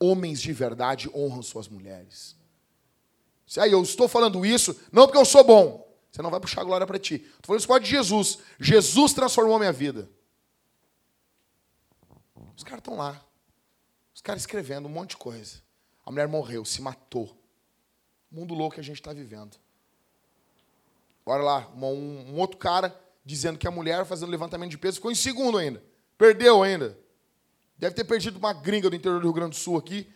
Homens 0.00 0.40
de 0.40 0.52
verdade 0.52 1.10
honram 1.14 1.42
suas 1.42 1.68
mulheres. 1.68 2.36
Se 3.46 3.60
aí 3.60 3.72
eu 3.72 3.82
estou 3.82 4.06
falando 4.06 4.44
isso, 4.44 4.78
não 4.92 5.06
porque 5.06 5.18
eu 5.18 5.24
sou 5.24 5.42
bom. 5.42 5.88
Você 6.10 6.22
não 6.22 6.30
vai 6.30 6.40
puxar 6.40 6.60
a 6.60 6.64
glória 6.64 6.86
para 6.86 6.98
ti. 6.98 7.14
Estou 7.14 7.58
falando 7.58 7.60
isso 7.60 7.80
de 7.80 7.90
Jesus. 7.90 8.38
Jesus 8.58 9.12
transformou 9.12 9.58
minha 9.58 9.72
vida. 9.72 10.10
Os 12.56 12.64
caras 12.64 12.80
estão 12.80 12.96
lá. 12.96 13.24
Os 14.14 14.20
caras 14.20 14.42
escrevendo 14.42 14.86
um 14.86 14.90
monte 14.90 15.10
de 15.10 15.16
coisa. 15.16 15.62
A 16.04 16.10
mulher 16.10 16.26
morreu, 16.26 16.64
se 16.64 16.82
matou. 16.82 17.36
Mundo 18.30 18.54
louco 18.54 18.74
que 18.74 18.80
a 18.80 18.84
gente 18.84 19.00
está 19.00 19.12
vivendo. 19.12 19.56
Olha 21.24 21.42
lá, 21.42 21.68
um, 21.76 22.32
um, 22.32 22.38
outro 22.38 22.56
cara 22.56 22.98
dizendo 23.24 23.58
que 23.58 23.68
a 23.68 23.70
mulher 23.70 24.04
fazendo 24.04 24.30
levantamento 24.30 24.70
de 24.70 24.78
peso 24.78 24.96
ficou 24.96 25.10
em 25.10 25.14
segundo 25.14 25.58
ainda. 25.58 25.82
Perdeu 26.16 26.62
ainda. 26.62 26.98
Deve 27.76 27.94
ter 27.94 28.04
perdido 28.04 28.38
uma 28.38 28.52
gringa 28.52 28.88
do 28.88 28.96
interior 28.96 29.20
do 29.20 29.24
Rio 29.24 29.32
Grande 29.32 29.50
do 29.50 29.56
Sul 29.56 29.76
aqui. 29.76 30.10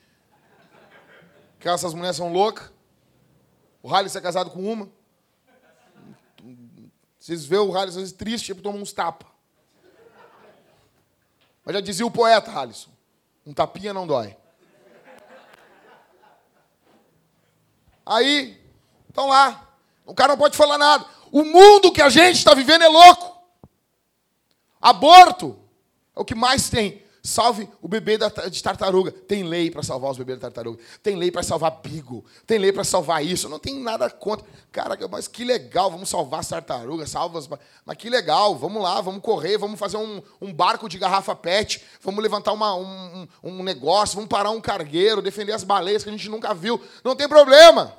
Que 1.60 1.68
essas 1.68 1.94
mulheres 1.94 2.16
são 2.16 2.32
loucas. 2.32 2.70
O 3.82 3.88
Halley 3.88 4.10
é 4.14 4.20
casado 4.20 4.50
com 4.50 4.62
uma. 4.62 4.88
Vocês 7.18 7.44
vêem 7.44 7.60
o 7.60 7.70
Halley 7.70 7.90
às 7.90 7.96
vezes 7.96 8.12
triste, 8.12 8.46
tipo, 8.46 8.62
toma 8.62 8.78
uns 8.78 8.92
tapas. 8.92 9.28
Mas 11.64 11.74
já 11.74 11.80
dizia 11.80 12.06
o 12.06 12.10
poeta, 12.10 12.50
Halisson. 12.50 12.90
Um 13.46 13.52
tapinha 13.52 13.92
não 13.92 14.06
dói. 14.06 14.36
Aí, 18.04 18.58
estão 19.08 19.28
lá. 19.28 19.68
O 20.04 20.14
cara 20.14 20.32
não 20.32 20.38
pode 20.38 20.56
falar 20.56 20.78
nada. 20.78 21.06
O 21.30 21.44
mundo 21.44 21.92
que 21.92 22.02
a 22.02 22.08
gente 22.08 22.36
está 22.36 22.54
vivendo 22.54 22.82
é 22.82 22.88
louco. 22.88 23.40
Aborto 24.80 25.58
é 26.14 26.20
o 26.20 26.24
que 26.24 26.34
mais 26.34 26.68
tem. 26.68 27.01
Salve 27.24 27.68
o 27.80 27.86
bebê 27.86 28.18
de 28.50 28.60
tartaruga. 28.60 29.12
Tem 29.12 29.44
lei 29.44 29.70
para 29.70 29.84
salvar 29.84 30.10
os 30.10 30.18
bebês 30.18 30.38
de 30.38 30.40
tartaruga. 30.40 30.82
Tem 31.00 31.14
lei 31.14 31.30
para 31.30 31.44
salvar 31.44 31.80
bigo. 31.80 32.24
Tem 32.44 32.58
lei 32.58 32.72
para 32.72 32.82
salvar 32.82 33.24
isso. 33.24 33.48
Não 33.48 33.60
tem 33.60 33.78
nada 33.78 34.10
contra. 34.10 34.44
Cara, 34.72 34.98
mas 35.08 35.28
que 35.28 35.44
legal. 35.44 35.88
Vamos 35.88 36.08
salvar 36.08 36.40
as 36.40 36.48
tartarugas. 36.48 37.10
Salva 37.10 37.38
as... 37.38 37.48
Mas 37.84 37.96
que 37.96 38.10
legal. 38.10 38.56
Vamos 38.56 38.82
lá, 38.82 39.00
vamos 39.00 39.22
correr. 39.22 39.56
Vamos 39.56 39.78
fazer 39.78 39.98
um, 39.98 40.20
um 40.40 40.52
barco 40.52 40.88
de 40.88 40.98
garrafa 40.98 41.36
pet. 41.36 41.80
Vamos 42.00 42.20
levantar 42.20 42.52
uma, 42.52 42.74
um, 42.74 43.28
um 43.40 43.62
negócio. 43.62 44.16
Vamos 44.16 44.28
parar 44.28 44.50
um 44.50 44.60
cargueiro. 44.60 45.22
Defender 45.22 45.52
as 45.52 45.62
baleias 45.62 46.02
que 46.02 46.08
a 46.08 46.12
gente 46.12 46.28
nunca 46.28 46.52
viu. 46.52 46.82
Não 47.04 47.14
tem 47.14 47.28
problema. 47.28 47.96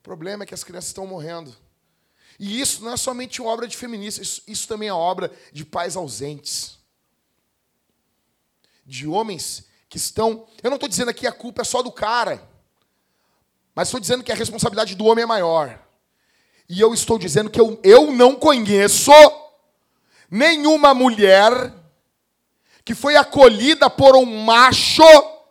O 0.00 0.02
problema 0.02 0.44
é 0.44 0.46
que 0.46 0.54
as 0.54 0.62
crianças 0.62 0.90
estão 0.90 1.06
morrendo. 1.06 1.56
E 2.38 2.60
isso 2.60 2.84
não 2.84 2.92
é 2.92 2.96
somente 2.98 3.40
obra 3.40 3.66
de 3.66 3.74
feministas. 3.74 4.26
Isso, 4.28 4.42
isso 4.46 4.68
também 4.68 4.90
é 4.90 4.92
obra 4.92 5.32
de 5.50 5.64
pais 5.64 5.96
ausentes 5.96 6.76
de 8.86 9.06
homens 9.06 9.66
que 9.88 9.96
estão. 9.96 10.46
Eu 10.62 10.70
não 10.70 10.76
estou 10.76 10.88
dizendo 10.88 11.10
aqui 11.10 11.20
que 11.20 11.26
a 11.26 11.32
culpa 11.32 11.62
é 11.62 11.64
só 11.64 11.82
do 11.82 11.90
cara, 11.90 12.42
mas 13.74 13.88
estou 13.88 14.00
dizendo 14.00 14.22
que 14.22 14.32
a 14.32 14.36
responsabilidade 14.36 14.94
do 14.94 15.04
homem 15.04 15.24
é 15.24 15.26
maior. 15.26 15.78
E 16.68 16.80
eu 16.80 16.94
estou 16.94 17.18
dizendo 17.18 17.50
que 17.50 17.60
eu, 17.60 17.80
eu 17.82 18.12
não 18.12 18.36
conheço 18.36 19.12
nenhuma 20.30 20.94
mulher 20.94 21.72
que 22.84 22.94
foi 22.94 23.16
acolhida 23.16 23.90
por 23.90 24.14
um 24.16 24.24
macho 24.24 25.02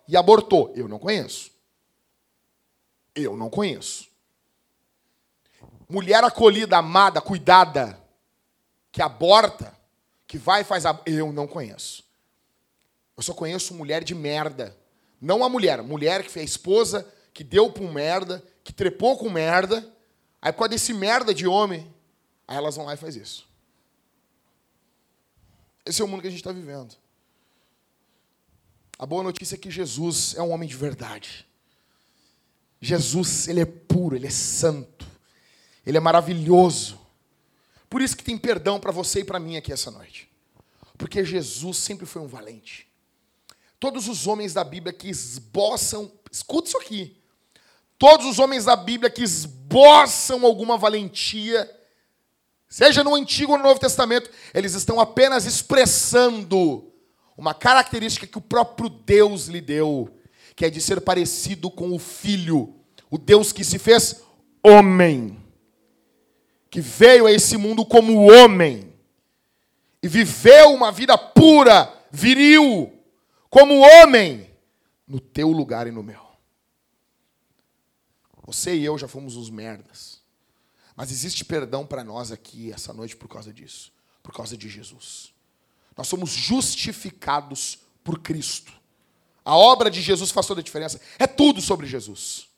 e 0.07 0.15
abortou. 0.15 0.71
Eu 0.75 0.87
não 0.87 0.97
conheço. 0.97 1.51
Eu 3.13 3.35
não 3.35 3.49
conheço. 3.49 4.07
Mulher 5.87 6.23
acolhida, 6.23 6.77
amada, 6.77 7.21
cuidada, 7.21 8.01
que 8.91 9.01
aborta, 9.01 9.77
que 10.25 10.37
vai 10.37 10.61
e 10.61 10.65
faz 10.65 10.85
a... 10.85 10.99
Eu 11.05 11.31
não 11.31 11.45
conheço. 11.45 12.04
Eu 13.15 13.23
só 13.23 13.33
conheço 13.33 13.73
mulher 13.73 14.03
de 14.03 14.13
merda. 14.13 14.75
Não 15.21 15.43
a 15.43 15.49
mulher, 15.49 15.81
mulher 15.81 16.23
que 16.23 16.31
foi 16.31 16.41
a 16.41 16.45
esposa, 16.45 17.07
que 17.33 17.43
deu 17.43 17.71
para 17.71 17.83
um 17.83 17.91
merda, 17.91 18.43
que 18.63 18.73
trepou 18.73 19.17
com 19.17 19.29
merda, 19.29 19.77
aí 20.41 20.51
por 20.51 20.59
causa 20.59 20.69
desse 20.69 20.93
merda 20.93 21.33
de 21.33 21.47
homem, 21.47 21.91
aí 22.47 22.57
elas 22.57 22.75
vão 22.75 22.85
lá 22.85 22.93
e 22.93 22.97
faz 22.97 23.15
isso. 23.15 23.47
Esse 25.85 26.01
é 26.01 26.05
o 26.05 26.07
mundo 26.07 26.21
que 26.21 26.27
a 26.27 26.31
gente 26.31 26.39
está 26.39 26.51
vivendo. 26.51 26.95
A 28.97 29.05
boa 29.05 29.21
notícia 29.21 29.55
é 29.55 29.57
que 29.57 29.69
Jesus 29.69 30.33
é 30.35 30.41
um 30.41 30.51
homem 30.51 30.67
de 30.67 30.75
verdade. 30.75 31.45
Jesus, 32.81 33.47
ele 33.47 33.61
é 33.61 33.65
puro, 33.65 34.15
ele 34.15 34.27
é 34.27 34.31
santo. 34.31 35.05
Ele 35.85 35.97
é 35.97 35.99
maravilhoso. 35.99 36.99
Por 37.89 38.01
isso 38.01 38.17
que 38.17 38.23
tem 38.23 38.37
perdão 38.37 38.79
para 38.79 38.91
você 38.91 39.19
e 39.19 39.23
para 39.23 39.39
mim 39.39 39.57
aqui 39.57 39.71
essa 39.71 39.91
noite. 39.91 40.29
Porque 40.97 41.23
Jesus 41.23 41.77
sempre 41.77 42.05
foi 42.05 42.21
um 42.21 42.27
valente. 42.27 42.87
Todos 43.85 44.07
os 44.07 44.25
homens 44.25 44.51
da 44.51 44.63
Bíblia 44.63 44.91
que 44.91 45.07
esboçam, 45.07 46.11
escuta 46.31 46.69
isso 46.69 46.77
aqui. 46.79 47.15
Todos 47.99 48.25
os 48.25 48.39
homens 48.39 48.65
da 48.65 48.75
Bíblia 48.75 49.11
que 49.11 49.21
esboçam 49.21 50.43
alguma 50.43 50.75
valentia, 50.75 51.69
seja 52.67 53.03
no 53.03 53.13
Antigo 53.13 53.51
ou 53.51 53.59
no 53.59 53.63
Novo 53.63 53.79
Testamento, 53.79 54.31
eles 54.55 54.73
estão 54.73 54.99
apenas 54.99 55.45
expressando 55.45 56.91
uma 57.37 57.53
característica 57.53 58.25
que 58.25 58.39
o 58.39 58.41
próprio 58.41 58.89
Deus 58.89 59.45
lhe 59.45 59.61
deu, 59.61 60.09
que 60.55 60.65
é 60.65 60.69
de 60.71 60.81
ser 60.81 60.99
parecido 60.99 61.69
com 61.69 61.93
o 61.93 61.99
Filho, 61.99 62.73
o 63.11 63.19
Deus 63.19 63.51
que 63.51 63.63
se 63.63 63.77
fez 63.77 64.23
homem, 64.63 65.39
que 66.71 66.81
veio 66.81 67.27
a 67.27 67.31
esse 67.31 67.55
mundo 67.55 67.85
como 67.85 68.31
homem 68.31 68.91
e 70.01 70.07
viveu 70.07 70.73
uma 70.73 70.91
vida 70.91 71.15
pura, 71.15 71.93
viril, 72.09 72.94
como 73.55 73.79
homem, 73.79 74.53
no 75.07 75.17
teu 75.17 75.49
lugar 75.49 75.87
e 75.87 75.91
no 75.91 76.03
meu. 76.03 76.19
Você 78.43 78.75
e 78.75 78.83
eu 78.83 78.97
já 78.97 79.07
fomos 79.07 79.37
uns 79.37 79.49
merdas. 79.49 80.19
Mas 80.93 81.09
existe 81.09 81.45
perdão 81.45 81.85
para 81.87 82.03
nós 82.03 82.33
aqui 82.33 82.73
essa 82.73 82.91
noite 82.91 83.15
por 83.15 83.29
causa 83.29 83.53
disso, 83.53 83.93
por 84.21 84.33
causa 84.33 84.57
de 84.57 84.67
Jesus. 84.67 85.31
Nós 85.95 86.05
somos 86.05 86.31
justificados 86.31 87.79
por 88.03 88.19
Cristo. 88.19 88.73
A 89.45 89.55
obra 89.55 89.89
de 89.89 90.01
Jesus 90.01 90.31
faz 90.31 90.45
toda 90.45 90.59
a 90.59 90.63
diferença. 90.63 90.99
É 91.17 91.25
tudo 91.25 91.61
sobre 91.61 91.87
Jesus. 91.87 92.49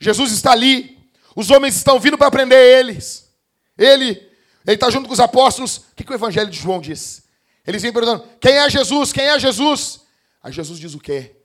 Jesus 0.00 0.32
está 0.32 0.52
ali. 0.52 1.06
Os 1.36 1.50
homens 1.50 1.76
estão 1.76 2.00
vindo 2.00 2.16
para 2.16 2.28
aprender 2.28 2.78
eles. 2.78 3.30
Ele, 3.76 4.06
ele 4.08 4.74
está 4.74 4.88
junto 4.88 5.06
com 5.06 5.12
os 5.12 5.20
apóstolos. 5.20 5.76
O 5.76 5.94
que, 5.96 6.02
que 6.02 6.12
o 6.12 6.14
Evangelho 6.14 6.50
de 6.50 6.58
João 6.58 6.80
diz? 6.80 7.25
Eles 7.66 7.82
vêm 7.82 7.92
perguntando: 7.92 8.26
quem 8.40 8.52
é 8.52 8.70
Jesus? 8.70 9.12
Quem 9.12 9.24
é 9.24 9.38
Jesus? 9.38 10.00
Aí 10.42 10.52
Jesus 10.52 10.78
diz 10.78 10.94
o 10.94 11.00
quê? 11.00 11.36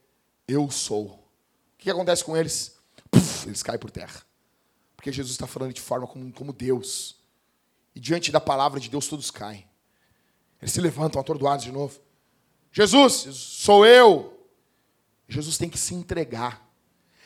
Eu 0.48 0.70
sou. 0.70 1.06
O 1.06 1.20
que, 1.78 1.90
acontece 1.90 2.24
com 2.24 2.38
eles? 2.38 2.78
Puf, 3.10 3.48
eles 3.48 3.64
caem 3.64 3.80
por 3.80 3.90
terra. 3.90 4.22
Porque 4.96 5.12
Jesus 5.12 5.34
está 5.34 5.48
falando 5.48 5.74
de 5.74 5.82
forma 5.82 6.06
como, 6.06 6.32
como 6.32 6.54
Deus. 6.54 7.16
E 7.96 8.00
diante 8.00 8.32
da 8.32 8.40
palavra 8.40 8.80
de 8.80 8.90
Deus 8.90 9.08
todos 9.08 9.32
caem. 9.32 9.68
Eles 10.62 10.72
se 10.72 10.80
levantam 10.80 11.20
atordoados 11.20 11.66
de 11.66 11.72
novo. 11.72 12.00
Jesus, 12.72 13.14
sou 13.36 13.86
eu. 13.86 14.48
Jesus 15.28 15.58
tem 15.58 15.70
que 15.70 15.80
se 15.80 15.96
entregar. 15.96 16.70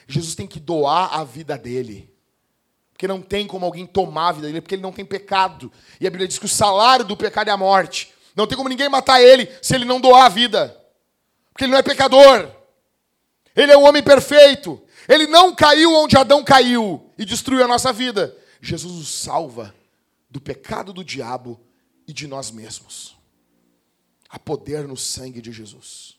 Jesus 0.08 0.36
tem 0.36 0.48
que 0.48 0.60
doar 0.60 1.14
a 1.14 1.24
vida 1.24 1.58
dele. 1.58 2.10
Porque 2.94 3.08
não 3.10 3.22
tem 3.22 3.46
como 3.46 3.66
alguém 3.66 3.86
tomar 3.86 4.30
a 4.30 4.32
vida 4.32 4.48
dele, 4.48 4.62
porque 4.62 4.76
ele 4.76 4.82
não 4.82 4.94
tem 4.94 5.04
pecado. 5.04 5.70
E 6.00 6.08
a 6.08 6.10
Bíblia 6.10 6.30
diz 6.30 6.40
que 6.40 6.46
o 6.46 6.50
salário 6.50 7.04
do 7.04 7.18
pecado 7.18 7.50
é 7.50 7.52
a 7.52 7.58
morte. 7.58 8.15
Não 8.36 8.46
tem 8.46 8.58
como 8.58 8.70
ninguém 8.70 8.90
matar 8.90 9.22
ele 9.22 9.50
se 9.62 9.74
ele 9.74 9.86
não 9.86 10.02
doar 10.02 10.26
a 10.26 10.30
vida. 10.30 10.76
Porque 11.52 11.64
ele 11.64 11.72
não 11.72 11.80
é 11.80 11.84
pecador. 11.84 12.52
Ele 13.56 13.72
é 13.72 13.78
um 13.78 13.86
homem 13.86 14.04
perfeito. 14.04 14.82
Ele 15.08 15.26
não 15.26 15.56
caiu 15.56 15.94
onde 15.94 16.18
Adão 16.18 16.44
caiu 16.44 17.12
e 17.18 17.24
destruiu 17.24 17.64
a 17.64 17.68
nossa 17.68 17.94
vida. 17.94 18.36
Jesus 18.62 18.94
nos 18.94 19.08
salva 19.08 19.74
do 20.30 20.42
pecado 20.42 20.92
do 20.92 21.04
diabo 21.04 21.60
e 22.08 22.12
de 22.12 22.28
nós 22.28 22.52
mesmos. 22.52 23.16
Há 24.30 24.38
poder 24.38 24.86
no 24.88 24.98
sangue 24.98 25.42
de 25.42 25.52
Jesus. 25.52 26.18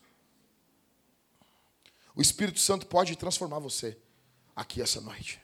O 2.15 2.21
Espírito 2.21 2.59
Santo 2.59 2.87
pode 2.87 3.15
transformar 3.15 3.59
você 3.59 3.95
aqui 4.55 4.81
essa 4.81 4.99
noite. 4.99 5.39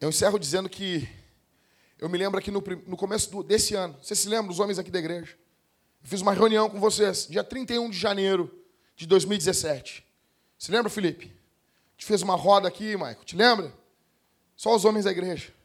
Eu 0.00 0.08
encerro 0.08 0.38
dizendo 0.38 0.68
que 0.68 1.06
eu 1.98 2.08
me 2.08 2.18
lembro 2.18 2.38
aqui 2.38 2.50
no, 2.50 2.62
no 2.86 2.96
começo 2.96 3.30
do, 3.30 3.42
desse 3.42 3.74
ano. 3.74 3.96
Vocês 4.02 4.18
se 4.18 4.28
lembram, 4.28 4.50
os 4.50 4.60
homens 4.60 4.78
aqui 4.78 4.90
da 4.90 4.98
igreja? 4.98 5.36
Eu 6.02 6.08
fiz 6.08 6.20
uma 6.20 6.32
reunião 6.32 6.68
com 6.68 6.78
vocês, 6.78 7.26
dia 7.28 7.42
31 7.42 7.90
de 7.90 7.98
janeiro 7.98 8.52
de 8.94 9.06
2017. 9.06 10.04
Se 10.58 10.70
lembra, 10.70 10.90
Felipe? 10.90 11.26
Gente 11.96 12.06
fez 12.06 12.22
uma 12.22 12.36
roda 12.36 12.68
aqui, 12.68 12.96
Maico. 12.96 13.24
Te 13.24 13.36
lembra? 13.36 13.72
Só 14.54 14.74
os 14.74 14.84
homens 14.84 15.04
da 15.04 15.10
igreja 15.10 15.56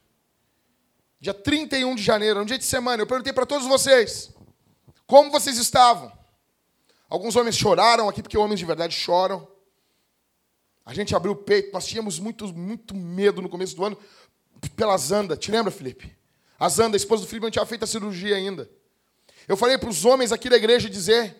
dia 1.22 1.32
31 1.32 1.94
de 1.94 2.02
janeiro, 2.02 2.42
um 2.42 2.44
dia 2.44 2.58
de 2.58 2.64
semana, 2.64 3.00
eu 3.00 3.06
perguntei 3.06 3.32
para 3.32 3.46
todos 3.46 3.64
vocês 3.68 4.34
como 5.06 5.30
vocês 5.30 5.56
estavam. 5.56 6.10
Alguns 7.08 7.36
homens 7.36 7.56
choraram 7.56 8.08
aqui, 8.08 8.20
porque 8.20 8.36
homens 8.36 8.58
de 8.58 8.66
verdade 8.66 8.92
choram. 8.92 9.46
A 10.84 10.92
gente 10.92 11.14
abriu 11.14 11.32
o 11.32 11.36
peito, 11.36 11.72
nós 11.72 11.86
tínhamos 11.86 12.18
muito, 12.18 12.52
muito 12.52 12.92
medo 12.92 13.40
no 13.40 13.48
começo 13.48 13.76
do 13.76 13.84
ano 13.84 13.96
pela 14.74 14.96
Zanda. 14.96 15.36
Te 15.36 15.52
lembra, 15.52 15.70
Felipe? 15.70 16.12
A 16.62 16.68
Zanda, 16.68 16.96
a 16.96 16.98
esposa 16.98 17.22
do 17.22 17.28
Felipe, 17.28 17.44
não 17.44 17.50
tinha 17.50 17.66
feito 17.66 17.82
a 17.82 17.86
cirurgia 17.86 18.36
ainda. 18.36 18.70
Eu 19.48 19.56
falei 19.56 19.76
para 19.76 19.88
os 19.88 20.04
homens 20.04 20.30
aqui 20.30 20.48
da 20.48 20.56
igreja 20.56 20.88
dizer, 20.88 21.34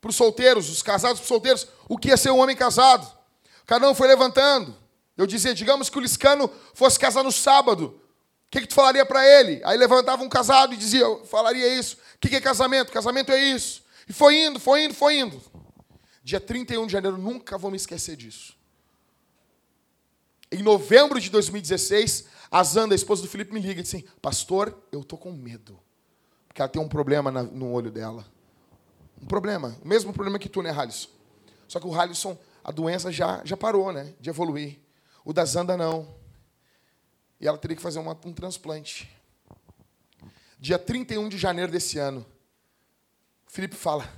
para 0.00 0.10
os 0.10 0.16
solteiros, 0.16 0.68
os 0.68 0.82
casados 0.82 1.20
para 1.20 1.24
os 1.24 1.28
solteiros, 1.28 1.68
o 1.88 1.96
que 1.96 2.08
ia 2.08 2.16
ser 2.16 2.30
um 2.30 2.38
homem 2.38 2.56
casado. 2.56 3.06
Cada 3.66 3.88
um 3.88 3.94
foi 3.94 4.08
levantando. 4.08 4.76
Eu 5.16 5.26
dizia, 5.26 5.54
digamos 5.54 5.88
que 5.88 5.98
o 5.98 6.00
Liscano 6.00 6.50
fosse 6.74 6.98
casar 6.98 7.22
no 7.22 7.30
sábado 7.30 8.00
que, 8.54 8.60
que 8.60 8.68
tu 8.68 8.74
falaria 8.74 9.04
para 9.04 9.26
ele? 9.26 9.60
Aí 9.64 9.76
levantava 9.76 10.22
um 10.22 10.28
casado 10.28 10.74
e 10.74 10.76
dizia, 10.76 11.00
eu 11.00 11.24
falaria 11.26 11.76
isso. 11.76 11.96
O 12.14 12.18
que, 12.20 12.28
que 12.28 12.36
é 12.36 12.40
casamento? 12.40 12.92
Casamento 12.92 13.32
é 13.32 13.42
isso. 13.42 13.82
E 14.08 14.12
foi 14.12 14.44
indo, 14.44 14.60
foi 14.60 14.84
indo, 14.84 14.94
foi 14.94 15.18
indo. 15.18 15.42
Dia 16.22 16.40
31 16.40 16.86
de 16.86 16.92
janeiro, 16.92 17.18
nunca 17.18 17.58
vou 17.58 17.70
me 17.70 17.76
esquecer 17.76 18.16
disso. 18.16 18.56
Em 20.54 20.62
novembro 20.62 21.20
de 21.20 21.30
2016, 21.30 22.26
a 22.48 22.62
Zanda, 22.62 22.94
a 22.94 22.96
esposa 22.96 23.20
do 23.22 23.28
Felipe, 23.28 23.52
me 23.52 23.58
liga 23.58 23.80
e 23.80 23.82
diz 23.82 23.92
assim: 23.92 24.04
Pastor, 24.22 24.72
eu 24.92 25.00
estou 25.00 25.18
com 25.18 25.32
medo. 25.32 25.76
Porque 26.46 26.62
ela 26.62 26.68
tem 26.68 26.80
um 26.80 26.88
problema 26.88 27.32
no 27.32 27.72
olho 27.72 27.90
dela. 27.90 28.24
Um 29.20 29.26
problema. 29.26 29.76
O 29.82 29.88
mesmo 29.88 30.12
problema 30.12 30.38
que 30.38 30.48
tu, 30.48 30.62
né, 30.62 30.70
Halisson? 30.70 31.08
Só 31.66 31.80
que 31.80 31.86
o 31.88 31.92
Halisson, 31.92 32.38
a 32.62 32.70
doença 32.70 33.10
já, 33.10 33.44
já 33.44 33.56
parou, 33.56 33.92
né? 33.92 34.14
De 34.20 34.30
evoluir. 34.30 34.78
O 35.24 35.32
da 35.32 35.44
Zanda 35.44 35.76
não. 35.76 36.14
E 37.40 37.48
ela 37.48 37.58
teria 37.58 37.76
que 37.76 37.82
fazer 37.82 37.98
uma, 37.98 38.16
um 38.24 38.32
transplante. 38.32 39.10
Dia 40.56 40.78
31 40.78 41.30
de 41.30 41.36
janeiro 41.36 41.72
desse 41.72 41.98
ano, 41.98 42.24
Felipe 43.48 43.74
fala: 43.74 44.08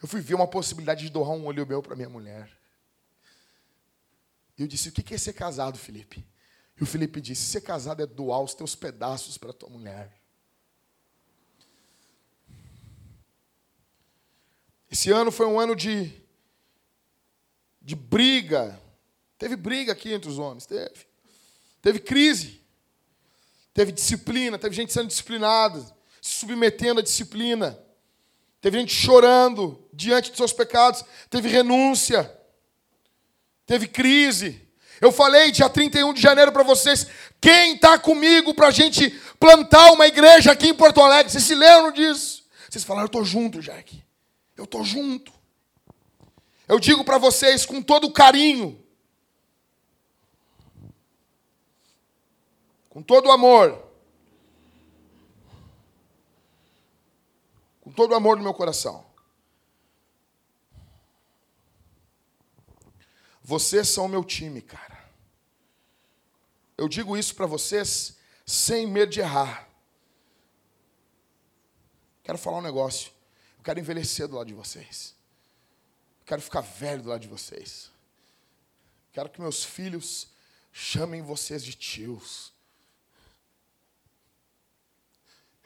Eu 0.00 0.06
fui 0.06 0.20
ver 0.20 0.34
uma 0.34 0.46
possibilidade 0.46 1.02
de 1.02 1.10
doar 1.10 1.30
um 1.30 1.46
olho 1.46 1.66
meu 1.66 1.82
para 1.82 1.96
minha 1.96 2.08
mulher. 2.08 2.48
Eu 4.58 4.66
disse: 4.66 4.88
O 4.88 4.92
que 4.92 5.14
é 5.14 5.18
ser 5.18 5.32
casado, 5.32 5.78
Felipe? 5.78 6.26
E 6.78 6.82
o 6.82 6.86
Felipe 6.86 7.20
disse: 7.20 7.42
Ser 7.42 7.60
casado 7.60 8.02
é 8.02 8.06
doar 8.06 8.40
os 8.40 8.54
teus 8.54 8.74
pedaços 8.74 9.36
para 9.36 9.52
tua 9.52 9.68
mulher. 9.68 10.12
Esse 14.90 15.10
ano 15.10 15.32
foi 15.32 15.46
um 15.46 15.58
ano 15.58 15.74
de, 15.74 16.12
de 17.82 17.96
briga. 17.96 18.80
Teve 19.36 19.56
briga 19.56 19.92
aqui 19.92 20.12
entre 20.12 20.30
os 20.30 20.38
homens, 20.38 20.66
teve. 20.66 21.06
Teve 21.82 21.98
crise. 21.98 22.62
Teve 23.74 23.90
disciplina, 23.90 24.56
teve 24.56 24.74
gente 24.76 24.92
sendo 24.92 25.08
disciplinada, 25.08 25.80
se 26.22 26.38
submetendo 26.38 27.00
à 27.00 27.02
disciplina. 27.02 27.76
Teve 28.60 28.78
gente 28.78 28.94
chorando 28.94 29.84
diante 29.92 30.30
dos 30.30 30.38
seus 30.38 30.52
pecados. 30.52 31.04
Teve 31.28 31.48
renúncia. 31.48 32.32
Teve 33.66 33.88
crise. 33.88 34.60
Eu 35.00 35.10
falei 35.10 35.50
dia 35.50 35.68
31 35.68 36.12
de 36.12 36.20
janeiro 36.20 36.52
para 36.52 36.62
vocês: 36.62 37.06
Quem 37.40 37.74
está 37.74 37.98
comigo 37.98 38.54
para 38.54 38.68
a 38.68 38.70
gente 38.70 39.10
plantar 39.38 39.92
uma 39.92 40.06
igreja 40.06 40.52
aqui 40.52 40.68
em 40.68 40.74
Porto 40.74 41.00
Alegre? 41.00 41.30
Vocês 41.32 41.44
se 41.44 41.54
lembram 41.54 41.92
disso? 41.92 42.44
Vocês 42.68 42.84
falaram, 42.84 43.04
eu 43.04 43.06
estou 43.06 43.24
junto, 43.24 43.60
Jack. 43.60 44.02
Eu 44.56 44.64
estou 44.64 44.84
junto. 44.84 45.32
Eu 46.66 46.80
digo 46.80 47.04
para 47.04 47.18
vocês 47.18 47.66
com 47.66 47.82
todo 47.82 48.10
carinho, 48.10 48.82
com 52.88 53.02
todo 53.02 53.30
amor, 53.30 53.82
com 57.82 57.92
todo 57.92 58.14
amor 58.14 58.36
no 58.38 58.42
meu 58.42 58.54
coração. 58.54 59.04
Vocês 63.46 63.90
são 63.90 64.06
o 64.06 64.08
meu 64.08 64.24
time, 64.24 64.62
cara. 64.62 65.04
Eu 66.78 66.88
digo 66.88 67.14
isso 67.14 67.34
para 67.34 67.44
vocês 67.44 68.16
sem 68.46 68.86
medo 68.86 69.12
de 69.12 69.20
errar. 69.20 69.68
Quero 72.22 72.38
falar 72.38 72.58
um 72.58 72.62
negócio. 72.62 73.12
Eu 73.58 73.62
quero 73.62 73.78
envelhecer 73.78 74.26
do 74.26 74.36
lado 74.36 74.46
de 74.46 74.54
vocês. 74.54 75.14
Eu 76.20 76.26
quero 76.26 76.40
ficar 76.40 76.62
velho 76.62 77.02
do 77.02 77.10
lado 77.10 77.20
de 77.20 77.28
vocês. 77.28 77.92
Quero 79.12 79.28
que 79.28 79.42
meus 79.42 79.62
filhos 79.62 80.28
chamem 80.72 81.20
vocês 81.20 81.62
de 81.62 81.74
tios. 81.74 82.50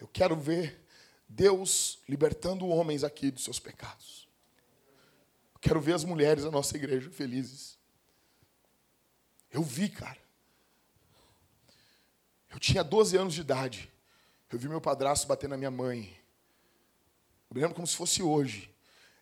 Eu 0.00 0.08
quero 0.08 0.34
ver 0.34 0.84
Deus 1.28 2.00
libertando 2.08 2.66
homens 2.66 3.04
aqui 3.04 3.30
dos 3.30 3.44
seus 3.44 3.60
pecados. 3.60 4.27
Quero 5.60 5.80
ver 5.80 5.94
as 5.94 6.04
mulheres 6.04 6.44
da 6.44 6.50
nossa 6.50 6.76
igreja 6.76 7.10
felizes. 7.10 7.78
Eu 9.50 9.62
vi, 9.62 9.88
cara. 9.88 10.18
Eu 12.50 12.58
tinha 12.58 12.82
12 12.84 13.16
anos 13.16 13.34
de 13.34 13.40
idade. 13.40 13.92
Eu 14.50 14.58
vi 14.58 14.68
meu 14.68 14.80
padrasto 14.80 15.26
bater 15.26 15.48
na 15.48 15.56
minha 15.56 15.70
mãe. 15.70 16.16
Eu 17.50 17.54
me 17.54 17.60
lembro 17.60 17.74
como 17.74 17.86
se 17.86 17.96
fosse 17.96 18.22
hoje. 18.22 18.74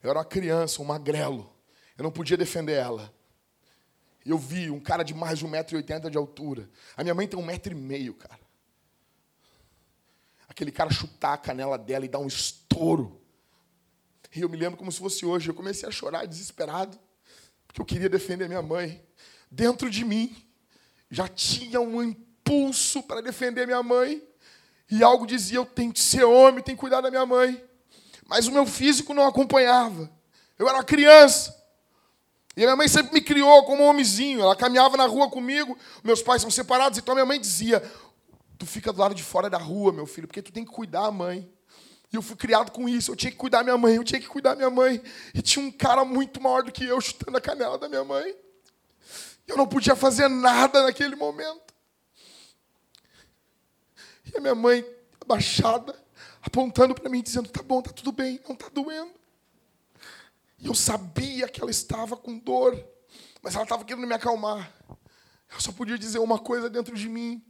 Eu 0.02 0.10
era 0.10 0.18
uma 0.18 0.24
criança, 0.24 0.82
um 0.82 0.84
magrelo. 0.84 1.52
Eu 1.96 2.04
não 2.04 2.12
podia 2.12 2.36
defender 2.36 2.74
ela. 2.74 3.12
Eu 4.24 4.38
vi 4.38 4.70
um 4.70 4.80
cara 4.80 5.02
de 5.02 5.14
mais 5.14 5.38
de 5.38 5.46
1,80m 5.46 6.10
de 6.10 6.18
altura. 6.18 6.68
A 6.96 7.02
minha 7.02 7.14
mãe 7.14 7.26
tem 7.26 7.38
um 7.38 7.44
metro 7.44 7.72
e 7.72 7.76
meio, 7.76 8.14
cara. 8.14 8.40
Aquele 10.48 10.72
cara 10.72 10.90
chutar 10.90 11.34
a 11.34 11.38
canela 11.38 11.78
dela 11.78 12.04
e 12.04 12.08
dar 12.08 12.18
um 12.18 12.26
estouro. 12.26 13.20
E 14.36 14.42
eu 14.42 14.50
me 14.50 14.56
lembro 14.58 14.76
como 14.76 14.92
se 14.92 14.98
fosse 14.98 15.24
hoje. 15.24 15.48
Eu 15.48 15.54
comecei 15.54 15.88
a 15.88 15.92
chorar 15.92 16.26
desesperado, 16.26 16.98
porque 17.66 17.80
eu 17.80 17.86
queria 17.86 18.08
defender 18.08 18.46
minha 18.46 18.60
mãe. 18.60 19.02
Dentro 19.50 19.88
de 19.88 20.04
mim 20.04 20.36
já 21.10 21.26
tinha 21.26 21.80
um 21.80 22.02
impulso 22.02 23.02
para 23.02 23.22
defender 23.22 23.66
minha 23.66 23.82
mãe. 23.82 24.22
E 24.90 25.02
algo 25.02 25.26
dizia: 25.26 25.56
eu 25.56 25.64
tenho 25.64 25.90
que 25.90 26.00
ser 26.00 26.24
homem, 26.24 26.62
tenho 26.62 26.76
que 26.76 26.80
cuidar 26.80 27.00
da 27.00 27.10
minha 27.10 27.24
mãe. 27.24 27.64
Mas 28.26 28.46
o 28.46 28.52
meu 28.52 28.66
físico 28.66 29.14
não 29.14 29.26
acompanhava. 29.26 30.10
Eu 30.58 30.68
era 30.68 30.84
criança. 30.84 31.56
E 32.54 32.62
a 32.62 32.66
minha 32.66 32.76
mãe 32.76 32.88
sempre 32.88 33.14
me 33.14 33.22
criou 33.22 33.64
como 33.64 33.84
um 33.84 33.86
homenzinho. 33.86 34.42
Ela 34.42 34.54
caminhava 34.54 34.98
na 34.98 35.06
rua 35.06 35.30
comigo. 35.30 35.78
Meus 36.04 36.22
pais 36.22 36.42
são 36.42 36.50
separados, 36.50 36.98
então 36.98 37.12
a 37.12 37.16
minha 37.16 37.26
mãe 37.26 37.40
dizia: 37.40 37.82
Tu 38.58 38.66
fica 38.66 38.92
do 38.92 39.00
lado 39.00 39.14
de 39.14 39.22
fora 39.22 39.48
da 39.48 39.58
rua, 39.58 39.92
meu 39.92 40.04
filho, 40.04 40.26
porque 40.26 40.42
tu 40.42 40.52
tem 40.52 40.64
que 40.64 40.70
cuidar 40.70 41.04
da 41.04 41.10
mãe. 41.10 41.50
E 42.12 42.16
eu 42.16 42.22
fui 42.22 42.36
criado 42.36 42.70
com 42.70 42.88
isso. 42.88 43.10
Eu 43.10 43.16
tinha 43.16 43.30
que 43.30 43.36
cuidar 43.36 43.58
da 43.58 43.64
minha 43.64 43.78
mãe, 43.78 43.96
eu 43.96 44.04
tinha 44.04 44.20
que 44.20 44.28
cuidar 44.28 44.50
da 44.50 44.56
minha 44.56 44.70
mãe. 44.70 45.02
E 45.34 45.42
tinha 45.42 45.64
um 45.64 45.72
cara 45.72 46.04
muito 46.04 46.40
maior 46.40 46.62
do 46.62 46.72
que 46.72 46.84
eu 46.84 47.00
chutando 47.00 47.36
a 47.36 47.40
canela 47.40 47.78
da 47.78 47.88
minha 47.88 48.04
mãe. 48.04 48.34
Eu 49.46 49.56
não 49.56 49.66
podia 49.66 49.94
fazer 49.94 50.28
nada 50.28 50.82
naquele 50.82 51.14
momento. 51.16 51.74
E 54.24 54.36
a 54.36 54.40
minha 54.40 54.54
mãe, 54.54 54.84
abaixada, 55.20 55.94
apontando 56.42 56.94
para 56.94 57.08
mim, 57.08 57.22
dizendo: 57.22 57.48
Tá 57.48 57.62
bom, 57.62 57.80
tá 57.80 57.92
tudo 57.92 58.12
bem, 58.12 58.40
não 58.48 58.56
tá 58.56 58.68
doendo. 58.68 59.14
E 60.58 60.66
eu 60.66 60.74
sabia 60.74 61.48
que 61.48 61.60
ela 61.60 61.70
estava 61.70 62.16
com 62.16 62.38
dor, 62.38 62.82
mas 63.42 63.54
ela 63.54 63.64
estava 63.64 63.84
querendo 63.84 64.06
me 64.06 64.14
acalmar. 64.14 64.72
Eu 65.52 65.60
só 65.60 65.70
podia 65.70 65.98
dizer 65.98 66.18
uma 66.18 66.38
coisa 66.38 66.68
dentro 66.68 66.96
de 66.96 67.08
mim: 67.08 67.44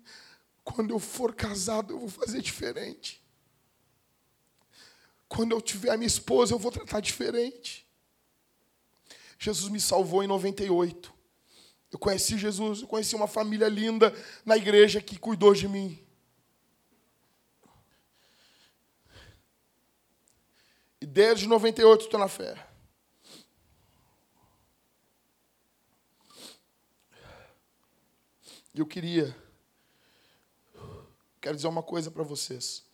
quando 0.63 0.91
eu 0.91 0.99
for 0.99 1.35
casado, 1.35 1.95
eu 1.95 1.99
vou 1.99 2.09
fazer 2.09 2.43
diferente. 2.43 3.25
Quando 5.29 5.53
eu 5.53 5.61
tiver 5.61 5.91
a 5.91 5.97
minha 5.97 6.07
esposa, 6.07 6.55
eu 6.55 6.59
vou 6.59 6.71
tratar 6.71 7.01
diferente. 7.01 7.87
Jesus 9.39 9.71
me 9.71 9.81
salvou 9.81 10.23
em 10.23 10.27
98. 10.27 11.13
Eu 11.93 11.99
conheci 11.99 12.37
Jesus, 12.39 12.83
eu 12.83 12.87
conheci 12.87 13.15
uma 13.15 13.27
família 13.27 13.69
linda 13.69 14.15
na 14.45 14.57
igreja 14.57 15.01
que 15.01 15.19
cuidou 15.19 15.55
de 15.55 15.69
mim. 15.69 16.03
E 21.01 21.07
desde 21.07 21.47
98 21.47 22.05
estou 22.05 22.19
na 22.19 22.29
fé. 22.29 22.67
E 28.75 28.79
eu 28.79 28.87
queria, 28.87 29.35
quero 31.41 31.57
dizer 31.57 31.69
uma 31.69 31.83
coisa 31.83 32.11
para 32.11 32.23
vocês. 32.23 32.85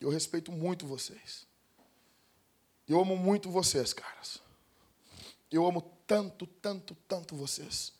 Eu 0.00 0.08
respeito 0.08 0.50
muito 0.50 0.86
vocês. 0.86 1.46
Eu 2.88 3.00
amo 3.00 3.16
muito 3.16 3.50
vocês, 3.50 3.92
caras. 3.92 4.40
Eu 5.50 5.66
amo 5.66 5.82
tanto, 6.06 6.46
tanto, 6.46 6.96
tanto 7.06 7.36
vocês. 7.36 7.92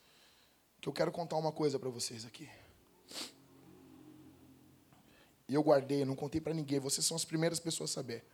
Que 0.80 0.88
eu 0.88 0.92
quero 0.92 1.12
contar 1.12 1.36
uma 1.36 1.52
coisa 1.52 1.78
para 1.78 1.90
vocês 1.90 2.24
aqui. 2.24 2.48
E 5.48 5.54
eu 5.54 5.62
guardei, 5.62 6.04
não 6.04 6.16
contei 6.16 6.40
para 6.40 6.54
ninguém. 6.54 6.78
Vocês 6.78 7.04
são 7.04 7.16
as 7.16 7.24
primeiras 7.24 7.60
pessoas 7.60 7.90
a 7.90 7.94
saber. 7.94 8.24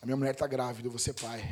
A 0.00 0.06
minha 0.06 0.16
mulher 0.16 0.32
está 0.32 0.46
grávida, 0.46 0.98
ser 0.98 1.14
pai. 1.14 1.42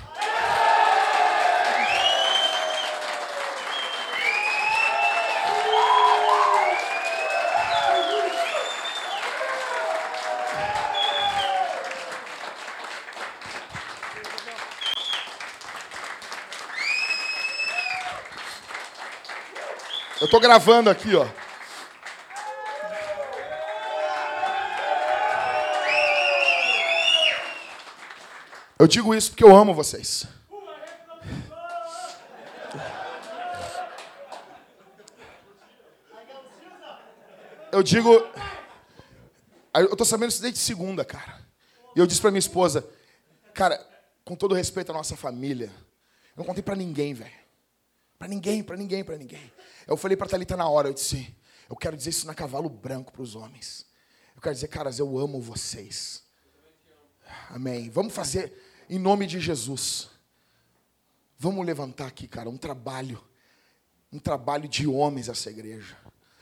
Estou 20.34 20.42
gravando 20.42 20.90
aqui, 20.90 21.14
ó. 21.14 21.28
Eu 28.76 28.88
digo 28.88 29.14
isso 29.14 29.30
porque 29.30 29.44
eu 29.44 29.54
amo 29.54 29.72
vocês. 29.72 30.26
Eu 37.70 37.84
digo. 37.84 38.10
Eu 39.72 39.92
estou 39.92 40.04
sabendo 40.04 40.30
isso 40.30 40.42
desde 40.42 40.58
segunda, 40.58 41.04
cara. 41.04 41.46
E 41.94 42.00
eu 42.00 42.08
disse 42.08 42.20
para 42.20 42.32
minha 42.32 42.40
esposa, 42.40 42.84
cara, 43.54 43.80
com 44.24 44.34
todo 44.34 44.52
respeito 44.52 44.90
à 44.90 44.94
nossa 44.94 45.14
família, 45.14 45.70
eu 46.36 46.38
não 46.38 46.44
contei 46.44 46.60
para 46.64 46.74
ninguém, 46.74 47.14
velho. 47.14 47.43
Para 48.24 48.30
ninguém, 48.30 48.62
para 48.62 48.76
ninguém, 48.78 49.04
para 49.04 49.18
ninguém. 49.18 49.52
Eu 49.86 49.98
falei 49.98 50.16
para 50.16 50.26
Thalita 50.26 50.56
na 50.56 50.66
hora, 50.66 50.88
eu 50.88 50.94
disse, 50.94 51.36
eu 51.68 51.76
quero 51.76 51.94
dizer 51.94 52.08
isso 52.08 52.26
na 52.26 52.34
cavalo 52.34 52.70
branco 52.70 53.12
para 53.12 53.20
os 53.20 53.34
homens. 53.34 53.84
Eu 54.34 54.40
quero 54.40 54.54
dizer, 54.54 54.68
caras, 54.68 54.98
eu 54.98 55.18
amo 55.18 55.42
vocês. 55.42 56.24
Amém. 57.50 57.90
Vamos 57.90 58.14
fazer 58.14 58.50
em 58.88 58.98
nome 58.98 59.26
de 59.26 59.38
Jesus. 59.38 60.08
Vamos 61.38 61.66
levantar 61.66 62.06
aqui, 62.06 62.26
cara, 62.26 62.48
um 62.48 62.56
trabalho. 62.56 63.22
Um 64.10 64.18
trabalho 64.18 64.66
de 64.70 64.86
homens 64.86 65.28
essa 65.28 65.50
igreja. 65.50 65.94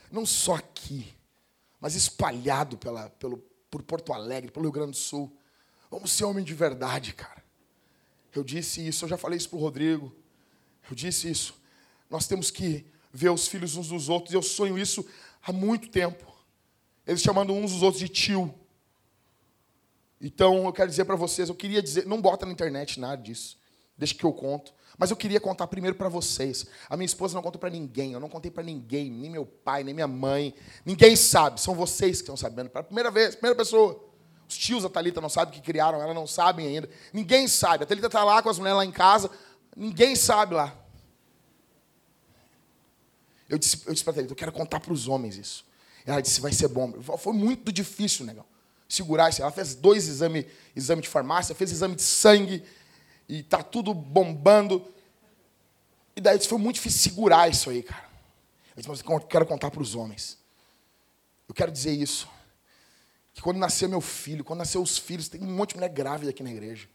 Não 0.09 0.25
só 0.25 0.55
aqui, 0.55 1.13
mas 1.81 1.95
espalhado 1.95 2.77
pela, 2.77 3.09
pelo, 3.09 3.39
por 3.69 3.83
Porto 3.83 4.13
Alegre, 4.13 4.51
pelo 4.51 4.67
Rio 4.67 4.71
Grande 4.71 4.91
do 4.91 4.97
Sul. 4.97 5.37
Vamos 5.91 6.13
ser 6.13 6.23
homem 6.23 6.45
de 6.45 6.53
verdade, 6.53 7.13
cara. 7.13 7.43
Eu 8.33 8.41
disse 8.41 8.87
isso, 8.87 9.03
eu 9.03 9.09
já 9.09 9.17
falei 9.17 9.35
isso 9.35 9.49
para 9.49 9.57
o 9.57 9.61
Rodrigo. 9.61 10.15
Eu 10.89 10.95
disse 10.95 11.29
isso. 11.29 11.61
Nós 12.13 12.27
temos 12.27 12.51
que 12.51 12.85
ver 13.11 13.31
os 13.31 13.47
filhos 13.47 13.75
uns 13.75 13.87
dos 13.87 14.07
outros. 14.07 14.35
Eu 14.35 14.43
sonho 14.43 14.77
isso 14.77 15.03
há 15.41 15.51
muito 15.51 15.89
tempo. 15.89 16.31
Eles 17.07 17.23
chamando 17.23 17.51
uns 17.53 17.71
dos 17.71 17.81
outros 17.81 17.99
de 17.99 18.07
tio. 18.07 18.53
Então, 20.21 20.63
eu 20.65 20.71
quero 20.71 20.91
dizer 20.91 21.05
para 21.05 21.15
vocês, 21.15 21.49
eu 21.49 21.55
queria 21.55 21.81
dizer, 21.81 22.05
não 22.05 22.21
bota 22.21 22.45
na 22.45 22.51
internet 22.51 22.99
nada 22.99 23.19
disso. 23.19 23.57
Deixa 23.97 24.13
que 24.13 24.23
eu 24.23 24.31
conto. 24.31 24.75
Mas 24.95 25.09
eu 25.09 25.17
queria 25.17 25.39
contar 25.39 25.65
primeiro 25.65 25.97
para 25.97 26.07
vocês. 26.07 26.67
A 26.87 26.95
minha 26.95 27.07
esposa 27.07 27.33
não 27.33 27.41
contou 27.41 27.59
para 27.59 27.71
ninguém, 27.71 28.13
eu 28.13 28.19
não 28.19 28.29
contei 28.29 28.51
para 28.51 28.61
ninguém, 28.61 29.09
nem 29.09 29.31
meu 29.31 29.43
pai, 29.47 29.83
nem 29.83 29.95
minha 29.95 30.07
mãe. 30.07 30.53
Ninguém 30.85 31.15
sabe, 31.15 31.59
são 31.59 31.73
vocês 31.73 32.17
que 32.17 32.25
estão 32.25 32.37
sabendo. 32.37 32.69
Para 32.69 32.83
primeira 32.83 33.09
vez, 33.09 33.33
primeira 33.33 33.57
pessoa. 33.57 34.07
Os 34.47 34.55
tios 34.55 34.83
da 34.83 34.89
Talita 34.89 35.19
não 35.19 35.29
sabem 35.29 35.51
que 35.51 35.61
criaram, 35.61 35.99
ela 35.99 36.13
não 36.13 36.27
sabem 36.27 36.67
ainda. 36.67 36.87
Ninguém 37.11 37.47
sabe. 37.47 37.85
A 37.85 37.87
Talita 37.87 38.05
está 38.05 38.23
lá 38.23 38.39
com 38.43 38.49
as 38.49 38.59
mulheres 38.59 38.77
lá 38.77 38.85
em 38.85 38.91
casa, 38.91 39.31
ninguém 39.75 40.15
sabe 40.15 40.53
lá. 40.53 40.82
Eu 43.53 43.59
disse, 43.59 43.83
eu 43.85 43.93
disse 43.93 44.03
para 44.03 44.19
ele, 44.19 44.31
eu 44.31 44.35
quero 44.35 44.51
contar 44.51 44.79
para 44.79 44.91
os 44.91 45.07
homens 45.07 45.37
isso. 45.37 45.63
Ela 46.07 46.19
disse, 46.21 46.41
vai 46.41 46.51
ser 46.51 46.67
bom. 46.69 46.91
Foi 47.19 47.33
muito 47.33 47.71
difícil, 47.71 48.25
negão. 48.25 48.43
Segurar 48.89 49.29
isso. 49.29 49.43
Ela 49.43 49.51
fez 49.51 49.75
dois 49.75 50.07
exames 50.07 50.47
exame 50.75 51.03
de 51.03 51.07
farmácia, 51.07 51.53
fez 51.53 51.71
exame 51.71 51.95
de 51.95 52.01
sangue, 52.01 52.63
e 53.29 53.43
tá 53.43 53.61
tudo 53.61 53.93
bombando. 53.93 54.91
E 56.15 56.21
daí 56.21 56.35
disse, 56.35 56.49
foi 56.49 56.57
muito 56.57 56.77
difícil 56.77 56.99
segurar 56.99 57.47
isso 57.47 57.69
aí, 57.69 57.83
cara. 57.83 58.09
Eu 58.75 58.77
disse, 58.77 58.89
mas 58.89 59.03
eu 59.07 59.19
quero 59.27 59.45
contar 59.45 59.69
para 59.69 59.83
os 59.83 59.93
homens. 59.93 60.39
Eu 61.47 61.53
quero 61.53 61.71
dizer 61.71 61.91
isso. 61.91 62.27
Que 63.35 63.41
quando 63.41 63.57
nascer 63.57 63.87
meu 63.87 64.01
filho, 64.01 64.43
quando 64.43 64.59
nascer 64.59 64.79
os 64.79 64.97
filhos, 64.97 65.27
tem 65.27 65.43
um 65.43 65.55
monte 65.55 65.69
de 65.69 65.75
mulher 65.75 65.89
grávida 65.89 66.31
aqui 66.31 66.41
na 66.41 66.49
igreja. 66.49 66.87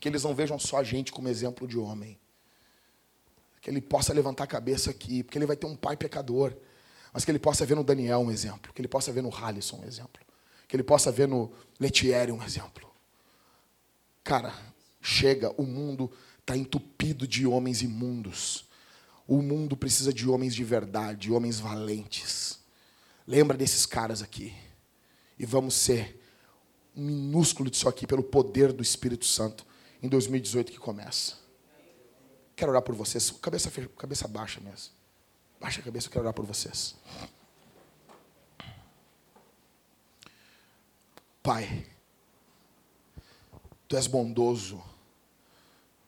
Que 0.00 0.08
eles 0.08 0.22
não 0.22 0.34
vejam 0.34 0.58
só 0.58 0.78
a 0.78 0.82
gente 0.82 1.12
como 1.12 1.28
exemplo 1.28 1.68
de 1.68 1.76
homem. 1.76 2.18
Que 3.64 3.70
ele 3.70 3.80
possa 3.80 4.12
levantar 4.12 4.44
a 4.44 4.46
cabeça 4.46 4.90
aqui, 4.90 5.22
porque 5.22 5.38
ele 5.38 5.46
vai 5.46 5.56
ter 5.56 5.66
um 5.66 5.74
pai 5.74 5.96
pecador. 5.96 6.54
Mas 7.14 7.24
que 7.24 7.30
ele 7.30 7.38
possa 7.38 7.64
ver 7.64 7.74
no 7.74 7.82
Daniel 7.82 8.18
um 8.18 8.30
exemplo. 8.30 8.70
Que 8.74 8.82
ele 8.82 8.88
possa 8.88 9.10
ver 9.10 9.22
no 9.22 9.34
Halisson 9.34 9.78
um 9.78 9.84
exemplo. 9.86 10.22
Que 10.68 10.76
ele 10.76 10.82
possa 10.82 11.10
ver 11.10 11.26
no 11.26 11.50
Letieri 11.80 12.30
um 12.30 12.42
exemplo. 12.42 12.92
Cara, 14.22 14.52
chega, 15.00 15.50
o 15.56 15.62
mundo 15.62 16.12
está 16.40 16.54
entupido 16.54 17.26
de 17.26 17.46
homens 17.46 17.80
imundos. 17.80 18.66
O 19.26 19.40
mundo 19.40 19.74
precisa 19.74 20.12
de 20.12 20.28
homens 20.28 20.54
de 20.54 20.62
verdade, 20.62 21.32
homens 21.32 21.58
valentes. 21.58 22.58
Lembra 23.26 23.56
desses 23.56 23.86
caras 23.86 24.20
aqui. 24.20 24.54
E 25.38 25.46
vamos 25.46 25.72
ser 25.72 26.20
um 26.94 27.06
minúsculo 27.06 27.70
disso 27.70 27.88
aqui 27.88 28.06
pelo 28.06 28.22
poder 28.22 28.74
do 28.74 28.82
Espírito 28.82 29.24
Santo 29.24 29.64
em 30.02 30.08
2018 30.08 30.70
que 30.70 30.78
começa. 30.78 31.43
Quero 32.56 32.70
orar 32.70 32.82
por 32.82 32.94
vocês. 32.94 33.30
Cabeça, 33.30 33.70
cabeça 33.96 34.28
baixa 34.28 34.60
mesmo. 34.60 34.92
Baixa 35.60 35.80
a 35.80 35.84
cabeça, 35.84 36.06
eu 36.06 36.12
quero 36.12 36.24
orar 36.24 36.34
por 36.34 36.44
vocês. 36.44 36.94
Pai, 41.42 41.86
Tu 43.94 43.96
és 43.96 44.08
bondoso. 44.08 44.82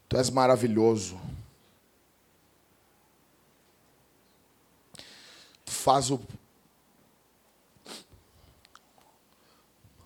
Tu 0.09 0.17
és 0.17 0.29
maravilhoso. 0.29 1.21
Tu 5.65 5.71
faz 5.71 6.11
o, 6.11 6.21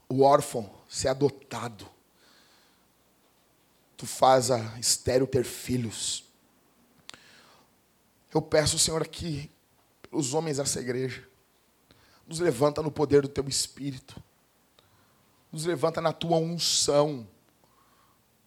o 0.08 0.22
órfão 0.22 0.70
ser 0.86 1.08
adotado. 1.08 1.88
Tu 3.96 4.06
faz 4.06 4.50
a 4.50 4.78
estéreo 4.78 5.26
ter 5.26 5.44
filhos. 5.44 6.24
Eu 8.32 8.40
peço, 8.40 8.78
Senhor, 8.78 9.02
aqui, 9.02 9.50
pelos 10.02 10.34
homens 10.34 10.58
dessa 10.58 10.80
igreja, 10.80 11.28
nos 12.26 12.38
levanta 12.38 12.80
no 12.82 12.90
poder 12.90 13.22
do 13.22 13.28
Teu 13.28 13.48
Espírito, 13.48 14.22
nos 15.50 15.64
levanta 15.64 16.00
na 16.00 16.12
Tua 16.12 16.36
unção, 16.36 17.26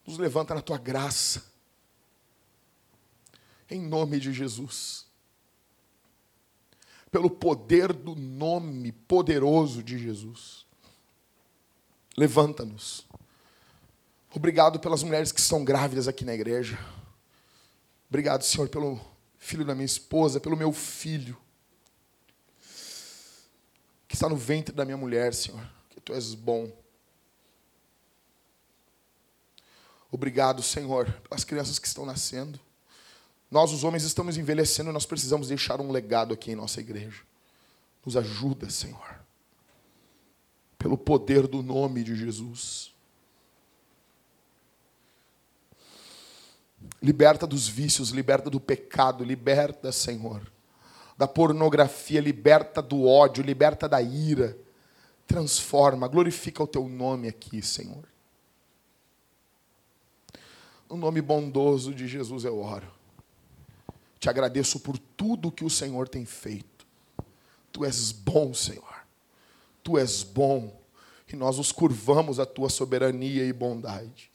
nos 0.07 0.17
levanta 0.17 0.55
na 0.55 0.61
Tua 0.61 0.77
graça, 0.77 1.43
em 3.69 3.81
nome 3.81 4.19
de 4.19 4.31
Jesus. 4.31 5.05
Pelo 7.11 7.29
poder 7.29 7.93
do 7.93 8.15
nome 8.15 8.91
poderoso 8.91 9.83
de 9.83 9.99
Jesus. 9.99 10.65
Levanta-nos. 12.17 13.05
Obrigado 14.33 14.79
pelas 14.79 15.03
mulheres 15.03 15.31
que 15.31 15.39
estão 15.39 15.63
grávidas 15.63 16.07
aqui 16.07 16.25
na 16.25 16.33
igreja. 16.33 16.79
Obrigado, 18.09 18.43
Senhor, 18.43 18.67
pelo 18.69 18.99
filho 19.43 19.65
da 19.65 19.75
minha 19.75 19.85
esposa, 19.85 20.39
pelo 20.39 20.55
meu 20.55 20.71
filho, 20.71 21.37
que 24.07 24.15
está 24.15 24.29
no 24.29 24.37
ventre 24.37 24.73
da 24.73 24.85
minha 24.85 24.95
mulher, 24.95 25.33
Senhor, 25.33 25.61
que 25.89 25.99
tu 25.99 26.13
és 26.13 26.33
bom. 26.33 26.71
Obrigado, 30.09 30.63
Senhor, 30.63 31.11
pelas 31.27 31.43
crianças 31.43 31.77
que 31.77 31.87
estão 31.87 32.05
nascendo. 32.05 32.57
Nós, 33.51 33.73
os 33.73 33.83
homens, 33.83 34.03
estamos 34.03 34.37
envelhecendo, 34.37 34.93
nós 34.93 35.05
precisamos 35.05 35.49
deixar 35.49 35.81
um 35.81 35.91
legado 35.91 36.33
aqui 36.33 36.51
em 36.51 36.55
nossa 36.55 36.79
igreja. 36.79 37.21
Nos 38.05 38.15
ajuda, 38.15 38.69
Senhor. 38.69 39.19
Pelo 40.77 40.97
poder 40.97 41.47
do 41.47 41.61
nome 41.61 42.01
de 42.01 42.15
Jesus. 42.15 42.92
Liberta 47.01 47.45
dos 47.45 47.67
vícios, 47.67 48.09
liberta 48.09 48.49
do 48.49 48.59
pecado, 48.59 49.23
liberta, 49.23 49.91
Senhor, 49.91 50.41
da 51.17 51.27
pornografia, 51.27 52.21
liberta 52.21 52.81
do 52.81 53.05
ódio, 53.05 53.43
liberta 53.43 53.87
da 53.87 54.01
ira. 54.01 54.57
Transforma, 55.27 56.07
glorifica 56.07 56.63
o 56.63 56.67
teu 56.67 56.87
nome 56.87 57.27
aqui, 57.27 57.61
Senhor. 57.61 58.03
No 60.89 60.97
nome 60.97 61.21
bondoso 61.21 61.93
de 61.93 62.07
Jesus 62.07 62.45
eu 62.45 62.59
oro. 62.59 62.91
Te 64.19 64.29
agradeço 64.29 64.79
por 64.79 64.97
tudo 64.97 65.51
que 65.51 65.65
o 65.65 65.69
Senhor 65.69 66.07
tem 66.07 66.25
feito. 66.25 66.85
Tu 67.71 67.83
és 67.83 68.11
bom, 68.11 68.53
Senhor. 68.53 69.03
Tu 69.83 69.97
és 69.97 70.23
bom. 70.23 70.79
E 71.27 71.35
nós 71.35 71.57
nos 71.57 71.71
curvamos 71.71 72.39
à 72.39 72.45
tua 72.45 72.69
soberania 72.69 73.43
e 73.43 73.51
bondade. 73.51 74.31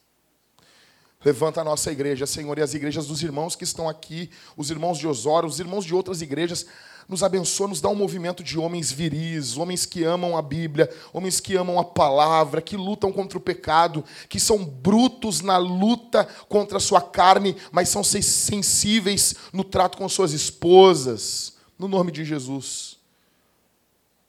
Levanta 1.25 1.61
a 1.61 1.65
nossa 1.65 1.91
igreja, 1.91 2.27
Senhor, 2.27 2.57
e 2.59 2.63
as 2.63 2.75
igrejas 2.75 3.07
dos 3.07 3.23
irmãos 3.23 3.57
que 3.57 3.65
estão 3.65 3.89
aqui, 3.89 4.31
os 4.57 4.71
irmãos 4.71 4.99
de 4.99 5.09
Osório, 5.09 5.49
os 5.49 5.59
irmãos 5.59 5.85
de 5.85 5.95
outras 5.95 6.23
igrejas, 6.23 6.67
nos 7.09 7.23
abençoa, 7.23 7.69
nos 7.69 7.81
dá 7.81 7.89
um 7.89 7.95
movimento 7.95 8.45
de 8.45 8.59
homens 8.59 8.93
viris, 8.93 9.57
homens 9.57 9.87
que 9.87 10.05
amam 10.05 10.37
a 10.37 10.43
Bíblia, 10.43 10.95
homens 11.13 11.41
que 11.41 11.57
amam 11.57 11.79
a 11.79 11.85
palavra, 11.85 12.61
que 12.61 12.77
lutam 12.77 13.11
contra 13.11 13.39
o 13.39 13.41
pecado, 13.41 14.05
que 14.29 14.39
são 14.39 14.63
brutos 14.63 15.41
na 15.41 15.57
luta 15.57 16.27
contra 16.49 16.77
a 16.77 16.81
sua 16.81 17.01
carne, 17.01 17.57
mas 17.73 17.89
são 17.89 18.05
sensíveis 18.05 19.35
no 19.53 19.65
trato 19.65 19.97
com 19.97 20.09
suas 20.09 20.33
esposas. 20.33 21.57
No 21.79 21.89
nome 21.89 22.13
de 22.13 22.25
Jesus. 22.25 22.99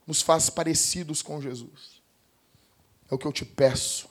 Nos 0.08 0.22
faz 0.22 0.50
parecidos 0.50 1.22
com 1.22 1.42
Jesus. 1.42 2.00
É 3.12 3.14
o 3.14 3.18
que 3.18 3.26
eu 3.26 3.34
te 3.34 3.44
peço 3.44 4.08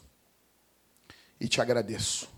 e 1.41 1.49
te 1.49 1.61
agradeço. 1.61 2.38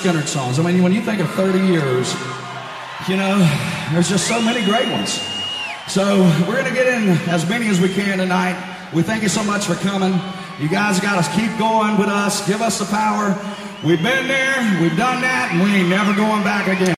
Skinner 0.00 0.22
songs. 0.22 0.58
I 0.58 0.62
mean, 0.62 0.82
when 0.82 0.94
you 0.94 1.02
think 1.02 1.20
of 1.20 1.30
30 1.32 1.58
years, 1.58 2.14
you 3.06 3.18
know, 3.18 3.36
there's 3.92 4.08
just 4.08 4.26
so 4.26 4.40
many 4.40 4.64
great 4.64 4.88
ones. 4.88 5.20
So 5.88 6.22
we're 6.48 6.56
going 6.56 6.64
to 6.64 6.72
get 6.72 6.86
in 6.86 7.10
as 7.28 7.46
many 7.46 7.68
as 7.68 7.82
we 7.82 7.92
can 7.92 8.16
tonight. 8.16 8.56
We 8.94 9.02
thank 9.02 9.22
you 9.22 9.28
so 9.28 9.44
much 9.44 9.66
for 9.66 9.74
coming. 9.74 10.18
You 10.58 10.70
guys 10.70 11.00
got 11.00 11.22
to 11.22 11.30
keep 11.38 11.52
going 11.58 11.98
with 11.98 12.08
us. 12.08 12.48
Give 12.48 12.62
us 12.62 12.78
the 12.78 12.86
power. 12.86 13.36
We've 13.84 14.02
been 14.02 14.26
there, 14.26 14.80
we've 14.80 14.96
done 14.96 15.20
that, 15.20 15.52
and 15.52 15.62
we 15.62 15.68
ain't 15.68 15.90
never 15.90 16.14
going 16.14 16.44
back 16.44 16.64
again. 16.64 16.88